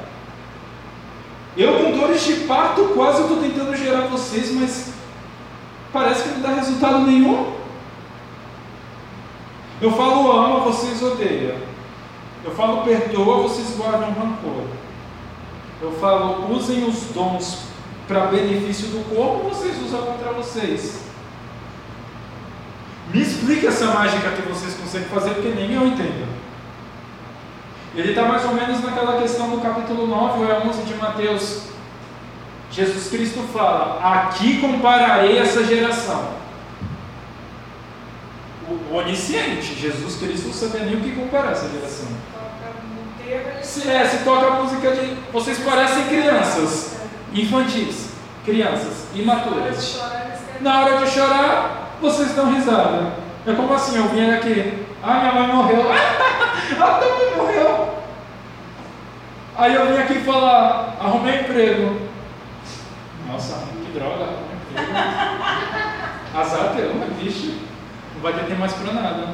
Eu 1.54 1.84
com 1.84 1.98
dores 1.98 2.24
de 2.24 2.34
parto 2.46 2.92
quase 2.94 3.20
estou 3.20 3.36
tentando 3.36 3.76
gerar 3.76 4.06
vocês, 4.06 4.50
mas 4.52 4.94
parece 5.92 6.22
que 6.22 6.28
não 6.30 6.40
dá 6.40 6.54
resultado 6.54 7.00
nenhum. 7.00 7.52
Eu 9.82 9.92
falo 9.92 10.32
ama, 10.32 10.61
vocês 10.61 11.02
odeiam. 11.02 11.59
Eu 12.42 12.52
falo 12.52 12.84
perdoa, 12.84 13.42
vocês 13.42 13.76
guardam 13.76 14.12
rancor. 14.12 14.64
Eu 15.82 15.92
falo 15.92 16.50
usem 16.56 16.84
os 16.84 17.02
dons 17.12 17.64
para 18.06 18.28
benefício 18.28 18.88
do 18.88 19.14
corpo, 19.14 19.50
vocês 19.50 19.76
usam 19.82 20.06
contra 20.06 20.32
vocês. 20.32 21.07
Explica 23.49 23.68
essa 23.68 23.86
mágica 23.86 24.28
que 24.32 24.42
vocês 24.42 24.74
conseguem 24.74 25.09
fazer, 25.09 25.30
porque 25.30 25.49
nem 25.49 25.72
eu 25.72 25.86
entendo. 25.86 26.28
Ele 27.94 28.11
está 28.11 28.24
mais 28.24 28.44
ou 28.44 28.53
menos 28.53 28.84
naquela 28.84 29.22
questão 29.22 29.49
do 29.49 29.62
capítulo 29.62 30.07
9 30.07 30.40
ou 30.40 30.51
é 30.51 30.59
11 30.66 30.82
de 30.82 30.94
Mateus. 30.96 31.62
Jesus 32.70 33.09
Cristo 33.09 33.42
fala: 33.51 34.01
Aqui 34.03 34.61
compararei 34.61 35.38
essa 35.38 35.64
geração 35.64 36.28
o, 38.68 38.94
onisciente. 38.94 39.74
Jesus 39.76 40.16
Cristo 40.16 40.49
não 40.49 40.53
sabia 40.53 40.84
nem 40.84 40.96
o 40.96 41.01
que 41.01 41.12
comparar 41.12 41.53
essa 41.53 41.70
geração. 41.70 42.09
Se, 43.62 43.88
é, 43.88 44.05
se 44.05 44.24
toca 44.24 44.46
a 44.46 44.62
música 44.62 44.90
de. 44.90 45.16
Vocês 45.32 45.59
parecem 45.61 46.05
crianças, 46.09 46.99
infantis, 47.32 48.11
crianças, 48.44 49.07
imaturas. 49.14 50.03
Na 50.61 50.84
hora 50.84 50.99
de 50.99 51.11
chorar, 51.11 51.96
vocês 52.03 52.34
dão 52.34 52.53
risada. 52.53 53.27
É 53.49 53.55
como 53.55 53.72
assim, 53.72 53.96
eu 53.96 54.09
vim 54.09 54.30
aqui, 54.30 54.84
ah, 55.03 55.20
minha 55.20 55.32
mãe 55.32 55.57
morreu. 55.57 55.86
ah, 55.90 57.01
tua 57.01 57.16
mãe 57.16 57.36
morreu. 57.36 57.88
Aí 59.57 59.74
eu 59.74 59.86
vim 59.86 60.03
aqui 60.03 60.20
falar, 60.20 60.96
arrumei 61.01 61.40
emprego. 61.40 61.96
Nossa, 63.26 63.64
que 63.84 63.99
droga, 63.99 64.26
emprego. 64.70 64.92
Azar 66.38 66.74
teu, 66.76 66.92
vixe 67.18 67.68
não 68.14 68.22
vai 68.22 68.32
ter 68.44 68.59
mais 68.59 68.72
para 68.72 68.92
nada. 68.92 69.28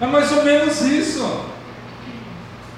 É 0.00 0.06
mais 0.06 0.30
ou 0.32 0.44
menos 0.44 0.80
isso. 0.82 1.44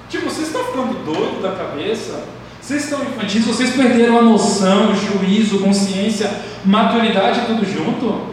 Tipo, 0.09 0.29
vocês 0.29 0.47
estão 0.47 0.63
ficando 0.63 1.03
doidos 1.05 1.41
da 1.41 1.51
cabeça? 1.51 2.23
Vocês 2.59 2.85
estão 2.85 3.03
infantis? 3.03 3.45
Vocês 3.45 3.75
perderam 3.75 4.17
a 4.17 4.21
noção, 4.21 4.91
o 4.91 4.95
juízo, 4.95 5.59
consciência, 5.59 6.31
maturidade, 6.65 7.41
tudo 7.45 7.65
junto? 7.65 8.30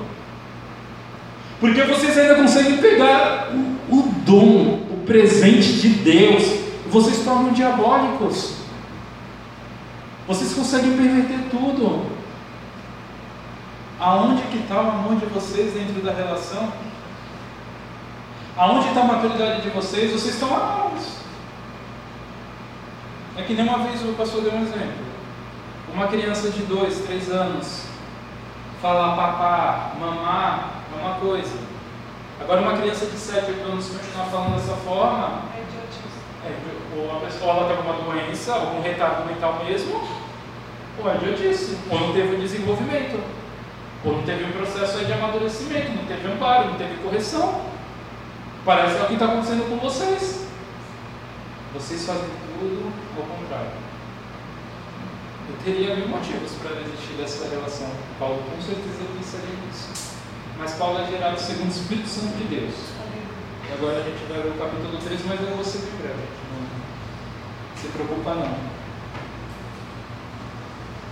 Porque 1.61 1.83
vocês 1.83 2.17
ainda 2.17 2.37
conseguem 2.37 2.79
pegar 2.79 3.51
o, 3.53 3.97
o 3.97 4.03
dom, 4.25 4.81
o 4.91 5.03
presente 5.05 5.73
de 5.75 5.89
Deus, 5.89 6.45
vocês 6.87 7.25
tornam 7.25 7.53
diabólicos. 7.53 8.55
Vocês 10.27 10.53
conseguem 10.55 10.97
perverter 10.97 11.51
tudo. 11.51 12.07
Aonde 13.99 14.43
que 14.43 14.59
está 14.59 14.77
o 14.77 14.89
amor 14.91 15.17
de 15.17 15.27
vocês 15.27 15.75
dentro 15.75 16.01
da 16.03 16.13
relação? 16.13 16.73
Aonde 18.57 18.89
está 18.89 19.01
a 19.01 19.05
maturidade 19.05 19.63
de 19.63 19.71
vocês? 19.71 20.13
Vocês 20.13 20.35
estão 20.35 20.55
amados. 20.55 21.19
É 23.37 23.43
que 23.43 23.55
nem 23.55 23.67
uma 23.67 23.79
vez 23.79 24.01
o 24.03 24.13
pastor 24.15 24.43
deu 24.43 24.53
um 24.53 24.63
exemplo. 24.63 25.09
Uma 25.93 26.07
criança 26.07 26.51
de 26.51 26.63
2, 26.63 26.99
3 26.99 27.31
anos 27.31 27.89
fala 28.81 29.17
papá, 29.17 29.93
mamá, 29.99 30.78
é 30.97 31.01
uma 31.01 31.15
coisa. 31.15 31.57
Agora 32.41 32.61
uma 32.61 32.77
criança 32.77 33.07
de 33.07 33.17
7, 33.17 33.51
8 33.51 33.63
anos 33.65 33.89
continuar 33.89 34.27
falando 34.27 34.55
dessa 34.55 34.77
forma, 34.77 35.43
é, 36.45 36.55
ou 36.97 37.17
a 37.17 37.21
pessoa 37.21 37.65
tem 37.65 37.77
alguma 37.77 37.95
doença, 37.95 38.55
algum 38.55 38.81
retardo 38.81 39.27
mental 39.27 39.65
mesmo, 39.65 40.01
ou 40.99 41.11
é 41.11 41.17
idiotice, 41.17 41.77
ou 41.91 42.01
não 42.01 42.13
teve 42.13 42.37
um 42.37 42.41
desenvolvimento, 42.41 43.21
ou 44.05 44.13
não 44.13 44.23
teve 44.23 44.45
um 44.45 44.53
processo 44.53 45.05
de 45.05 45.13
amadurecimento, 45.13 45.91
não 45.93 46.05
teve 46.07 46.29
amparo, 46.29 46.71
não 46.71 46.79
teve 46.79 47.03
correção. 47.03 47.61
Parece 48.65 48.95
que 48.95 49.01
é 49.01 49.05
o 49.05 49.07
que 49.07 49.13
está 49.15 49.27
acontecendo 49.27 49.69
com 49.69 49.77
vocês. 49.79 50.47
Vocês 51.75 52.07
fazem 52.07 52.29
tudo 52.59 52.93
ao 53.17 53.37
contrário. 53.37 53.71
Eu 55.49 55.57
teria 55.65 55.97
mil 55.97 56.09
motivos 56.09 56.53
para 56.63 56.75
desistir 56.83 57.15
dessa 57.15 57.49
relação. 57.49 57.89
Paulo 58.19 58.43
com 58.51 58.63
certeza 58.63 59.05
pensaria 59.17 59.55
nisso. 59.67 60.18
Mas 60.59 60.75
Paulo 60.75 61.01
é 61.01 61.07
gerado 61.07 61.41
segundo 61.41 61.69
o 61.69 61.71
Espírito 61.71 62.09
Santo 62.09 62.37
de 62.37 62.45
Deus. 62.45 62.75
E 63.69 63.73
agora 63.73 63.99
a 63.99 64.03
gente 64.03 64.25
vai 64.29 64.43
ver 64.43 64.49
o 64.49 64.59
capítulo 64.59 64.99
3, 64.99 65.21
mas 65.27 65.41
eu 65.41 65.55
vou 65.55 65.65
ser 65.65 65.79
de 65.79 65.91
breve. 66.03 66.23
Não 66.53 67.77
se 67.81 67.89
preocupa 67.89 68.35
não. 68.35 68.79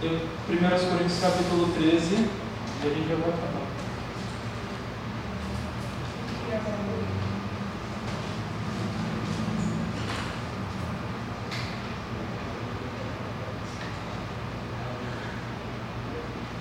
Eu, 0.02 0.12
1 0.12 0.90
Coríntios 0.90 1.20
capítulo 1.20 1.72
13, 1.74 2.14
e 2.14 2.86
a 2.86 2.90
gente 2.90 3.08
já 3.08 3.14
vai 3.14 3.28
acabar. 3.28 3.66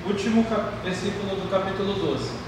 último 0.08 0.46
versículo 0.84 1.36
do 1.36 1.50
capítulo 1.50 1.94
12. 1.94 2.45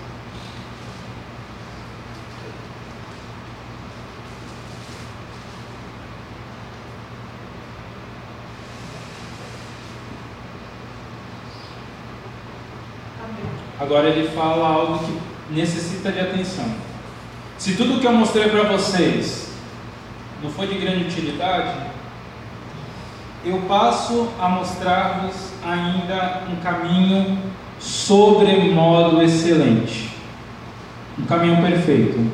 Agora 13.88 14.10
ele 14.10 14.28
fala 14.28 14.68
algo 14.68 15.00
que 15.00 15.18
necessita 15.56 16.12
de 16.12 16.20
atenção. 16.20 16.66
Se 17.58 17.78
tudo 17.78 18.02
que 18.02 18.06
eu 18.06 18.12
mostrei 18.12 18.50
para 18.50 18.64
vocês 18.64 19.48
não 20.44 20.52
foi 20.52 20.68
de 20.68 20.78
grande 20.78 21.06
utilidade, 21.06 21.74
eu 23.46 23.62
passo 23.62 24.28
a 24.38 24.50
mostrar-vos 24.50 25.54
ainda 25.66 26.44
um 26.52 26.58
caminho 26.58 27.40
sobremodo 27.80 29.22
excelente. 29.22 30.12
Um 31.18 31.24
caminho 31.24 31.62
perfeito. 31.62 32.30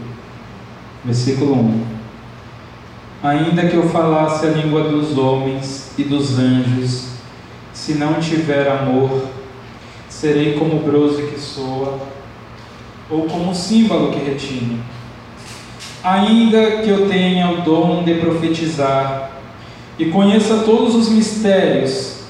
Versículo 1.06 1.54
1. 1.54 1.86
Ainda 3.22 3.68
que 3.68 3.76
eu 3.76 3.88
falasse 3.90 4.48
a 4.48 4.50
língua 4.50 4.86
dos 4.86 5.16
homens 5.20 5.94
e 6.00 6.04
dos 6.04 6.40
anjos, 6.40 7.10
se 7.72 7.94
não 7.94 8.16
tiver 8.16 8.68
amor, 8.68 9.33
serei 10.24 10.54
como 10.54 10.78
o 10.78 10.80
bronze 10.80 11.22
que 11.24 11.38
soa, 11.38 12.00
ou 13.10 13.24
como 13.24 13.52
o 13.52 13.56
símbolo 13.56 14.10
que 14.10 14.24
retine. 14.24 14.80
Ainda 16.02 16.78
que 16.78 16.88
eu 16.88 17.10
tenha 17.10 17.52
o 17.52 17.62
dom 17.64 18.04
de 18.04 18.14
profetizar 18.14 19.32
e 20.00 20.06
conheça 20.06 20.60
todos 20.60 20.96
os 20.96 21.10
mistérios 21.10 22.22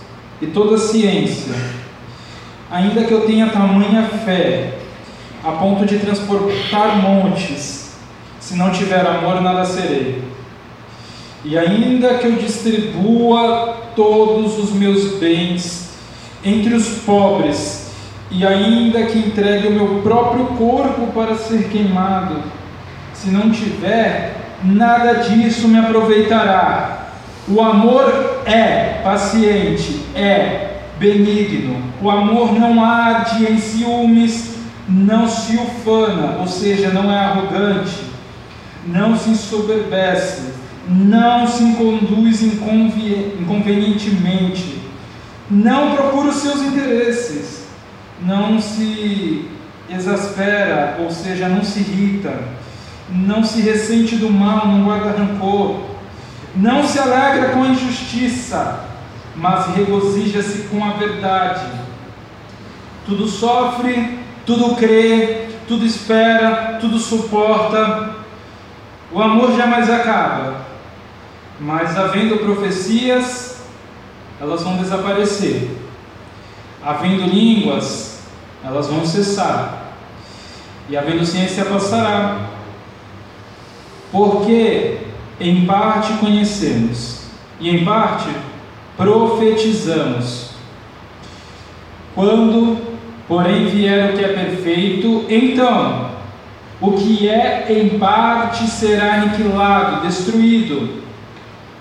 e 0.41 0.47
toda 0.47 0.73
a 0.73 0.79
ciência, 0.79 1.53
ainda 2.71 3.03
que 3.03 3.13
eu 3.13 3.27
tenha 3.27 3.49
tamanha 3.49 4.01
fé 4.25 4.79
a 5.43 5.51
ponto 5.51 5.85
de 5.85 5.99
transportar 5.99 6.97
montes, 6.97 7.91
se 8.39 8.55
não 8.55 8.71
tiver 8.71 9.05
amor, 9.05 9.39
nada 9.39 9.65
serei. 9.65 10.19
E 11.45 11.55
ainda 11.55 12.15
que 12.15 12.25
eu 12.25 12.31
distribua 12.37 13.83
todos 13.95 14.57
os 14.57 14.71
meus 14.71 15.19
bens 15.19 15.91
entre 16.43 16.73
os 16.73 16.87
pobres, 17.05 17.82
e 18.32 18.45
ainda 18.45 19.03
que 19.03 19.19
entregue 19.19 19.67
o 19.67 19.71
meu 19.71 20.01
próprio 20.01 20.45
corpo 20.57 21.07
para 21.13 21.36
ser 21.36 21.69
queimado, 21.69 22.41
se 23.13 23.30
não 23.30 23.51
tiver, 23.51 24.36
nada 24.63 25.15
disso 25.15 25.67
me 25.67 25.80
aproveitará. 25.80 27.09
O 27.47 27.61
amor 27.61 28.41
é 28.45 29.01
paciente, 29.03 30.01
é 30.15 30.78
benigno. 30.97 31.76
O 32.01 32.09
amor 32.09 32.53
não 32.53 32.82
arde 32.84 33.51
em 33.51 33.57
ciúmes, 33.57 34.55
não 34.88 35.28
se 35.28 35.57
ufana, 35.57 36.38
ou 36.39 36.47
seja, 36.47 36.89
não 36.89 37.11
é 37.11 37.17
arrogante, 37.17 37.97
não 38.86 39.17
se 39.17 39.30
ensoberbece, 39.30 40.53
não 40.88 41.45
se 41.47 41.74
conduz 41.74 42.41
inconvenientemente, 42.41 44.82
não 45.49 45.95
procura 45.95 46.30
os 46.30 46.38
seus 46.38 46.61
interesses, 46.61 47.62
não 48.26 48.59
se 48.61 49.49
exaspera, 49.89 50.97
ou 50.99 51.11
seja, 51.11 51.49
não 51.49 51.63
se 51.63 51.80
irrita, 51.80 52.39
não 53.09 53.43
se 53.43 53.61
ressente 53.61 54.15
do 54.15 54.30
mal, 54.30 54.67
não 54.67 54.86
guarda 54.86 55.17
rancor, 55.17 55.82
não 56.55 56.84
se 56.84 56.99
alegra 56.99 57.49
com 57.49 57.63
a 57.63 57.67
injustiça, 57.67 58.86
mas 59.36 59.76
regozija-se 59.76 60.67
com 60.69 60.84
a 60.84 60.91
verdade. 60.91 61.65
Tudo 63.05 63.28
sofre, 63.28 64.19
tudo 64.45 64.76
crê, 64.76 65.47
tudo 65.67 65.86
espera, 65.86 66.78
tudo 66.80 66.97
suporta. 66.99 68.15
O 69.11 69.21
amor 69.21 69.55
jamais 69.55 69.89
acaba, 69.89 70.61
mas 71.59 71.97
havendo 71.97 72.38
profecias, 72.38 73.61
elas 74.39 74.63
vão 74.63 74.78
desaparecer. 74.78 75.69
Havendo 76.84 77.24
línguas, 77.24 78.12
elas 78.64 78.88
vão 78.88 79.05
cessar. 79.05 79.93
E 80.89 80.97
havendo 80.97 81.26
ciência, 81.26 81.66
passará. 81.66 82.49
Porque 84.11 84.97
em 85.39 85.66
parte 85.66 86.14
conhecemos 86.14 87.24
e 87.59 87.70
em 87.70 87.84
parte 87.84 88.30
profetizamos. 88.95 90.51
Quando 92.14 92.93
porém 93.28 93.66
vier 93.66 94.11
o 94.11 94.18
que 94.18 94.24
é 94.24 94.28
perfeito, 94.28 95.26
então 95.30 96.11
o 96.80 96.91
que 96.91 97.28
é 97.28 97.66
em 97.70 97.97
parte 97.97 98.68
será 98.68 99.16
aniquilado, 99.16 100.05
destruído. 100.05 101.01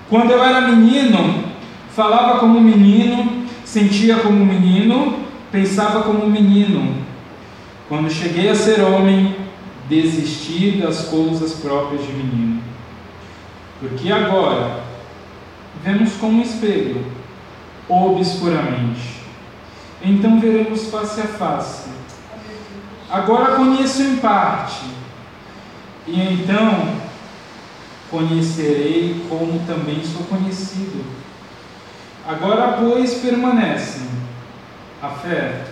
Quando 0.08 0.30
eu 0.30 0.42
era 0.42 0.60
menino, 0.60 1.44
falava 1.90 2.38
como 2.38 2.60
menino, 2.60 3.44
sentia 3.64 4.16
como 4.16 4.44
menino, 4.44 5.21
pensava 5.52 6.02
como 6.02 6.26
menino. 6.26 6.96
Quando 7.88 8.10
cheguei 8.10 8.48
a 8.48 8.54
ser 8.54 8.80
homem, 8.80 9.36
desisti 9.88 10.80
das 10.82 11.04
coisas 11.04 11.52
próprias 11.52 12.04
de 12.04 12.12
menino. 12.12 12.62
Porque 13.78 14.10
agora 14.10 14.80
vemos 15.84 16.14
como 16.14 16.38
um 16.38 16.42
espelho, 16.42 17.04
obscuramente 17.88 19.22
então 20.04 20.40
veremos 20.40 20.88
face 20.88 21.20
a 21.20 21.26
face. 21.26 21.88
Agora 23.08 23.56
conheço 23.56 24.02
em 24.02 24.16
parte, 24.16 24.80
e 26.06 26.20
então 26.20 26.96
conhecerei 28.10 29.24
como 29.28 29.60
também 29.66 30.02
sou 30.04 30.24
conhecido. 30.24 31.04
Agora, 32.26 32.78
pois, 32.78 33.14
permanecem 33.14 34.02
a 35.02 35.10
fé, 35.10 35.64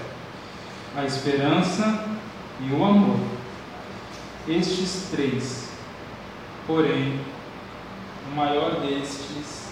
a 0.96 1.04
esperança 1.04 2.08
e 2.60 2.72
o 2.72 2.84
amor. 2.84 3.20
Estes 4.48 5.06
três, 5.12 5.70
porém, 6.66 7.20
o 8.30 8.34
maior 8.34 8.80
destes 8.80 9.68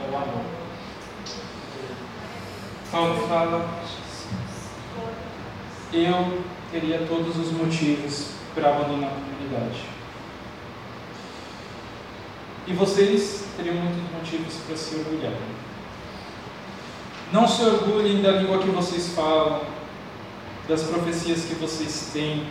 é 0.00 0.10
o 0.10 0.16
amor. 0.16 0.44
Paulo 2.92 3.26
fala: 3.26 3.68
Eu 5.92 6.44
teria 6.70 7.04
todos 7.08 7.36
os 7.36 7.50
motivos 7.50 8.34
para 8.54 8.68
abandonar 8.70 9.10
a 9.10 9.14
comunidade. 9.14 9.82
E 12.68 12.72
vocês 12.74 13.44
teriam 13.56 13.76
muitos 13.76 14.12
motivos 14.12 14.54
para 14.66 14.76
se 14.76 14.94
orgulhar. 14.94 15.32
Não 17.32 17.46
se 17.46 17.62
orgulhem 17.62 18.22
da 18.22 18.32
língua 18.32 18.58
que 18.58 18.70
vocês 18.70 19.08
falam, 19.14 19.62
das 20.68 20.82
profecias 20.82 21.44
que 21.44 21.54
vocês 21.54 22.10
têm, 22.12 22.46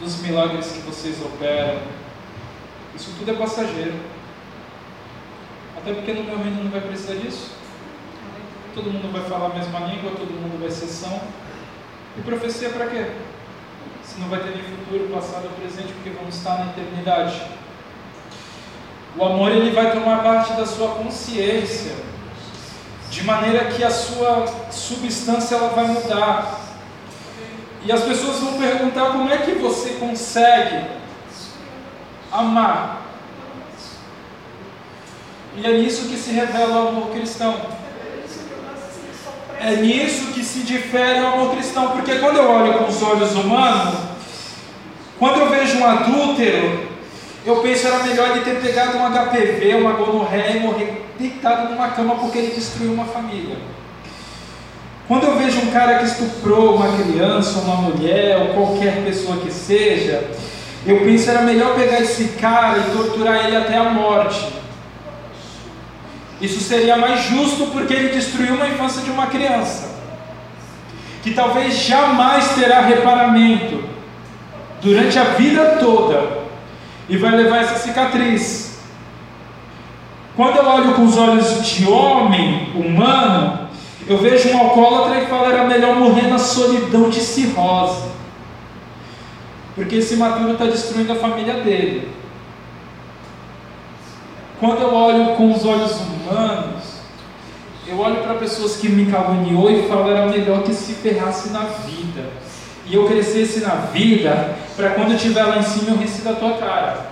dos 0.00 0.20
milagres 0.22 0.72
que 0.72 0.80
vocês 0.80 1.20
operam. 1.20 1.80
Isso 2.94 3.10
tudo 3.18 3.30
é 3.30 3.34
passageiro. 3.34 3.98
Até 5.76 5.92
porque 5.94 6.12
no 6.12 6.24
meu 6.24 6.38
reino 6.38 6.64
não 6.64 6.70
vai 6.70 6.80
precisar 6.80 7.14
disso 7.14 7.58
todo 8.78 8.92
mundo 8.92 9.12
vai 9.12 9.22
falar 9.28 9.46
a 9.46 9.54
mesma 9.54 9.80
língua, 9.80 10.12
todo 10.12 10.30
mundo 10.30 10.60
vai 10.60 10.70
ser 10.70 10.86
são. 10.86 11.20
E 12.16 12.20
profecia 12.22 12.70
para 12.70 12.86
quê? 12.86 13.10
Se 14.04 14.20
não 14.20 14.28
vai 14.28 14.40
ter 14.40 14.50
nem 14.50 14.62
futuro, 14.62 15.12
passado 15.12 15.44
ou 15.44 15.50
presente, 15.50 15.92
porque 15.94 16.10
vamos 16.10 16.36
estar 16.36 16.58
na 16.58 16.70
eternidade. 16.70 17.42
O 19.16 19.24
amor 19.24 19.50
ele 19.50 19.70
vai 19.70 19.92
tomar 19.92 20.22
parte 20.22 20.52
da 20.54 20.64
sua 20.64 20.94
consciência, 20.94 21.92
de 23.18 23.24
maneira 23.24 23.64
que 23.64 23.82
a 23.82 23.90
sua 23.90 24.46
substância 24.70 25.56
ela 25.56 25.70
vai 25.70 25.88
mudar. 25.88 26.60
E 27.84 27.90
as 27.90 28.02
pessoas 28.02 28.38
vão 28.38 28.58
perguntar 28.58 29.06
como 29.06 29.28
é 29.28 29.38
que 29.38 29.52
você 29.52 29.90
consegue 29.94 30.86
amar. 32.30 33.02
E 35.56 35.66
é 35.66 35.78
nisso 35.78 36.08
que 36.08 36.16
se 36.16 36.30
revela 36.30 36.84
o 36.84 36.88
amor 36.88 37.10
cristão. 37.10 37.56
É 39.60 39.72
nisso 39.72 40.32
que 40.32 40.44
se 40.44 40.60
difere 40.60 41.20
o 41.20 41.26
amor 41.26 41.56
cristão, 41.56 41.90
porque 41.90 42.20
quando 42.20 42.36
eu 42.36 42.48
olho 42.48 42.74
com 42.74 42.84
os 42.84 43.02
olhos 43.02 43.32
humanos, 43.34 43.98
quando 45.18 45.40
eu 45.40 45.50
vejo 45.50 45.78
um 45.78 45.86
adúltero, 45.86 46.87
eu 47.46 47.56
penso 47.56 47.86
era 47.86 48.02
melhor 48.02 48.30
ele 48.30 48.40
ter 48.40 48.60
pegado 48.60 48.98
um 48.98 49.10
HPV, 49.10 49.74
uma 49.74 49.92
gonorreia 49.92 50.56
e 50.56 50.60
morrer 50.60 51.04
deitado 51.18 51.70
numa 51.70 51.88
cama 51.88 52.16
porque 52.16 52.38
ele 52.38 52.54
destruiu 52.54 52.92
uma 52.92 53.04
família. 53.04 53.56
Quando 55.06 55.24
eu 55.24 55.38
vejo 55.38 55.60
um 55.60 55.70
cara 55.70 55.98
que 55.98 56.04
estuprou 56.04 56.76
uma 56.76 56.96
criança, 56.98 57.60
uma 57.60 57.76
mulher 57.76 58.36
ou 58.38 58.48
qualquer 58.54 59.04
pessoa 59.04 59.38
que 59.38 59.50
seja, 59.50 60.30
eu 60.86 61.00
penso 61.00 61.30
era 61.30 61.42
melhor 61.42 61.74
pegar 61.74 62.00
esse 62.00 62.24
cara 62.40 62.78
e 62.78 62.90
torturar 62.92 63.46
ele 63.46 63.56
até 63.56 63.76
a 63.76 63.84
morte 63.84 64.58
isso 66.40 66.60
seria 66.60 66.96
mais 66.96 67.24
justo 67.24 67.66
porque 67.66 67.92
ele 67.92 68.08
destruiu 68.10 68.54
uma 68.54 68.68
infância 68.68 69.02
de 69.02 69.10
uma 69.10 69.26
criança, 69.26 69.88
que 71.22 71.32
talvez 71.32 71.74
jamais 71.74 72.54
terá 72.54 72.80
reparamento 72.80 73.82
durante 74.80 75.18
a 75.18 75.24
vida 75.24 75.76
toda 75.80 76.37
e 77.08 77.16
vai 77.16 77.36
levar 77.36 77.58
essa 77.58 77.78
cicatriz. 77.78 78.78
Quando 80.36 80.56
eu 80.56 80.66
olho 80.66 80.94
com 80.94 81.04
os 81.04 81.16
olhos 81.16 81.66
de 81.66 81.88
homem 81.88 82.72
humano, 82.74 83.68
eu 84.06 84.18
vejo 84.18 84.50
um 84.50 84.58
alcoólatra 84.58 85.22
e 85.22 85.26
falo 85.26 85.50
era 85.50 85.64
melhor 85.64 85.96
morrer 85.96 86.28
na 86.28 86.38
solidão 86.38 87.10
de 87.10 87.20
cirrose, 87.20 88.08
porque 89.74 89.96
esse 89.96 90.16
maturo 90.16 90.52
está 90.52 90.64
destruindo 90.66 91.12
a 91.12 91.16
família 91.16 91.54
dele. 91.54 92.08
Quando 94.60 94.80
eu 94.80 94.94
olho 94.94 95.36
com 95.36 95.52
os 95.52 95.64
olhos 95.64 96.00
humanos, 96.00 96.98
eu 97.86 97.98
olho 97.98 98.22
para 98.22 98.34
pessoas 98.34 98.76
que 98.76 98.88
me 98.88 99.10
caluniou 99.10 99.70
e 99.70 99.88
falo 99.88 100.10
era 100.10 100.26
melhor 100.26 100.62
que 100.62 100.74
se 100.74 100.94
ferrasse 100.94 101.50
na 101.50 101.60
vida. 101.60 102.30
E 102.88 102.94
eu 102.94 103.06
crescesse 103.06 103.60
na 103.60 103.74
vida 103.74 104.56
para 104.76 104.90
quando 104.90 105.10
eu 105.10 105.16
estiver 105.16 105.44
lá 105.44 105.58
em 105.58 105.62
cima 105.62 105.90
eu 105.90 105.96
rir 105.96 106.08
da 106.22 106.32
tua 106.32 106.56
cara. 106.56 107.06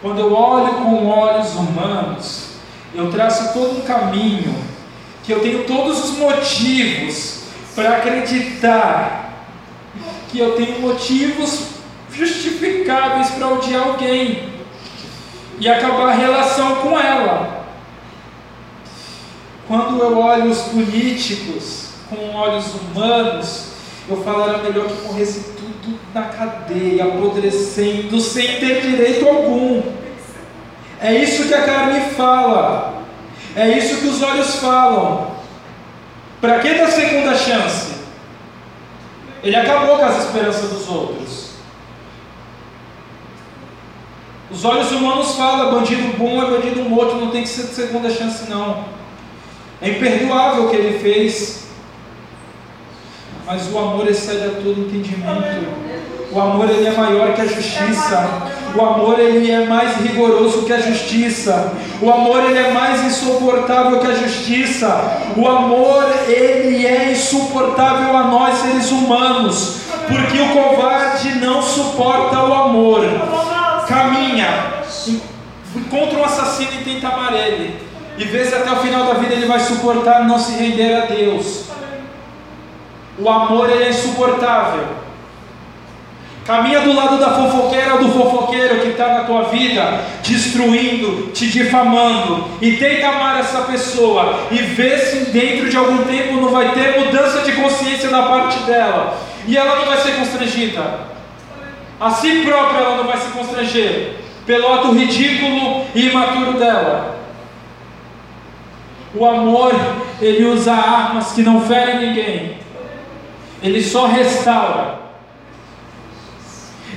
Quando 0.00 0.18
eu 0.18 0.32
olho 0.34 0.74
com 0.74 1.06
olhos 1.08 1.54
humanos, 1.54 2.48
eu 2.94 3.10
traço 3.10 3.52
todo 3.52 3.78
um 3.78 3.82
caminho 3.82 4.54
que 5.22 5.32
eu 5.32 5.40
tenho 5.40 5.64
todos 5.64 6.04
os 6.04 6.18
motivos 6.18 7.44
para 7.74 7.96
acreditar 7.96 9.32
que 10.30 10.38
eu 10.38 10.52
tenho 10.56 10.80
motivos 10.80 11.68
justificáveis 12.12 13.30
para 13.30 13.48
odiar 13.48 13.88
alguém 13.88 14.48
e 15.58 15.68
acabar 15.68 16.10
a 16.10 16.14
relação 16.14 16.76
com 16.76 16.98
ela. 16.98 17.66
Quando 19.66 19.98
eu 19.98 20.18
olho 20.18 20.50
os 20.50 20.62
políticos 20.62 21.83
com 22.08 22.34
olhos 22.36 22.66
humanos, 22.74 23.68
eu 24.08 24.22
falo 24.22 24.48
era 24.48 24.58
melhor 24.58 24.86
que 24.86 25.02
morresse 25.02 25.54
tudo 25.56 25.98
na 26.12 26.22
cadeia, 26.22 27.04
apodrecendo, 27.04 28.20
sem 28.20 28.58
ter 28.58 28.80
direito 28.82 29.26
algum. 29.26 29.82
É 31.00 31.14
isso 31.14 31.48
que 31.48 31.54
a 31.54 31.62
carne 31.62 32.00
fala. 32.10 33.02
É 33.56 33.68
isso 33.78 34.00
que 34.00 34.06
os 34.06 34.22
olhos 34.22 34.56
falam. 34.56 35.32
Para 36.40 36.58
que 36.58 36.74
dar 36.74 36.88
segunda 36.88 37.34
chance? 37.34 37.94
Ele 39.42 39.56
acabou 39.56 39.98
com 39.98 40.04
as 40.04 40.24
esperanças 40.24 40.70
dos 40.70 40.88
outros. 40.88 41.44
Os 44.50 44.64
olhos 44.64 44.90
humanos 44.92 45.34
falam, 45.34 45.72
bandido 45.72 46.16
bom 46.16 46.42
é 46.42 46.50
bandido 46.50 46.84
morto, 46.84 47.16
não 47.16 47.30
tem 47.30 47.42
que 47.42 47.48
ser 47.48 47.64
segunda 47.64 48.08
chance 48.10 48.48
não. 48.48 48.84
É 49.82 49.90
imperdoável 49.90 50.64
o 50.64 50.70
que 50.70 50.76
ele 50.76 50.98
fez. 50.98 51.63
Mas 53.46 53.70
o 53.70 53.78
amor 53.78 54.08
excede 54.08 54.46
a 54.46 54.50
todo 54.62 54.80
entendimento. 54.80 55.94
O 56.32 56.40
amor 56.40 56.68
ele 56.68 56.86
é 56.86 56.92
maior 56.92 57.34
que 57.34 57.42
a 57.42 57.46
justiça. 57.46 58.42
O 58.74 58.80
amor 58.82 59.20
ele 59.20 59.50
é 59.50 59.66
mais 59.66 59.96
rigoroso 59.98 60.64
que 60.64 60.72
a 60.72 60.80
justiça. 60.80 61.72
O 62.00 62.10
amor 62.10 62.44
ele 62.44 62.58
é 62.58 62.72
mais 62.72 63.04
insuportável 63.04 64.00
que 64.00 64.06
a 64.06 64.14
justiça. 64.14 65.22
O 65.36 65.46
amor 65.46 66.06
ele 66.26 66.86
é 66.86 67.12
insuportável 67.12 68.16
a 68.16 68.24
nós 68.24 68.58
seres 68.58 68.90
humanos, 68.90 69.82
porque 70.08 70.40
o 70.40 70.48
covarde 70.48 71.34
não 71.38 71.62
suporta 71.62 72.42
o 72.42 72.52
amor. 72.52 73.04
Caminha, 73.86 74.82
encontra 75.76 76.18
um 76.18 76.24
assassino 76.24 76.72
e 76.80 76.84
tenta 76.84 77.08
amar 77.08 77.34
ele. 77.34 77.76
E 78.16 78.24
vê 78.24 78.44
se 78.44 78.54
até 78.54 78.72
o 78.72 78.76
final 78.76 79.06
da 79.06 79.14
vida 79.14 79.34
ele 79.34 79.46
vai 79.46 79.60
suportar 79.60 80.24
não 80.24 80.38
se 80.38 80.52
render 80.52 80.94
a 80.94 81.06
Deus. 81.06 81.73
O 83.18 83.28
amor 83.28 83.70
é 83.70 83.88
insuportável. 83.90 85.04
Caminha 86.44 86.80
do 86.80 86.94
lado 86.94 87.18
da 87.18 87.30
fofoqueira 87.30 87.94
ou 87.94 88.04
do 88.04 88.12
fofoqueiro 88.12 88.80
que 88.80 88.88
está 88.88 89.08
na 89.14 89.24
tua 89.24 89.44
vida, 89.44 90.00
destruindo, 90.22 91.30
te 91.32 91.46
difamando, 91.46 92.44
e 92.60 92.72
tenta 92.72 93.08
amar 93.08 93.40
essa 93.40 93.62
pessoa, 93.62 94.40
e 94.50 94.58
vê 94.58 94.98
se 94.98 95.30
dentro 95.30 95.70
de 95.70 95.76
algum 95.76 96.04
tempo 96.04 96.34
não 96.34 96.50
vai 96.50 96.72
ter 96.72 97.00
mudança 97.00 97.40
de 97.40 97.52
consciência 97.52 98.10
da 98.10 98.24
parte 98.24 98.58
dela, 98.64 99.18
e 99.46 99.56
ela 99.56 99.76
não 99.76 99.86
vai 99.86 99.96
ser 99.96 100.16
constrangida. 100.16 101.14
A 101.98 102.10
si 102.10 102.42
própria 102.44 102.78
ela 102.78 102.96
não 102.96 103.04
vai 103.04 103.16
se 103.16 103.28
constranger, 103.28 104.16
pelo 104.44 104.70
ato 104.70 104.92
ridículo 104.92 105.86
e 105.94 106.08
imaturo 106.10 106.58
dela. 106.58 107.20
O 109.14 109.24
amor, 109.24 109.72
ele 110.20 110.44
usa 110.44 110.74
armas 110.74 111.32
que 111.32 111.42
não 111.42 111.62
ferem 111.62 112.08
ninguém, 112.08 112.63
ele 113.64 113.82
só 113.82 114.06
restaura. 114.06 114.98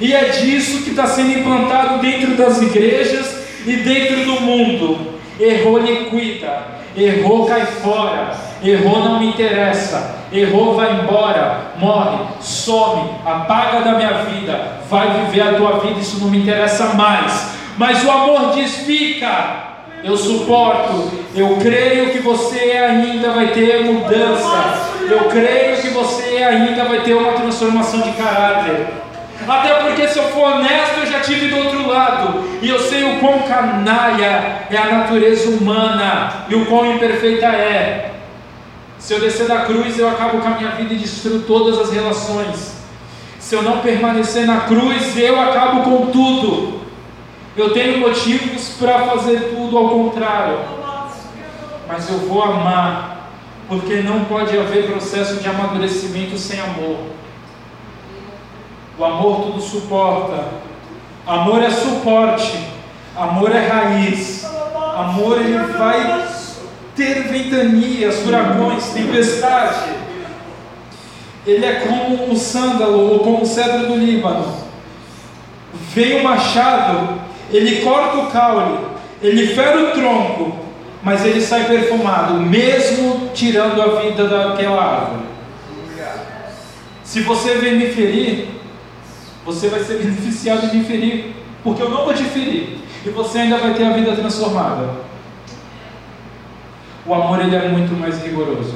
E 0.01 0.13
é 0.13 0.25
disso 0.25 0.83
que 0.83 0.89
está 0.89 1.07
sendo 1.07 1.39
implantado 1.39 1.99
dentro 1.99 2.35
das 2.35 2.61
igrejas 2.61 3.47
e 3.65 3.77
dentro 3.77 4.25
do 4.25 4.41
mundo. 4.41 5.17
Errou, 5.39 5.79
liquida. 5.79 6.77
Errou, 6.95 7.45
cai 7.45 7.65
fora. 7.65 8.31
Errou, 8.61 8.99
não 8.99 9.19
me 9.19 9.27
interessa. 9.27 10.17
Errou, 10.31 10.75
vai 10.75 10.99
embora. 10.99 11.71
Morre, 11.79 12.17
some, 12.41 13.11
apaga 13.25 13.81
da 13.81 13.93
minha 13.93 14.13
vida. 14.23 14.79
Vai 14.89 15.25
viver 15.25 15.41
a 15.41 15.53
tua 15.53 15.79
vida, 15.79 16.01
isso 16.01 16.19
não 16.19 16.29
me 16.29 16.39
interessa 16.39 16.95
mais. 16.95 17.53
Mas 17.77 18.03
o 18.03 18.11
amor 18.11 18.53
diz: 18.53 18.75
fica. 18.79 19.76
Eu 20.03 20.15
suporto, 20.15 21.11
eu 21.35 21.57
creio 21.61 22.11
que 22.11 22.19
você 22.19 22.71
ainda 22.71 23.31
vai 23.31 23.47
ter 23.47 23.83
mudança, 23.83 24.91
eu 25.09 25.25
creio 25.25 25.81
que 25.81 25.89
você 25.89 26.43
ainda 26.43 26.85
vai 26.85 27.01
ter 27.01 27.13
uma 27.15 27.33
transformação 27.33 28.01
de 28.01 28.11
caráter. 28.11 28.87
Até 29.47 29.75
porque, 29.75 30.07
se 30.07 30.19
eu 30.19 30.23
for 30.29 30.53
honesto, 30.53 30.99
eu 30.99 31.05
já 31.07 31.19
tive 31.19 31.47
do 31.47 31.57
outro 31.57 31.87
lado, 31.87 32.43
e 32.61 32.69
eu 32.69 32.79
sei 32.79 33.03
o 33.03 33.19
quão 33.19 33.39
canalha 33.39 34.65
é 34.69 34.77
a 34.77 34.97
natureza 34.97 35.49
humana 35.49 36.45
e 36.49 36.55
o 36.55 36.65
quão 36.65 36.93
imperfeita 36.93 37.45
é. 37.45 38.11
Se 38.99 39.13
eu 39.13 39.19
descer 39.19 39.47
da 39.47 39.61
cruz, 39.61 39.97
eu 39.97 40.09
acabo 40.09 40.39
com 40.39 40.47
a 40.47 40.51
minha 40.51 40.71
vida 40.71 40.93
e 40.93 40.97
destruo 40.97 41.39
todas 41.41 41.79
as 41.79 41.91
relações. 41.91 42.77
Se 43.39 43.55
eu 43.55 43.61
não 43.61 43.79
permanecer 43.79 44.45
na 44.45 44.61
cruz, 44.61 45.17
eu 45.17 45.39
acabo 45.39 45.81
com 45.83 46.07
tudo. 46.07 46.81
Eu 47.57 47.73
tenho 47.73 47.97
motivos 47.99 48.75
para 48.79 49.07
fazer 49.07 49.55
tudo 49.55 49.75
ao 49.79 49.89
contrário, 49.89 50.59
mas 51.87 52.07
eu 52.07 52.19
vou 52.19 52.43
amar, 52.43 53.31
porque 53.67 53.95
não 53.95 54.25
pode 54.25 54.55
haver 54.55 54.91
processo 54.91 55.37
de 55.37 55.49
amadurecimento 55.49 56.37
sem 56.37 56.59
amor. 56.59 56.97
O 58.99 59.03
amor 59.03 59.45
tudo 59.45 59.59
suporta. 59.59 60.45
Amor 61.25 61.63
é 61.63 61.71
suporte. 61.71 62.59
Amor 63.15 63.51
é 63.55 63.67
raiz. 63.67 64.45
Amor 64.95 65.39
ele 65.39 65.57
vai 65.73 66.27
ter 66.95 67.23
ventanias, 67.23 68.19
furacões, 68.19 68.85
tempestade. 68.89 69.93
Ele 71.45 71.65
é 71.65 71.85
como 71.87 72.31
um 72.31 72.35
sândalo 72.35 73.13
ou 73.13 73.19
como 73.19 73.41
o 73.41 73.45
cedro 73.47 73.87
do 73.87 73.95
Líbano. 73.95 74.67
Vem 75.93 76.19
o 76.19 76.23
machado, 76.23 77.26
ele 77.51 77.81
corta 77.81 78.17
o 78.17 78.31
caule, 78.31 78.79
ele 79.21 79.47
fere 79.47 79.77
o 79.77 79.91
tronco, 79.91 80.59
mas 81.01 81.25
ele 81.25 81.41
sai 81.41 81.65
perfumado, 81.65 82.35
mesmo 82.35 83.29
tirando 83.33 83.81
a 83.81 84.01
vida 84.01 84.27
daquela 84.27 84.83
árvore. 84.83 85.27
Se 87.03 87.21
você 87.21 87.55
vem 87.55 87.77
me 87.77 87.87
ferir, 87.87 88.49
você 89.45 89.69
vai 89.69 89.79
ser 89.81 89.99
beneficiado 89.99 90.65
em 90.65 90.79
me 90.79 90.83
ferir, 90.83 91.35
porque 91.63 91.81
eu 91.81 91.89
não 91.89 92.03
vou 92.03 92.13
te 92.13 92.23
ferir, 92.23 92.79
e 93.05 93.09
você 93.09 93.39
ainda 93.39 93.57
vai 93.57 93.73
ter 93.73 93.85
a 93.85 93.93
vida 93.93 94.13
transformada. 94.13 95.07
O 97.05 97.13
amor 97.13 97.39
ele 97.39 97.55
é 97.55 97.69
muito 97.69 97.93
mais 97.93 98.21
rigoroso. 98.21 98.75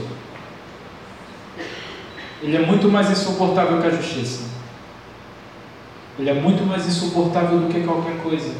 Ele 2.42 2.56
é 2.56 2.66
muito 2.66 2.90
mais 2.90 3.12
insuportável 3.12 3.82
que 3.82 3.88
a 3.88 3.92
justiça. 3.92 4.51
Ele 6.20 6.30
é 6.30 6.34
muito 6.34 6.64
mais 6.66 6.86
insuportável 6.88 7.59
do 7.59 7.74
que 7.74 7.82
qualquer 7.82 8.18
coisa. 8.22 8.53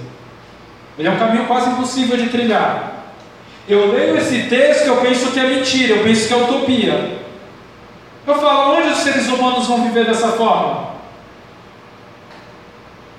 Ele 0.97 1.07
é 1.07 1.11
um 1.11 1.19
caminho 1.19 1.45
quase 1.45 1.69
impossível 1.69 2.17
de 2.17 2.29
trilhar. 2.29 3.05
Eu 3.67 3.91
leio 3.91 4.17
esse 4.17 4.43
texto, 4.43 4.87
eu 4.87 4.97
penso 4.97 5.31
que 5.31 5.39
é 5.39 5.47
mentira, 5.47 5.95
eu 5.95 6.03
penso 6.03 6.27
que 6.27 6.33
é 6.33 6.37
utopia. 6.37 7.21
Eu 8.25 8.35
falo, 8.35 8.75
onde 8.75 8.89
os 8.89 8.99
seres 8.99 9.27
humanos 9.27 9.67
vão 9.67 9.83
viver 9.83 10.05
dessa 10.05 10.29
forma? 10.29 10.91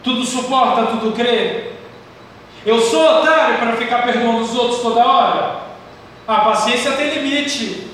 Tudo 0.02 0.24
suporta, 0.24 0.86
tudo 0.86 1.12
crê. 1.12 1.72
Eu 2.64 2.80
sou 2.80 3.18
otário 3.18 3.58
para 3.58 3.76
ficar 3.76 4.02
perdoando 4.02 4.42
os 4.42 4.54
outros 4.54 4.80
toda 4.80 5.04
hora? 5.04 5.62
A 6.26 6.36
paciência 6.40 6.92
tem 6.92 7.14
limite. 7.14 7.88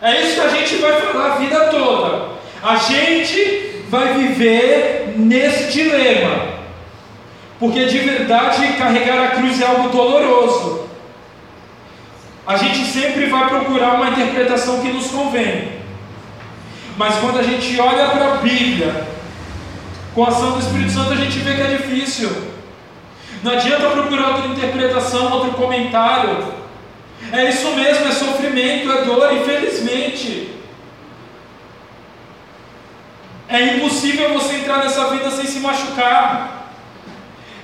É 0.00 0.20
isso 0.20 0.40
que 0.40 0.46
a 0.46 0.48
gente 0.48 0.76
vai 0.76 1.00
falar 1.00 1.32
a 1.32 1.36
vida 1.36 1.68
toda. 1.68 2.28
A 2.62 2.76
gente 2.76 3.84
vai 3.88 4.14
viver 4.14 5.01
nesse 5.16 5.72
dilema. 5.72 6.52
Porque 7.58 7.86
de 7.86 7.98
verdade 7.98 8.72
carregar 8.78 9.24
a 9.24 9.30
cruz 9.30 9.60
é 9.60 9.66
algo 9.66 9.88
doloroso. 9.88 10.88
A 12.46 12.56
gente 12.56 12.84
sempre 12.84 13.26
vai 13.26 13.48
procurar 13.48 13.94
uma 13.94 14.10
interpretação 14.10 14.80
que 14.80 14.92
nos 14.92 15.06
convém. 15.08 15.80
Mas 16.96 17.14
quando 17.16 17.38
a 17.38 17.42
gente 17.42 17.80
olha 17.80 18.08
para 18.08 18.34
a 18.34 18.36
Bíblia, 18.38 19.06
com 20.14 20.24
a 20.24 20.28
ação 20.28 20.52
do 20.52 20.58
Espírito 20.58 20.90
Santo, 20.90 21.12
a 21.12 21.16
gente 21.16 21.38
vê 21.38 21.54
que 21.54 21.62
é 21.62 21.76
difícil. 21.76 22.30
Não 23.42 23.52
adianta 23.52 23.90
procurar 23.90 24.36
outra 24.36 24.48
interpretação, 24.48 25.32
outro 25.32 25.52
comentário. 25.52 26.52
É 27.32 27.48
isso 27.48 27.70
mesmo, 27.70 28.08
é 28.08 28.12
sofrimento, 28.12 28.90
é 28.90 29.04
dor, 29.04 29.32
infelizmente. 29.34 30.61
É 33.48 33.76
impossível 33.76 34.32
você 34.32 34.56
entrar 34.56 34.78
nessa 34.78 35.10
vida 35.10 35.30
sem 35.30 35.46
se 35.46 35.60
machucar. 35.60 36.70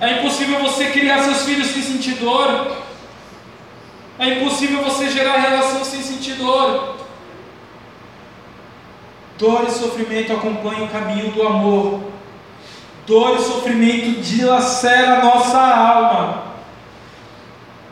É 0.00 0.18
impossível 0.18 0.60
você 0.60 0.90
criar 0.90 1.22
seus 1.22 1.44
filhos 1.44 1.68
sem 1.68 1.82
sentir 1.82 2.14
dor. 2.14 2.76
É 4.18 4.34
impossível 4.34 4.82
você 4.82 5.10
gerar 5.10 5.38
relação 5.38 5.84
sem 5.84 6.02
sentir 6.02 6.34
dor. 6.34 6.96
Dor 9.38 9.64
e 9.68 9.70
sofrimento 9.70 10.32
acompanham 10.32 10.86
o 10.86 10.88
caminho 10.88 11.30
do 11.32 11.46
amor. 11.46 12.00
Dor 13.06 13.36
e 13.36 13.42
sofrimento 13.42 14.20
dilacera 14.20 15.24
nossa 15.24 15.58
alma. 15.58 16.48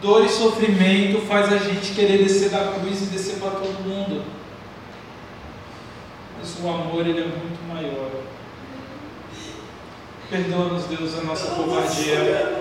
Dor 0.03 0.25
e 0.25 0.29
sofrimento 0.29 1.25
faz 1.27 1.53
a 1.53 1.57
gente 1.57 1.95
querer 1.95 2.19
descer 2.19 2.51
da 2.51 2.73
cruz 2.73 3.03
e 3.03 3.07
descer 3.07 3.37
para 3.37 3.51
todo 3.51 3.83
mundo. 3.85 4.23
Mas 6.39 6.57
o 6.63 6.69
amor 6.69 7.07
ele 7.07 7.21
é 7.21 7.27
muito 7.27 7.56
maior. 7.77 8.11
Perdoa-nos, 10.31 10.85
Deus, 10.85 11.19
a 11.19 11.25
nossa 11.25 11.55
covardia. 11.55 12.59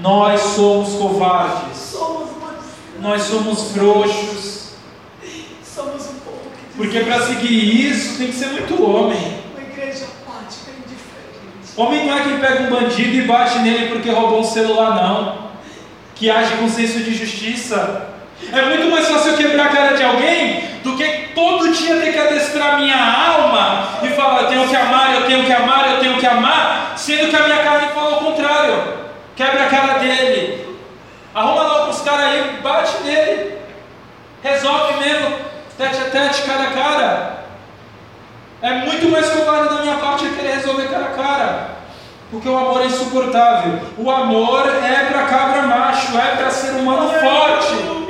Nós 0.00 0.40
somos 0.40 0.94
covardes. 0.94 1.96
Nós 3.00 3.22
somos 3.22 3.70
frouxos. 3.72 4.64
Porque 6.76 7.00
para 7.00 7.22
seguir 7.22 7.88
isso 7.88 8.18
tem 8.18 8.28
que 8.28 8.34
ser 8.34 8.48
muito 8.48 8.82
homem. 8.84 9.44
Homem 11.76 12.06
não 12.06 12.16
é 12.16 12.22
quem 12.22 12.38
pega 12.38 12.62
um 12.64 12.70
bandido 12.70 13.16
e 13.16 13.22
bate 13.22 13.58
nele 13.60 13.88
porque 13.88 14.10
roubou 14.10 14.40
um 14.40 14.44
celular, 14.44 14.94
não. 14.94 15.50
Que 16.14 16.30
age 16.30 16.56
com 16.56 16.68
senso 16.68 16.98
de 17.00 17.14
justiça. 17.14 18.10
É 18.52 18.68
muito 18.68 18.90
mais 18.90 19.08
fácil 19.08 19.36
quebrar 19.36 19.66
a 19.66 19.68
cara 19.70 19.96
de 19.96 20.02
alguém 20.02 20.73
todo 21.44 21.70
dia 21.72 22.00
ter 22.00 22.12
que 22.12 22.18
adestrar 22.18 22.78
minha 22.78 22.96
alma 22.96 23.88
e 24.02 24.08
falar: 24.08 24.42
eu 24.42 24.48
tenho 24.48 24.68
que 24.68 24.76
amar, 24.76 25.14
eu 25.14 25.26
tenho 25.26 25.44
que 25.44 25.52
amar, 25.52 25.90
eu 25.90 26.00
tenho 26.00 26.18
que 26.18 26.26
amar, 26.26 26.94
sendo 26.96 27.28
que 27.28 27.36
a 27.36 27.42
minha 27.42 27.62
carne 27.62 27.88
fala 27.88 28.16
o 28.16 28.24
contrário. 28.24 28.94
Quebra 29.36 29.64
a 29.64 29.68
cara 29.68 29.98
dele, 29.98 30.78
arruma 31.34 31.62
logo 31.62 31.90
os 31.90 32.00
caras 32.00 32.26
aí, 32.26 32.60
bate 32.62 33.02
nele, 33.02 33.58
resolve 34.42 34.94
mesmo, 35.04 35.36
tete 35.76 35.96
a 35.96 36.10
tete, 36.10 36.42
cara 36.42 36.62
a 36.62 36.70
cara. 36.70 37.34
É 38.62 38.70
muito 38.86 39.10
mais 39.10 39.28
covarde 39.28 39.74
da 39.74 39.82
minha 39.82 39.96
parte 39.96 40.26
querer 40.28 40.54
resolver 40.54 40.88
cara 40.88 41.06
a 41.06 41.22
cara. 41.22 41.74
Porque 42.30 42.48
o 42.48 42.56
amor 42.56 42.80
é 42.80 42.86
insuportável. 42.86 43.80
O 43.98 44.10
amor 44.10 44.66
é 44.66 45.04
para 45.04 45.24
cabra 45.24 45.62
macho, 45.62 46.16
é 46.16 46.36
para 46.36 46.50
ser 46.50 46.70
humano 46.70 47.12
forte. 47.12 48.03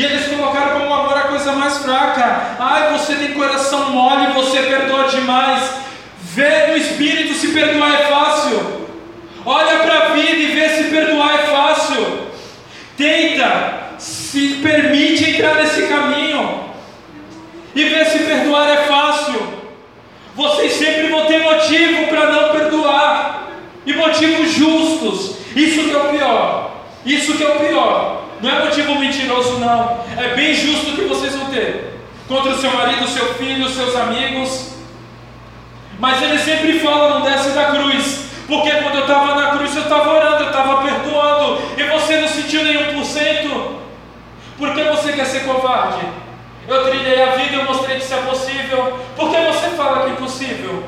E 0.00 0.02
eles 0.02 0.28
colocaram 0.28 0.80
como 0.80 0.94
amor 0.94 1.14
a 1.14 1.28
coisa 1.28 1.52
mais 1.52 1.76
fraca. 1.76 2.56
Ai, 2.58 2.96
você 2.96 3.16
tem 3.16 3.34
coração 3.34 3.90
mole, 3.90 4.32
você 4.32 4.62
perdoa 4.62 5.08
demais. 5.08 5.62
Vê 6.22 6.68
no 6.68 6.76
espírito 6.78 7.34
se 7.34 7.48
perdoar 7.48 8.00
é 8.00 8.04
fácil. 8.06 8.88
Olha 9.44 9.80
para 9.80 9.98
a 9.98 10.08
vida 10.14 10.36
e 10.36 10.46
vê 10.54 10.70
se 10.70 10.84
perdoar 10.84 11.34
é 11.34 11.38
fácil. 11.48 12.28
Tenta, 12.96 13.90
se 13.98 14.60
permite 14.62 15.32
entrar 15.32 15.56
nesse 15.56 15.82
caminho. 15.82 16.64
E 17.74 17.84
vê 17.84 18.02
se 18.06 18.20
perdoar 18.20 18.70
é 18.70 18.84
fácil. 18.84 19.52
Vocês 20.34 20.72
sempre 20.72 21.08
vão 21.08 21.26
ter 21.26 21.42
motivo 21.42 22.06
para 22.06 22.32
não 22.32 22.48
perdoar. 22.52 23.50
E 23.84 23.92
motivos 23.92 24.50
justos. 24.50 25.36
Isso 25.54 25.84
que 25.84 25.94
é 25.94 25.98
o 25.98 26.08
pior. 26.08 26.70
Isso 27.04 27.36
que 27.36 27.44
é 27.44 27.48
o 27.48 27.60
pior. 27.60 28.19
Não 28.42 28.50
é 28.50 28.64
motivo 28.64 28.98
mentiroso, 28.98 29.58
não. 29.58 30.04
É 30.16 30.34
bem 30.34 30.54
justo 30.54 30.92
que 30.92 31.02
vocês 31.02 31.34
vão 31.36 31.46
ter. 31.46 32.00
Contra 32.26 32.52
o 32.52 32.58
seu 32.58 32.72
marido, 32.72 33.06
seu 33.08 33.34
filho, 33.34 33.68
seus 33.68 33.94
amigos. 33.96 34.74
Mas 35.98 36.22
ele 36.22 36.38
sempre 36.38 36.78
fala, 36.80 37.18
não 37.18 37.22
desce 37.22 37.50
da 37.50 37.66
cruz. 37.66 38.30
Porque 38.46 38.70
quando 38.70 38.94
eu 38.96 39.02
estava 39.02 39.34
na 39.34 39.50
cruz, 39.50 39.76
eu 39.76 39.82
estava 39.82 40.10
orando, 40.10 40.44
eu 40.44 40.46
estava 40.48 40.82
perdoando. 40.82 41.62
E 41.76 41.82
você 41.84 42.20
não 42.20 42.28
sentiu 42.28 42.64
nenhum 42.64 42.94
por 42.94 43.04
cento. 43.04 43.80
Por 44.56 44.74
que 44.74 44.82
você 44.84 45.12
quer 45.12 45.26
ser 45.26 45.44
covarde? 45.44 46.06
Eu 46.66 46.88
trilhei 46.88 47.22
a 47.22 47.36
vida, 47.36 47.56
eu 47.56 47.64
mostrei 47.64 47.96
que 47.96 48.04
isso 48.04 48.14
é 48.14 48.22
possível. 48.22 48.98
Por 49.16 49.30
que 49.30 49.36
você 49.36 49.68
fala 49.76 50.04
que 50.04 50.10
é 50.10 50.12
impossível? 50.12 50.84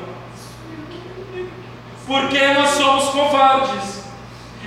Porque 2.07 2.47
nós 2.53 2.69
somos 2.71 3.05
covardes. 3.09 4.02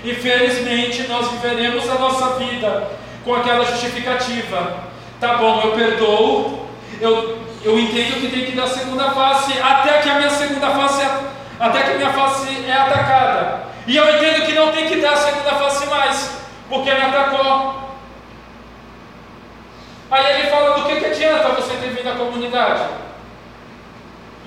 Infelizmente, 0.06 1.08
nós 1.08 1.32
viveremos 1.32 1.90
a 1.90 1.94
nossa 1.94 2.38
vida 2.38 2.92
com 3.24 3.34
aquela 3.34 3.64
justificativa. 3.64 4.84
Tá 5.18 5.34
bom, 5.34 5.60
eu 5.64 5.72
perdoo, 5.72 6.68
eu, 7.00 7.38
eu 7.64 7.76
entendo 7.76 8.20
que 8.20 8.28
tem 8.28 8.46
que 8.46 8.52
dar 8.52 8.68
segunda 8.68 9.10
face, 9.10 9.60
até 9.60 9.98
que 9.98 10.08
a 10.08 10.14
minha 10.14 10.30
segunda 10.30 10.70
face, 10.70 11.02
é, 11.02 11.10
até 11.58 11.82
que 11.82 11.96
minha 11.96 12.12
face 12.12 12.64
é 12.68 12.72
atacada. 12.72 13.64
E 13.84 13.96
eu 13.96 14.16
entendo 14.16 14.46
que 14.46 14.52
não 14.52 14.70
tem 14.70 14.86
que 14.86 15.00
dar 15.00 15.16
segunda 15.16 15.50
face 15.56 15.86
mais, 15.86 16.38
porque 16.68 16.94
me 16.94 17.02
atacou. 17.02 17.90
Aí 20.08 20.38
ele 20.38 20.50
fala: 20.50 20.78
do 20.78 20.84
que, 20.84 21.00
que 21.00 21.06
adianta 21.06 21.48
você 21.48 21.74
ter 21.78 21.90
vindo 21.90 22.08
à 22.08 22.14
comunidade? 22.14 22.84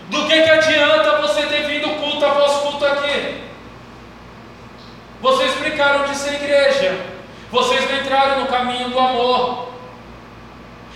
Do 0.10 0.26
que, 0.26 0.42
que 0.42 0.50
adianta 0.50 1.18
você 1.18 1.42
ter 1.44 1.64
vindo 1.68 2.00
culto 2.00 2.26
após 2.26 2.52
culto 2.62 2.86
aqui? 2.86 3.49
Vocês 5.22 5.54
brincaram 5.56 6.06
de 6.06 6.16
ser 6.16 6.36
igreja. 6.36 7.06
Vocês 7.52 7.90
não 7.90 7.98
entraram 7.98 8.42
no 8.42 8.48
caminho 8.48 8.90
do 8.90 9.00
amor. 9.00 9.70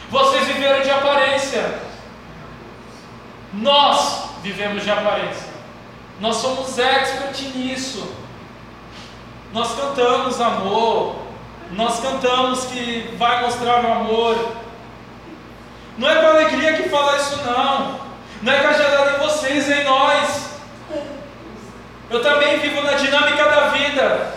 Vocês 0.09 0.47
viveram 0.47 0.81
de 0.81 0.91
aparência. 0.91 1.79
Nós 3.53 4.29
vivemos 4.41 4.83
de 4.83 4.91
aparência. 4.91 5.47
Nós 6.19 6.37
somos 6.37 6.77
expert 6.77 7.41
nisso. 7.55 8.15
Nós 9.51 9.75
cantamos 9.75 10.39
amor. 10.39 11.15
Nós 11.71 11.99
cantamos 11.99 12.65
que 12.65 13.15
vai 13.17 13.41
mostrar 13.41 13.83
o 13.83 13.91
amor. 13.91 14.53
Não 15.97 16.09
é 16.09 16.15
com 16.15 16.27
alegria 16.27 16.73
que 16.73 16.89
fala 16.89 17.17
isso, 17.17 17.37
não. 17.43 17.99
Não 18.41 18.53
é 18.53 18.59
cajadada 18.61 19.11
em 19.11 19.27
vocês, 19.27 19.69
é 19.69 19.81
em 19.81 19.85
nós. 19.85 20.52
Eu 22.13 22.21
também 22.21 22.59
vivo 22.59 22.79
na 22.83 22.93
dinâmica 22.93 23.43
da 23.43 23.69
vida, 23.69 24.35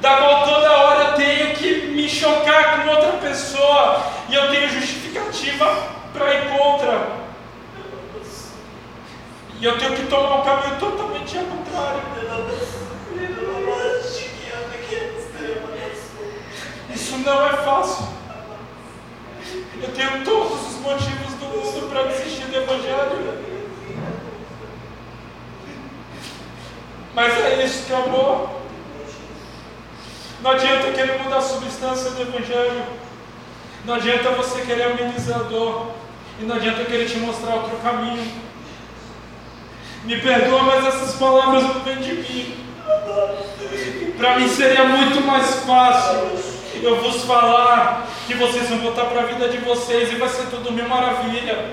da 0.00 0.18
qual 0.18 0.46
toda 0.46 0.70
hora 0.70 1.02
eu 1.02 1.14
tenho 1.14 1.56
que 1.56 1.88
me 1.88 2.08
chocar 2.08 2.84
com 2.84 2.90
outra 2.90 3.14
pessoa 3.14 4.04
e 4.28 4.34
eu 4.36 4.48
tenho 4.52 4.68
justificativa 4.68 5.88
para 6.12 6.32
ir 6.32 6.56
contra. 6.56 7.08
E 9.58 9.64
eu 9.64 9.76
tenho 9.78 9.96
que 9.96 10.06
tomar 10.06 10.36
um 10.36 10.44
caminho 10.44 10.78
totalmente 10.78 11.38
ao 11.38 11.44
contrário. 11.44 12.02
Isso 16.94 17.18
não 17.18 17.46
é 17.46 17.52
fácil. 17.64 18.06
Eu 19.82 19.92
tenho 19.92 20.24
todos 20.24 20.68
os 20.68 20.76
motivos 20.76 21.34
do 21.34 21.46
mundo 21.46 21.88
para 21.90 22.04
desistir 22.04 22.44
do 22.44 22.58
Evangelho. 22.58 23.61
Mas 27.14 27.38
é 27.38 27.64
isso 27.64 27.86
que 27.86 27.92
é 27.92 27.96
amor. 27.96 28.50
Não 30.42 30.50
adianta 30.50 30.90
querer 30.92 31.22
mudar 31.22 31.38
a 31.38 31.42
substância 31.42 32.10
do 32.10 32.22
Evangelho. 32.22 32.82
Não 33.84 33.94
adianta 33.94 34.30
você 34.30 34.62
querer 34.62 34.84
amenizador. 34.84 35.88
E 36.40 36.44
não 36.44 36.56
adianta 36.56 36.84
querer 36.84 37.06
te 37.06 37.18
mostrar 37.18 37.54
outro 37.54 37.76
caminho. 37.78 38.32
Me 40.04 40.20
perdoa, 40.20 40.62
mas 40.62 40.86
essas 40.86 41.14
palavras 41.16 41.62
não 41.62 41.80
vêm 41.80 41.96
de 41.96 42.12
mim. 42.14 42.56
Para 44.16 44.38
mim 44.38 44.48
seria 44.48 44.84
muito 44.84 45.20
mais 45.22 45.56
fácil 45.64 46.52
eu 46.82 47.00
vos 47.00 47.22
falar 47.24 48.08
que 48.26 48.34
vocês 48.34 48.68
vão 48.68 48.78
voltar 48.78 49.04
para 49.04 49.22
a 49.22 49.26
vida 49.26 49.48
de 49.48 49.58
vocês 49.58 50.12
e 50.12 50.16
vai 50.16 50.28
ser 50.28 50.46
tudo 50.46 50.72
mil 50.72 50.88
maravilha. 50.88 51.70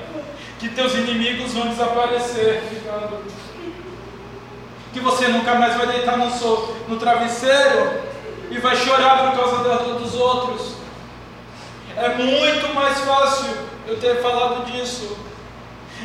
Que 0.59 0.69
teus 0.69 0.93
inimigos 0.93 1.53
vão 1.53 1.67
desaparecer. 1.67 2.61
Obrigado 2.67 3.48
que 4.93 4.99
você 4.99 5.27
nunca 5.27 5.55
mais 5.55 5.75
vai 5.75 5.87
deitar 5.87 6.17
no, 6.17 6.27
no 6.87 6.97
travesseiro 6.97 8.01
e 8.49 8.57
vai 8.57 8.75
chorar 8.75 9.29
por 9.29 9.39
causa 9.39 9.63
da 9.63 9.77
dor 9.77 9.99
dos 9.99 10.15
outros. 10.15 10.73
É 11.95 12.09
muito 12.15 12.73
mais 12.73 12.99
fácil 12.99 13.49
eu 13.87 13.99
ter 13.99 14.21
falado 14.21 14.65
disso, 14.71 15.17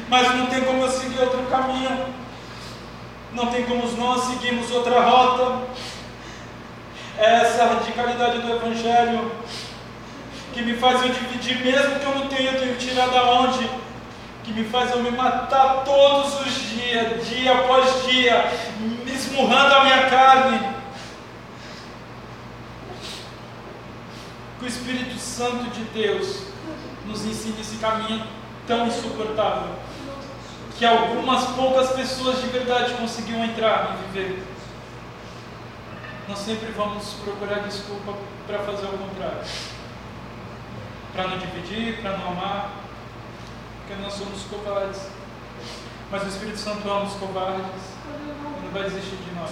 mas 0.09 0.35
não 0.35 0.47
tem 0.47 0.63
como 0.65 0.83
eu 0.83 0.91
seguir 0.91 1.21
outro 1.21 1.43
caminho, 1.45 2.07
não 3.33 3.47
tem 3.47 3.65
como 3.65 3.87
nós 3.97 4.25
seguirmos 4.25 4.71
outra 4.71 5.01
rota. 5.01 5.63
É 7.17 7.43
essa 7.43 7.65
radicalidade 7.67 8.41
do 8.41 8.53
Evangelho 8.53 9.31
que 10.53 10.63
me 10.63 10.77
faz 10.77 11.03
eu 11.03 11.09
dividir, 11.09 11.65
mesmo 11.65 11.99
que 11.99 12.07
eu 12.07 12.15
não 12.15 12.27
tenha, 12.29 12.53
eu 12.53 12.61
tenho 12.61 12.77
que 12.77 12.87
tirar 12.89 13.09
da 13.09 13.25
onde 13.25 13.69
que 14.45 14.53
me 14.53 14.65
faz 14.65 14.91
eu 14.91 15.03
me 15.03 15.11
matar 15.11 15.85
todos 15.85 16.41
os 16.41 16.71
dias, 16.71 17.27
dia 17.27 17.53
após 17.53 18.05
dia, 18.05 18.45
esmurrando 19.07 19.75
a 19.75 19.85
minha 19.85 20.11
carne. 20.11 20.75
Que 24.59 24.65
o 24.65 24.69
Espírito 24.69 25.19
Santo 25.19 25.71
de 25.71 25.85
Deus 25.85 26.43
nos 27.07 27.25
ensine 27.25 27.61
esse 27.61 27.77
caminho 27.77 28.25
tão 28.67 28.87
insuportável, 28.87 29.71
que 30.79 30.85
algumas 30.85 31.45
poucas 31.51 31.91
pessoas 31.93 32.41
de 32.41 32.49
verdade 32.49 32.95
conseguiam 32.95 33.45
entrar 33.45 33.97
e 33.97 34.13
viver. 34.13 34.43
Nós 36.29 36.39
sempre 36.39 36.71
vamos 36.73 37.15
procurar 37.25 37.61
desculpa 37.61 38.15
para 38.47 38.59
fazer 38.61 38.87
o 38.87 38.99
contrário. 38.99 39.43
Para 41.13 41.29
não 41.29 41.39
dividir, 41.39 42.01
para 42.01 42.17
não 42.17 42.33
amar, 42.33 42.84
porque 43.87 44.03
nós 44.03 44.15
somos 44.15 44.43
covardes. 44.45 45.01
Mas 46.11 46.23
o 46.23 46.29
Espírito 46.29 46.59
Santo 46.59 46.89
ama 46.89 47.05
os 47.05 47.15
covardes, 47.15 47.65
ele 48.09 48.35
não 48.65 48.71
vai 48.73 48.85
desistir 48.85 49.17
de 49.17 49.35
nós. 49.35 49.51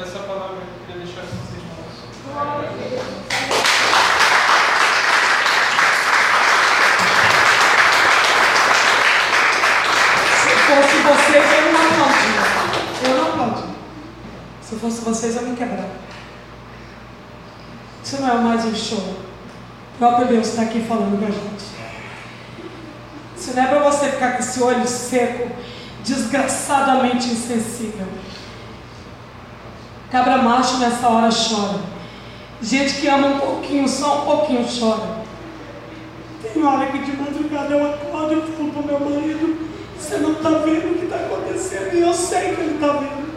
Essa 0.00 0.18
palavra 0.20 0.56
eu 0.56 0.86
queria 0.86 1.04
deixar 1.04 1.22
com 1.22 1.26
os 1.26 1.50
irmãos. 1.54 1.68
fosse 10.68 10.98
vocês, 10.98 11.44
eu 11.52 11.72
não 11.72 11.80
aplaudia. 11.80 12.42
Eu 13.04 13.16
não 13.16 13.28
aplaudia. 13.28 13.74
Se 14.60 14.76
fosse 14.76 15.00
vocês, 15.00 15.36
eu 15.36 15.42
me 15.42 15.56
quebrava. 15.56 15.88
Isso 18.04 18.20
não 18.20 18.28
é 18.28 18.34
mais 18.34 18.64
um 18.64 18.74
show. 18.74 18.98
O 19.94 19.98
próprio 19.98 20.28
Deus 20.28 20.48
está 20.48 20.62
aqui 20.62 20.84
falando 20.86 21.18
com 21.18 21.26
a 21.26 21.30
gente. 21.30 21.77
Não 23.54 23.62
é 23.62 23.66
Para 23.66 23.78
você 23.80 24.10
ficar 24.10 24.32
com 24.32 24.38
esse 24.40 24.62
olho 24.62 24.86
seco, 24.86 25.50
desgraçadamente 26.04 27.28
insensível. 27.28 28.06
Cabra 30.10 30.38
macho 30.38 30.78
nessa 30.78 31.06
hora 31.08 31.28
chora. 31.28 31.80
Gente 32.62 32.94
que 32.94 33.08
ama 33.08 33.28
um 33.28 33.38
pouquinho, 33.38 33.88
só 33.88 34.22
um 34.22 34.24
pouquinho 34.24 34.66
chora. 34.66 35.18
Tem 36.42 36.64
hora 36.64 36.86
que 36.86 36.98
de 36.98 37.16
madrugada 37.16 37.74
eu 37.74 37.94
acordo 37.94 38.34
e 38.34 38.52
falo 38.52 38.72
pro 38.72 38.84
meu 38.84 39.00
marido, 39.00 39.68
você 39.98 40.18
não 40.18 40.34
tá 40.36 40.50
vendo 40.50 40.92
o 40.92 40.98
que 40.98 41.06
tá 41.06 41.16
acontecendo 41.16 41.94
e 41.94 42.00
eu 42.00 42.14
sei 42.14 42.54
que 42.54 42.60
ele 42.60 42.78
tá 42.78 42.92
vendo. 42.92 43.28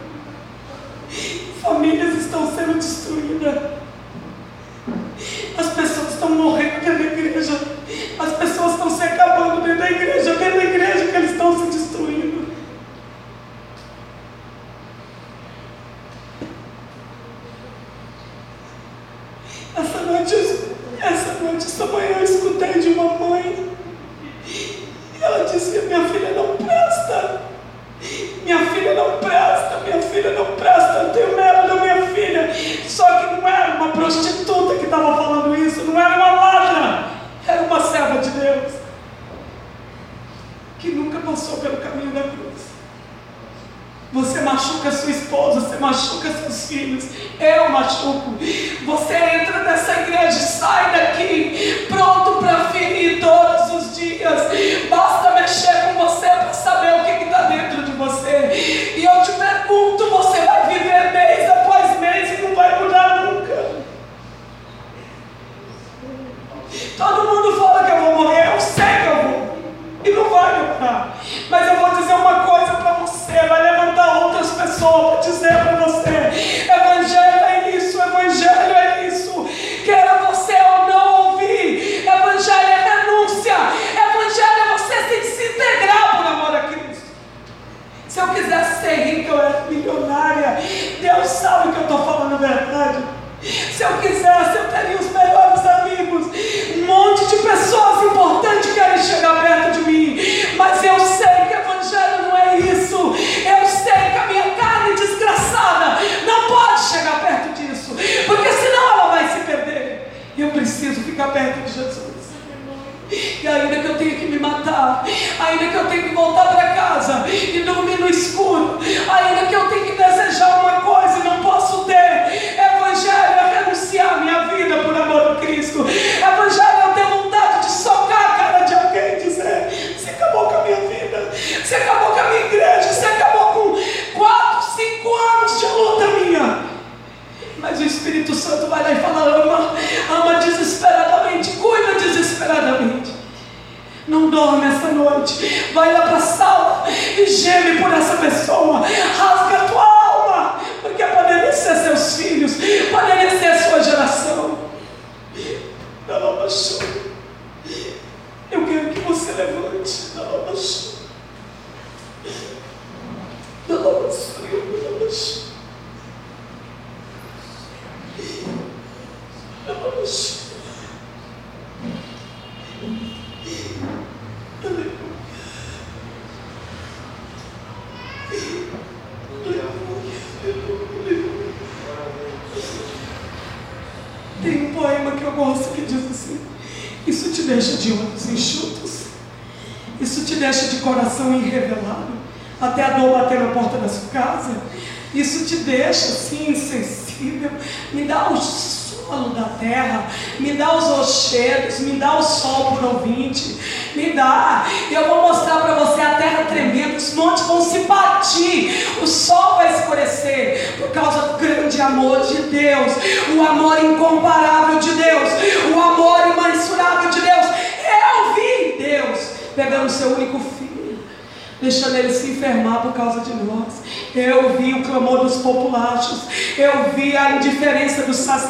Famílias 1.60 2.16
estão 2.16 2.50
sendo 2.54 2.74
destruídas. 2.74 3.81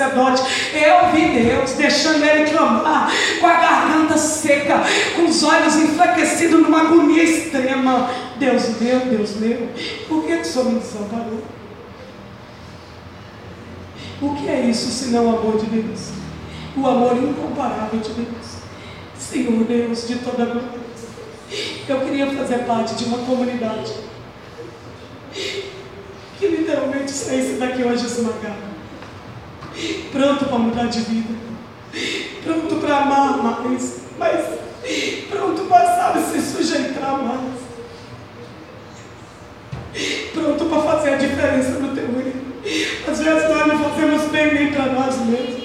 sacerdote. 0.03 0.43
Eu 0.75 1.13
vi 1.13 1.43
Deus 1.43 1.73
deixando 1.73 2.25
ele 2.25 2.51
clamar 2.51 3.11
com 3.41 3.47
a 3.47 3.55
garganta 3.55 4.19
seca, 4.19 4.83
com 5.15 5.25
os 5.27 5.43
olhos 5.43 5.77
enfraquecidos 5.77 6.61
numa 6.61 6.81
agonia 6.81 7.23
extrema. 7.23 8.11
Deus 8.39 8.81
meu, 8.81 9.01
Deus 9.01 9.37
meu, 9.37 9.69
por 10.09 10.25
que 10.25 10.35
o 10.35 10.45
Senhor 10.45 10.73
me 10.73 10.81
desamparou? 10.81 11.43
O 14.21 14.35
que 14.37 14.49
é 14.49 14.61
isso 14.63 14.91
se 14.91 15.11
não 15.11 15.27
o 15.27 15.39
amor 15.39 15.59
de 15.59 15.67
Deus? 15.67 16.11
O 16.77 16.87
amor 16.87 17.17
incomparável 17.17 18.01
de 18.01 18.11
Deus. 18.11 18.63
Senhor 19.19 19.65
Deus 19.65 20.09
de 20.09 20.17
toda 20.17 20.43
a 20.43 20.47
glória. 20.47 20.83
Eu 21.89 22.01
queria 22.01 22.31
fazer 22.31 22.59
parte 22.61 22.95
de 22.95 23.05
uma 23.05 23.19
comunidade 23.19 23.93
que 26.39 26.47
literalmente 26.47 27.11
saísse 27.11 27.55
daqui 27.55 27.83
hoje 27.83 28.07
esmagada 28.07 28.72
pronto 30.11 30.45
para 30.45 30.59
mudar 30.59 30.87
de 30.87 31.01
vida, 31.01 31.35
pronto 32.45 32.77
para 32.77 32.97
amar 32.99 33.39
mais, 33.39 34.01
mas 34.19 34.59
pronto 35.31 35.63
para, 35.65 35.87
sabe, 35.97 36.21
se 36.21 36.41
sujeitar 36.41 37.23
mais, 37.23 37.61
pronto 40.33 40.65
para 40.67 40.83
fazer 40.83 41.15
a 41.15 41.17
diferença 41.17 41.71
no 41.79 41.95
teu 41.95 42.07
reino. 42.07 42.53
Às 43.09 43.19
vezes 43.19 43.49
nós 43.49 43.67
não 43.67 43.79
fazemos 43.79 44.23
bem 44.31 44.55
nem 44.55 44.73
para 44.73 44.87
nós 44.87 45.17
mesmos. 45.27 45.62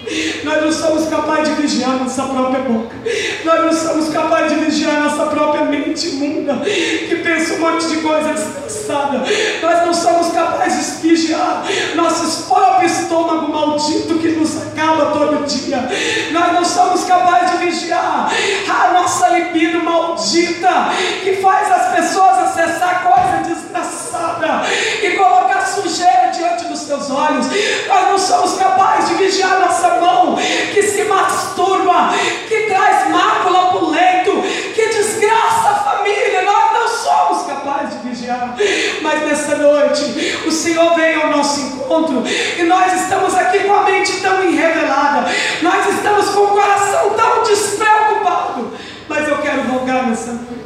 Nós 0.47 0.63
não 0.63 0.71
somos 0.71 1.09
capazes 1.09 1.53
de 1.53 1.61
vigiar 1.61 1.89
nossa 1.97 2.23
própria 2.23 2.61
boca. 2.61 2.95
Nós 3.43 3.65
não 3.65 3.73
somos 3.73 4.13
capazes 4.13 4.57
de 4.57 4.63
vigiar 4.63 5.03
nossa 5.03 5.25
própria 5.25 5.65
mente 5.65 6.07
imunda, 6.07 6.53
que 6.63 7.15
pensa 7.21 7.55
um 7.55 7.59
monte 7.59 7.85
de 7.87 7.97
coisa 7.97 8.33
desgraçada. 8.33 9.23
Nós 9.61 9.85
não 9.85 9.93
somos 9.93 10.31
capazes 10.31 11.01
de 11.01 11.09
vigiar 11.09 11.65
nosso 11.95 12.43
próprio 12.47 12.87
estômago 12.87 13.51
maldito 13.51 14.17
que 14.19 14.29
nos 14.29 14.55
acaba 14.61 15.07
todo 15.07 15.45
dia. 15.45 15.85
Nós 16.31 16.53
não 16.53 16.63
somos 16.63 17.03
capazes 17.03 17.59
de 17.59 17.65
vigiar 17.65 18.31
a 18.69 18.93
nossa 18.93 19.27
libido 19.27 19.83
maldita, 19.83 20.91
que 21.25 21.35
faz 21.41 21.69
as 21.69 21.93
pessoas 21.93 22.39
acessar 22.39 23.03
coisa 23.03 23.53
desgraçada 23.53 24.65
e 25.03 25.11
colocar 25.11 25.36
sujeira 25.81 26.31
diante 26.31 26.65
dos 26.65 26.79
seus 26.79 27.09
olhos. 27.09 27.47
Nós 27.87 28.09
não 28.09 28.17
somos 28.17 28.57
capazes 28.57 29.09
de 29.09 29.15
vigiar 29.15 29.59
nossa 29.59 29.89
mão 29.99 30.35
que 30.73 30.81
se 30.83 31.03
masturba, 31.03 32.09
que 32.47 32.63
traz 32.63 33.09
mácula 33.09 33.67
para 33.67 33.77
o 33.77 33.89
leito, 33.89 34.31
que 34.73 34.87
desgraça 34.87 35.69
a 35.69 35.75
família. 35.75 36.41
Nós 36.43 36.73
não 36.73 36.87
somos 36.87 37.47
capazes 37.47 38.01
de 38.01 38.09
vigiar. 38.09 38.55
Mas 39.01 39.21
nessa 39.23 39.55
noite, 39.55 40.43
o 40.45 40.51
Senhor 40.51 40.95
veio 40.95 41.23
ao 41.23 41.29
nosso 41.29 41.59
encontro 41.61 42.23
e 42.57 42.63
nós 42.63 42.93
estamos 43.01 43.33
aqui 43.35 43.59
com 43.59 43.73
a 43.73 43.83
mente 43.83 44.19
tão 44.21 44.43
enrevelada, 44.43 45.27
nós 45.61 45.87
estamos 45.93 46.29
com 46.29 46.41
o 46.41 46.47
coração 46.49 47.11
tão 47.11 47.43
despreocupado. 47.43 48.71
Mas 49.07 49.27
eu 49.27 49.37
quero 49.37 49.61
rogar 49.63 50.07
nessa 50.07 50.31
noite. 50.33 50.57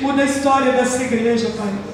Muda 0.00 0.22
a 0.22 0.26
história 0.26 0.72
dessa 0.72 1.02
igreja, 1.02 1.50
Pai. 1.56 1.93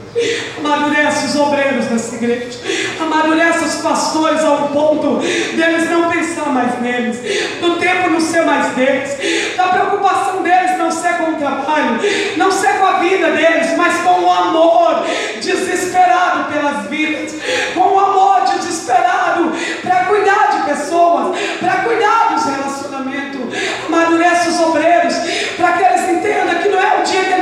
Amadurece 0.59 1.27
os 1.27 1.37
obreiros 1.37 1.87
dessa 1.87 2.17
igreja. 2.17 2.59
Amadurece 3.01 3.65
os 3.65 3.75
pastores 3.77 4.43
ao 4.43 4.69
ponto 4.69 5.19
deles 5.19 5.89
não 5.89 6.11
pensar 6.11 6.47
mais 6.47 6.81
neles, 6.81 7.17
do 7.61 7.77
tempo 7.79 8.11
não 8.11 8.21
ser 8.21 8.43
mais 8.43 8.75
deles, 8.75 9.57
da 9.57 9.69
preocupação 9.69 10.43
deles 10.43 10.77
não 10.79 10.91
ser 10.91 11.15
com 11.19 11.31
o 11.31 11.37
trabalho, 11.37 12.01
não 12.37 12.51
ser 12.51 12.79
com 12.79 12.87
a 12.87 12.99
vida 12.99 13.31
deles, 13.31 13.77
mas 13.77 13.99
com 14.03 14.21
o 14.23 14.31
amor 14.31 15.05
desesperado 15.41 16.53
pelas 16.53 16.87
vidas, 16.89 17.35
com 17.75 17.81
o 17.81 17.99
amor 17.99 18.43
desesperado 18.43 19.53
para 19.83 20.05
cuidar 20.07 20.51
de 20.51 20.71
pessoas, 20.71 21.39
para 21.61 21.75
cuidar 21.85 22.35
dos 22.35 22.45
relacionamentos. 22.45 23.41
Amadurece 23.87 24.49
os 24.49 24.61
obreiros 24.61 25.15
para 25.57 25.73
que 25.73 25.85
eles 25.85 26.09
entendam 26.09 26.63
que 26.63 26.69
não 26.69 26.81
é 26.81 27.01
o 27.01 27.03
dia 27.05 27.25
que 27.25 27.40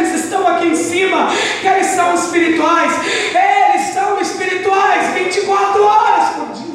aqui 0.59 0.69
em 0.69 0.75
cima, 0.75 1.29
eles 1.63 1.87
são 1.87 2.15
espirituais, 2.15 2.93
eles 3.05 3.95
são 3.95 4.21
espirituais 4.21 5.15
24 5.15 5.85
horas 5.85 6.29
por 6.31 6.47
dia. 6.55 6.69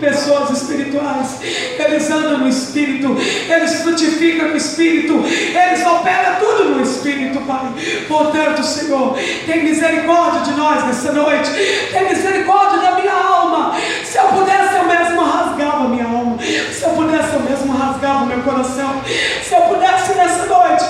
Pessoas 0.00 0.50
espirituais, 0.50 1.40
eles 1.78 2.10
andam 2.10 2.38
no 2.38 2.48
Espírito, 2.48 3.14
eles 3.48 3.82
frutificam 3.82 4.48
no 4.48 4.56
Espírito, 4.56 5.12
eles 5.12 5.86
operam 5.86 6.36
tudo 6.40 6.64
no 6.70 6.82
Espírito, 6.82 7.38
Pai. 7.40 7.68
Portanto, 8.08 8.64
Senhor, 8.64 9.16
tem 9.44 9.62
misericórdia 9.62 10.40
de 10.40 10.58
nós 10.58 10.84
nessa 10.86 11.12
noite, 11.12 11.50
tem 11.92 12.08
misericórdia 12.08 12.78
da 12.78 12.92
minha 12.92 13.12
alma. 13.12 13.76
Se 14.02 14.16
eu 14.16 14.24
pudesse, 14.24 14.74
eu 14.74 14.84
mesmo 14.84 15.22
rasgava 15.22 15.88
minha 15.88 16.06
alma, 16.06 16.38
se 16.38 16.82
eu 16.82 16.90
pudesse, 16.90 17.34
eu 17.34 17.40
mesmo 17.40 17.76
rasgava 17.76 18.24
meu 18.24 18.40
coração, 18.40 19.02
se 19.04 19.54
eu 19.54 19.60
pudesse 19.60 20.14
nessa 20.14 20.46
noite, 20.46 20.84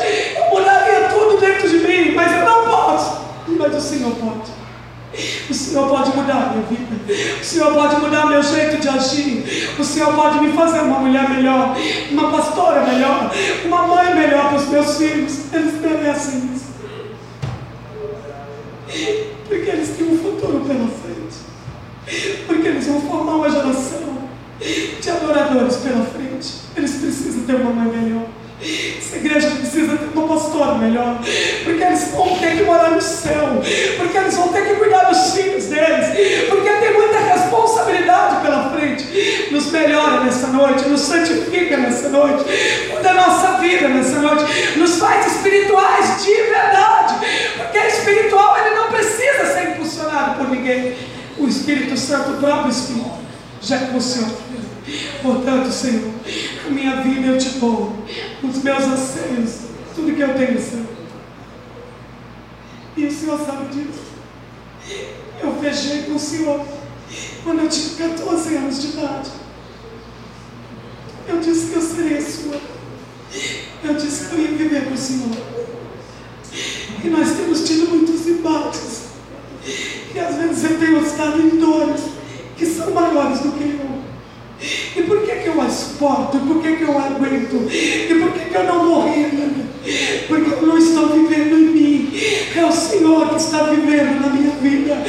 tudo 1.31 1.41
dentro 1.41 1.69
de 1.69 1.79
mim, 1.79 2.15
mas 2.15 2.33
eu 2.33 2.45
não 2.45 2.65
posso. 2.65 3.21
Mas 3.47 3.77
o 3.77 3.81
Senhor 3.81 4.13
pode. 4.13 4.51
O 5.49 5.55
Senhor 5.55 5.89
pode 5.89 6.17
mudar 6.17 6.53
minha 6.53 6.67
vida. 6.67 7.41
O 7.41 7.45
Senhor 7.45 7.75
pode 7.75 7.97
mudar 7.97 8.27
meu 8.27 8.43
jeito 8.43 8.79
de 8.79 8.89
agir. 8.89 9.75
O 9.79 9.85
Senhor 9.85 10.15
pode 10.15 10.41
me 10.41 10.53
fazer 10.53 10.81
uma 10.81 11.01
mulher 11.01 11.29
melhor, 11.29 11.77
uma 12.11 12.31
pastora 12.31 12.87
melhor, 12.87 13.31
uma 13.65 13.87
mãe 13.87 14.15
melhor 14.15 14.49
para 14.49 14.59
os 14.59 14.69
meus 14.69 14.97
filhos. 14.97 15.53
Eles 15.53 15.81
merecem 15.81 16.51
isso. 16.55 16.71
Porque 19.49 19.71
eles 19.71 19.97
têm 19.97 20.13
um 20.13 20.19
futuro 20.19 20.65
pela 20.65 20.89
frente. 20.89 22.47
Porque 22.47 22.69
eles 22.69 22.87
vão 22.87 23.01
formar 23.01 23.35
uma 23.35 23.51
geração 23.51 24.21
de 25.01 25.11
adoradores 25.11 25.77
pela 25.77 26.05
frente. 26.05 26.55
Eles 26.77 26.93
precisam 26.93 27.43
ter 27.45 27.57
uma 27.57 27.73
mãe 27.73 27.97
melhor. 27.97 28.27
Essa 29.11 29.17
igreja 29.17 29.51
precisa 29.51 29.97
ter 29.97 30.17
uma 30.17 30.29
pastora 30.29 30.75
melhor, 30.77 31.19
porque 31.65 31.83
eles 31.83 32.13
vão 32.13 32.39
ter 32.39 32.57
que 32.57 32.63
morar 32.63 32.93
no 32.93 33.01
céu, 33.03 33.61
porque 33.97 34.17
eles 34.17 34.37
vão 34.37 34.49
ter 34.53 34.69
que 34.69 34.75
cuidar 34.77 35.11
dos 35.11 35.35
filhos 35.35 35.65
deles, 35.65 36.47
porque 36.49 36.71
tem 36.71 36.93
muita 36.93 37.19
responsabilidade 37.19 38.41
pela 38.41 38.71
frente. 38.71 39.49
Nos 39.51 39.73
melhora 39.73 40.21
nessa 40.21 40.47
noite, 40.47 40.89
nos 40.89 41.01
santifica 41.01 41.77
nessa 41.77 42.09
noite, 42.09 42.45
muda 42.95 43.11
a 43.11 43.15
nossa 43.15 43.59
vida 43.59 43.89
nessa 43.89 44.21
noite, 44.21 44.79
nos 44.79 45.01
faz 45.01 45.27
espirituais 45.27 46.25
de 46.25 46.33
verdade, 46.33 47.15
porque 47.57 47.79
espiritual 47.79 48.59
ele 48.61 48.77
não 48.77 48.93
precisa 48.93 49.45
ser 49.53 49.71
impulsionado 49.71 50.39
por 50.39 50.51
ninguém. 50.51 50.95
O 51.37 51.49
Espírito 51.49 51.97
Santo, 51.97 52.31
o 52.31 52.37
próprio 52.37 52.71
Espírito, 52.71 53.11
já 53.61 53.77
emociona. 53.77 54.51
Portanto, 55.23 55.71
Senhor, 55.71 56.11
a 56.67 56.71
minha 56.71 56.97
vida 57.03 57.27
eu 57.27 57.39
te 57.39 57.51
dou, 57.59 57.95
os 58.43 58.63
meus 58.63 58.85
anseios, 58.85 59.61
tudo 59.95 60.15
que 60.15 60.21
eu 60.21 60.35
tenho, 60.35 60.61
Senhor. 60.61 60.87
E 62.97 63.07
o 63.07 63.13
Senhor 63.13 63.39
sabe 63.45 63.75
disso. 63.75 64.11
Eu 65.43 65.55
fechei 65.61 66.03
com 66.03 66.15
o 66.15 66.19
Senhor 66.19 66.67
quando 67.43 67.61
eu 67.61 67.69
tinha 67.69 68.09
14 68.09 68.57
anos 68.57 68.83
de 68.83 68.89
idade. 68.89 69.31
Eu 71.29 71.41
disse 71.41 71.67
que 71.71 71.77
eu 71.77 71.83
seria 71.83 72.21
sua. 72.21 72.61
Eu 73.85 73.95
disse 73.95 74.27
que 74.27 74.35
eu 74.35 74.41
ia 74.41 74.49
viver 74.49 74.85
com 74.87 74.95
o 74.95 74.99
Senhor. 74.99 75.37
E 77.03 77.09
nós 77.09 77.31
temos 77.33 77.67
tido 77.67 77.89
muitos 77.89 78.27
embates. 78.27 79.05
E 80.15 80.19
às 80.19 80.35
vezes 80.37 80.65
eu 80.65 80.79
tenho 80.79 81.07
estado 81.07 81.41
em 81.41 81.59
dores 81.59 82.01
que 82.57 82.67
são 82.67 82.91
maiores 82.91 83.41
do 83.41 83.53
que 83.53 83.65
eu. 83.65 84.00
E 84.97 85.03
por 85.03 85.23
que, 85.23 85.37
que 85.37 85.49
eu 85.49 85.61
a 85.61 85.69
suporto? 85.69 86.39
Por 86.39 86.63
que, 86.63 86.77
que 86.77 86.83
eu 86.83 86.99
aguento? 86.99 87.69
E 87.73 88.15
por 88.21 88.33
que, 88.33 88.51
que 88.51 88.55
eu 88.55 88.65
não 88.65 88.85
morri? 88.85 89.27
Porque 90.29 90.53
eu 90.53 90.63
não 90.67 90.79
estou 90.79 91.09
vivendo 91.09 91.57
em 91.57 91.71
mim. 91.73 92.21
É 92.55 92.65
o 92.65 92.73
Senhor 92.73 93.31
que 93.31 93.37
está 93.37 93.63
vivendo 93.65 94.21
na 94.21 94.29
minha 94.29 94.51
vida. 94.57 95.03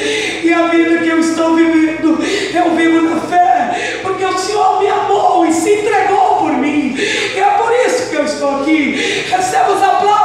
E 0.43 0.53
a 0.53 0.67
vida 0.67 0.99
que 0.99 1.09
eu 1.09 1.19
estou 1.19 1.55
vivendo, 1.55 2.17
eu 2.53 2.75
vivo 2.75 3.01
na 3.01 3.21
fé. 3.21 3.99
Porque 4.01 4.23
o 4.23 4.37
Senhor 4.37 4.81
me 4.81 4.87
amou 4.87 5.45
e 5.45 5.53
se 5.53 5.73
entregou 5.73 6.37
por 6.37 6.53
mim. 6.53 6.95
E 6.95 7.39
é 7.39 7.51
por 7.57 7.71
isso 7.85 8.09
que 8.09 8.15
eu 8.15 8.23
estou 8.23 8.61
aqui. 8.61 9.25
Receba 9.29 9.73
os 9.73 9.83
aplausos 9.83 10.20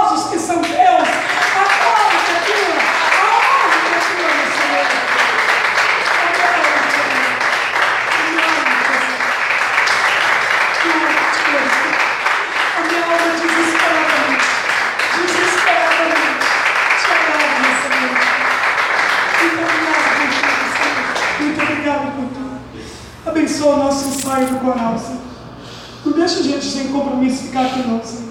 O 23.66 23.76
nosso 23.76 24.08
ensaio 24.08 24.46
do 24.46 24.60
coral. 24.60 24.94
Não 26.04 26.12
deixa 26.12 26.38
a 26.38 26.42
gente 26.42 26.64
sem 26.64 26.88
compromisso 26.88 27.44
ficar 27.44 27.66
aqui 27.66 27.80
não, 27.80 28.00
Senhor. 28.02 28.25